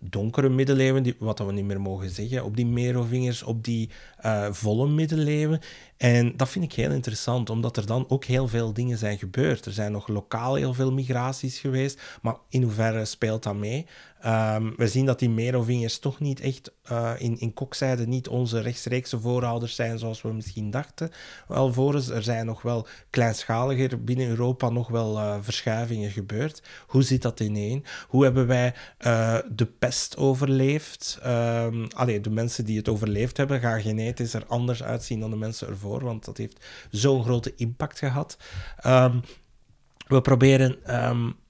donkere 0.09 0.49
middeleeuwen, 0.49 1.03
die, 1.03 1.15
wat 1.19 1.39
we 1.39 1.51
niet 1.51 1.65
meer 1.65 1.81
mogen 1.81 2.09
zeggen, 2.09 2.43
op 2.43 2.55
die 2.55 2.65
Merovingers, 2.65 3.43
op 3.43 3.63
die 3.63 3.89
uh, 4.25 4.47
volle 4.51 4.87
middeleeuwen. 4.87 5.59
En 5.97 6.37
dat 6.37 6.49
vind 6.49 6.65
ik 6.65 6.73
heel 6.73 6.91
interessant, 6.91 7.49
omdat 7.49 7.77
er 7.77 7.85
dan 7.85 8.05
ook 8.09 8.25
heel 8.25 8.47
veel 8.47 8.73
dingen 8.73 8.97
zijn 8.97 9.17
gebeurd. 9.17 9.65
Er 9.65 9.71
zijn 9.71 9.91
nog 9.91 10.07
lokaal 10.07 10.55
heel 10.55 10.73
veel 10.73 10.91
migraties 10.91 11.59
geweest, 11.59 12.01
maar 12.21 12.35
in 12.49 12.61
hoeverre 12.61 13.05
speelt 13.05 13.43
dat 13.43 13.55
mee? 13.55 13.85
Um, 14.25 14.73
we 14.75 14.87
zien 14.87 15.05
dat 15.05 15.19
die 15.19 15.29
Merovingers 15.29 15.99
toch 15.99 16.19
niet 16.19 16.39
echt 16.39 16.71
uh, 16.91 17.11
in, 17.17 17.39
in 17.39 17.53
kokzijde 17.53 18.07
niet 18.07 18.27
onze 18.27 18.59
rechtstreekse 18.59 19.19
voorouders 19.19 19.75
zijn 19.75 19.99
zoals 19.99 20.21
we 20.21 20.33
misschien 20.33 20.71
dachten. 20.71 21.09
Alvorens, 21.47 22.09
er 22.09 22.23
zijn 22.23 22.45
nog 22.45 22.61
wel 22.61 22.87
kleinschaliger 23.09 24.03
binnen 24.03 24.27
Europa 24.27 24.69
nog 24.69 24.87
wel 24.87 25.17
uh, 25.17 25.35
verschuivingen 25.41 26.11
gebeurd. 26.11 26.61
Hoe 26.87 27.03
zit 27.03 27.21
dat 27.21 27.39
ineen? 27.39 27.85
Hoe 28.07 28.23
hebben 28.23 28.47
wij 28.47 28.73
de 29.49 29.65
pest 29.79 29.96
overleefd? 30.17 31.19
Um, 31.25 31.87
allee, 31.95 32.21
de 32.21 32.29
mensen 32.29 32.65
die 32.65 32.77
het 32.77 32.89
overleefd 32.89 33.37
hebben, 33.37 33.59
gaan 33.59 33.81
genetisch 33.81 34.33
er 34.33 34.45
anders 34.45 34.83
uitzien 34.83 35.19
dan 35.19 35.29
de 35.29 35.35
mensen 35.35 35.67
ervoor, 35.67 36.03
want 36.03 36.25
dat 36.25 36.37
heeft 36.37 36.65
zo'n 36.91 37.23
grote 37.23 37.53
impact 37.55 37.99
gehad. 37.99 38.37
Um, 38.85 39.21
we 40.07 40.21
proberen 40.21 40.79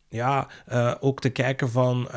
ja, 0.10 0.48
uh, 0.72 0.96
ook 1.00 1.20
te 1.22 1.30
kijken 1.30 1.70
van 1.70 2.08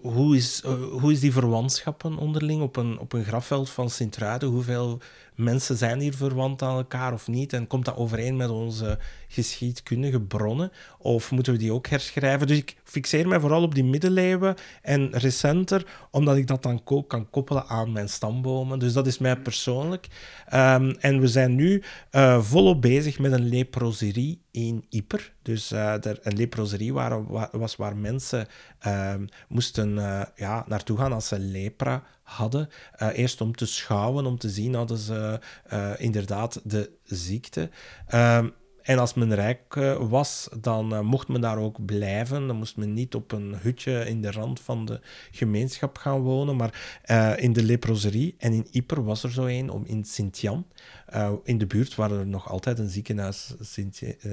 hoe, 0.00 0.36
is, 0.36 0.62
uh, 0.66 0.72
hoe 0.72 1.12
is 1.12 1.20
die 1.20 1.32
verwantschappen 1.32 2.16
onderling 2.16 2.62
op 2.62 2.76
een, 2.76 2.98
op 2.98 3.12
een 3.12 3.24
grafveld 3.24 3.70
van 3.70 3.90
Sint-Truiden? 3.90 4.48
Hoeveel 4.48 5.00
mensen 5.34 5.76
zijn 5.76 6.00
hier 6.00 6.14
verwant 6.14 6.62
aan 6.62 6.76
elkaar 6.76 7.12
of 7.12 7.28
niet? 7.28 7.52
En 7.52 7.66
komt 7.66 7.84
dat 7.84 7.96
overeen 7.96 8.36
met 8.36 8.48
onze 8.48 8.98
geschiedkundige 9.28 10.20
bronnen? 10.20 10.72
Of 10.98 11.30
moeten 11.30 11.52
we 11.52 11.58
die 11.58 11.72
ook 11.72 11.86
herschrijven? 11.86 12.46
Dus 12.46 12.56
ik 12.56 12.76
fixeer 12.84 13.28
mij 13.28 13.40
vooral 13.40 13.62
op 13.62 13.74
die 13.74 13.84
middeleeuwen 13.84 14.54
en 14.82 15.10
recenter, 15.10 15.86
omdat 16.10 16.36
ik 16.36 16.46
dat 16.46 16.62
dan 16.62 16.80
ook 16.84 17.08
kan 17.08 17.30
koppelen 17.30 17.66
aan 17.66 17.92
mijn 17.92 18.08
stambomen. 18.08 18.78
Dus 18.78 18.92
dat 18.92 19.06
is 19.06 19.18
mij 19.18 19.36
persoonlijk. 19.36 20.06
Um, 20.54 20.90
en 20.90 21.20
we 21.20 21.28
zijn 21.28 21.54
nu 21.54 21.82
uh, 22.12 22.42
volop 22.42 22.82
bezig 22.82 23.18
met 23.18 23.32
een 23.32 23.48
leproserie 23.48 24.40
in 24.50 24.84
Yper. 24.88 25.32
Dus 25.42 25.70
er, 25.70 26.18
een 26.22 26.36
leproserie 26.36 26.92
waar, 26.92 27.48
was 27.58 27.76
waar 27.76 27.96
mensen 27.96 28.46
uh, 28.86 29.14
moesten 29.48 29.96
uh, 29.96 30.22
ja, 30.36 30.64
naartoe 30.68 30.98
gaan 30.98 31.12
als 31.12 31.28
ze 31.28 31.38
lepra 31.38 32.02
hadden. 32.24 32.68
Uh, 33.02 33.18
eerst 33.18 33.40
om 33.40 33.54
te 33.54 33.66
schouwen, 33.66 34.26
om 34.26 34.38
te 34.38 34.48
zien 34.48 34.74
hadden 34.74 34.98
ze 34.98 35.40
uh, 35.72 35.90
inderdaad 35.96 36.60
de 36.64 36.90
ziekte. 37.04 37.70
Uh, 38.14 38.44
en 38.82 38.98
als 38.98 39.14
men 39.14 39.34
rijk 39.34 39.74
was, 39.98 40.48
dan 40.60 41.04
mocht 41.04 41.28
men 41.28 41.40
daar 41.40 41.58
ook 41.58 41.84
blijven. 41.84 42.46
Dan 42.46 42.56
moest 42.56 42.76
men 42.76 42.92
niet 42.92 43.14
op 43.14 43.32
een 43.32 43.54
hutje 43.60 44.06
in 44.08 44.22
de 44.22 44.30
rand 44.30 44.60
van 44.60 44.84
de 44.84 45.00
gemeenschap 45.30 45.98
gaan 45.98 46.20
wonen, 46.20 46.56
maar 46.56 46.98
in 47.38 47.52
de 47.52 47.62
leproserie. 47.62 48.34
En 48.38 48.52
in 48.52 48.66
Yper 48.70 49.04
was 49.04 49.22
er 49.22 49.32
zo 49.32 49.44
een, 49.44 49.70
om 49.70 49.84
in 49.86 50.04
Sint-Jan. 50.04 50.66
Uh, 51.14 51.32
in 51.44 51.58
de 51.58 51.66
buurt 51.66 51.94
waar 51.94 52.10
er 52.10 52.26
nog 52.26 52.50
altijd 52.50 52.78
een 52.78 52.88
ziekenhuis, 52.88 53.54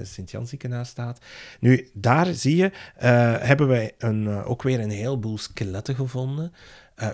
Sint-Jan 0.03 0.47
ziekenhuis 0.47 0.89
staat. 0.89 1.19
Nu, 1.59 1.89
daar 1.93 2.33
zie 2.33 2.55
je, 2.55 2.71
uh, 2.73 3.35
hebben 3.39 3.67
wij 3.67 3.91
een, 3.97 4.27
ook 4.27 4.63
weer 4.63 4.79
een 4.79 4.89
heleboel 4.89 5.37
skeletten 5.37 5.95
gevonden. 5.95 6.53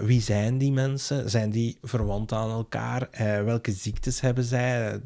Wie 0.02 0.22
zijn 0.22 0.58
die 0.58 0.72
mensen? 0.72 1.30
Zijn 1.30 1.50
die 1.50 1.78
verwant 1.82 2.32
aan 2.32 2.50
elkaar? 2.50 3.10
Welke 3.46 3.72
ziektes 3.72 4.22
hebben 4.22 4.44
zij? 4.44 5.02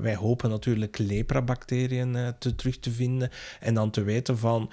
Wij 0.00 0.14
hopen 0.14 0.50
natuurlijk 0.50 0.98
lepra-bacteriën 0.98 2.34
te, 2.38 2.54
terug 2.54 2.78
te 2.78 2.90
vinden 2.90 3.30
en 3.60 3.74
dan 3.74 3.90
te 3.90 4.02
weten 4.02 4.38
van 4.38 4.70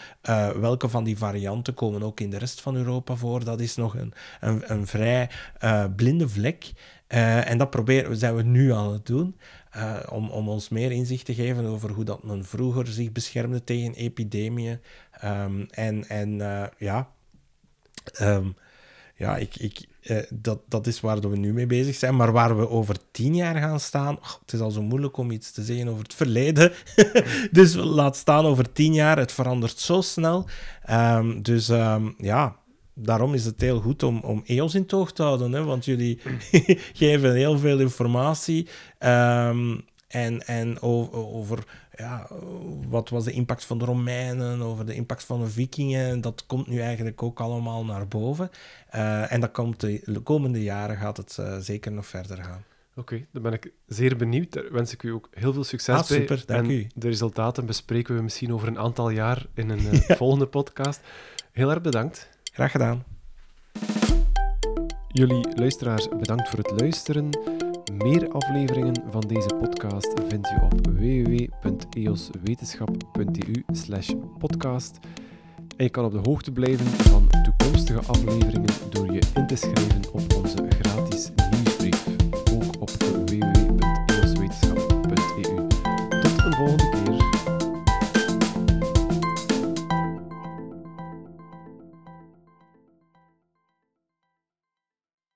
welke 0.60 0.90
van 0.90 1.04
die 1.04 1.18
varianten 1.18 1.74
komen 1.74 2.04
ook 2.04 2.20
in 2.20 2.30
de 2.30 2.38
rest 2.38 2.62
van 2.62 2.76
Europa 2.76 3.16
voor. 3.16 3.44
Dat 3.44 3.60
is 3.60 3.76
nog 3.76 3.96
een, 3.96 4.14
een, 4.40 4.72
een 4.72 4.88
vrij 4.88 5.30
blinde 5.96 6.30
vlek. 6.30 6.72
En 7.10 7.58
dat 7.58 7.70
proberen, 7.70 8.18
zijn 8.18 8.36
we 8.36 8.44
nu 8.44 8.74
aan 8.74 8.92
het 8.92 9.06
doen. 9.06 9.36
om, 10.10 10.30
om 10.30 10.50
ons 10.50 10.70
meer 10.70 10.92
inzicht 10.92 11.26
te 11.26 11.34
geven 11.34 11.66
over 11.66 11.92
hoe 11.92 12.04
dat 12.04 12.24
men 12.24 12.46
vroeger 12.46 12.88
zich 12.88 13.12
beschermde 13.12 13.64
tegen 13.64 13.94
epidemieën. 13.94 14.80
Um, 15.24 15.68
en 15.70 16.08
en 16.08 16.38
ja, 16.78 17.10
um, 18.22 18.56
ja, 19.20 19.38
ik, 19.38 19.56
ik, 19.56 19.86
eh, 20.02 20.18
dat, 20.30 20.60
dat 20.68 20.88
is 20.88 21.00
waar 21.00 21.20
we 21.20 21.38
nu 21.38 21.54
mee 21.54 21.66
bezig 21.66 21.96
zijn. 21.96 22.16
Maar 22.16 22.32
waar 22.32 22.58
we 22.58 22.70
over 22.70 22.96
tien 23.12 23.36
jaar 23.36 23.56
gaan 23.56 23.80
staan, 23.80 24.18
het 24.42 24.54
is 24.54 24.60
al 24.60 24.72
zo 24.72 24.82
moeilijk 24.82 25.18
om 25.18 25.32
iets 25.32 25.52
te 25.52 25.64
zeggen 25.64 25.88
over 25.88 26.04
het 26.04 26.14
verleden. 26.14 26.72
dus 27.52 27.74
laat 27.74 28.16
staan 28.16 28.46
over 28.46 28.72
tien 28.72 28.94
jaar, 28.94 29.18
het 29.18 29.32
verandert 29.32 29.80
zo 29.80 30.02
snel. 30.02 30.48
Um, 30.90 31.42
dus 31.42 31.68
ja, 32.18 32.56
daarom 33.02 33.34
is 33.34 33.46
het 33.46 33.62
heel 33.62 33.80
goed 33.80 34.04
om, 34.04 34.20
om 34.20 34.44
EOS 34.46 34.76
in 34.76 34.86
toog 34.86 35.12
te 35.12 35.24
houden. 35.24 35.52
Hè? 35.52 35.64
Want 35.64 35.86
jullie 35.86 36.20
geven 36.94 37.34
heel 37.34 37.58
veel 37.58 37.80
informatie. 37.80 38.68
Um, 39.00 39.88
en, 40.08 40.48
en 40.48 40.82
over, 40.82 41.14
over 41.14 41.64
ja, 41.98 42.28
wat 42.90 43.10
was 43.10 43.24
de 43.24 43.32
impact 43.32 43.66
van 43.66 43.78
de 43.78 43.86
Romeinen, 43.86 44.62
over 44.62 44.86
de 44.86 44.94
impact 44.94 45.24
van 45.24 45.40
de 45.40 45.50
Vikingen. 45.50 46.22
Dat 46.22 46.46
komt 46.46 46.68
nu 46.68 46.80
eigenlijk 46.80 47.24
ook 47.24 47.40
allemaal 47.40 47.86
naar 47.86 48.08
boven. 48.08 48.50
Uh, 48.96 49.32
en 49.32 49.40
dat 49.40 49.52
komt 49.52 49.80
de 49.80 50.20
komende 50.24 50.64
jaren 50.64 50.98
gaat 50.98 51.18
het 51.18 51.38
uh, 51.40 51.58
zeker 51.58 51.92
nog 51.92 52.06
verder 52.06 52.38
gaan. 52.38 52.64
Oké, 52.96 53.14
okay, 53.14 53.28
dan 53.32 53.42
ben 53.42 53.54
ik 53.54 53.72
zeer 53.88 54.18
benieuwd. 54.18 54.54
Daar 54.54 54.72
wens 54.72 54.94
ik 54.94 55.04
u 55.04 55.10
ook 55.10 55.30
heel 55.32 55.54
veel 55.54 55.64
succes 55.64 55.96
ah, 55.96 56.04
super, 56.04 56.44
bij. 56.46 56.56
Dank 56.56 56.68
en 56.68 56.72
u. 56.72 56.88
de 56.96 57.08
resultaten 57.08 57.66
bespreken 57.66 58.16
we 58.16 58.22
misschien 58.22 58.54
over 58.54 58.68
een 58.68 58.80
aantal 58.80 59.10
jaar 59.10 59.46
in 59.54 59.70
een 59.70 59.80
uh, 59.80 59.94
ja. 60.08 60.16
volgende 60.16 60.48
podcast. 60.48 61.02
Heel 61.52 61.70
erg 61.70 61.82
bedankt. 61.82 62.30
Graag 62.60 62.72
gedaan. 62.72 63.04
Jullie 65.08 65.48
luisteraars, 65.56 66.10
bedankt 66.10 66.50
voor 66.50 66.60
het 66.60 66.82
luisteren. 66.82 67.30
Meer 67.94 68.32
afleveringen 68.32 69.04
van 69.10 69.22
deze 69.22 69.56
podcast 69.60 70.14
vind 70.28 70.48
je 70.48 70.62
op 70.62 70.88
www.eoswetenschap.eu 70.88 73.64
podcast. 74.38 75.00
En 75.78 75.84
je 75.84 75.90
kan 75.90 76.06
op 76.06 76.12
de 76.12 76.30
hoogte 76.30 76.52
blijven 76.52 76.86
van 76.86 77.28
toekomstige 77.44 78.00
afleveringen 78.00 78.74
door 78.90 79.14
je 79.14 79.22
in 79.36 79.48
te 79.48 79.56
schrijven 79.56 80.14
op 80.14 80.34
onze 80.34 80.68
gratis 80.80 81.32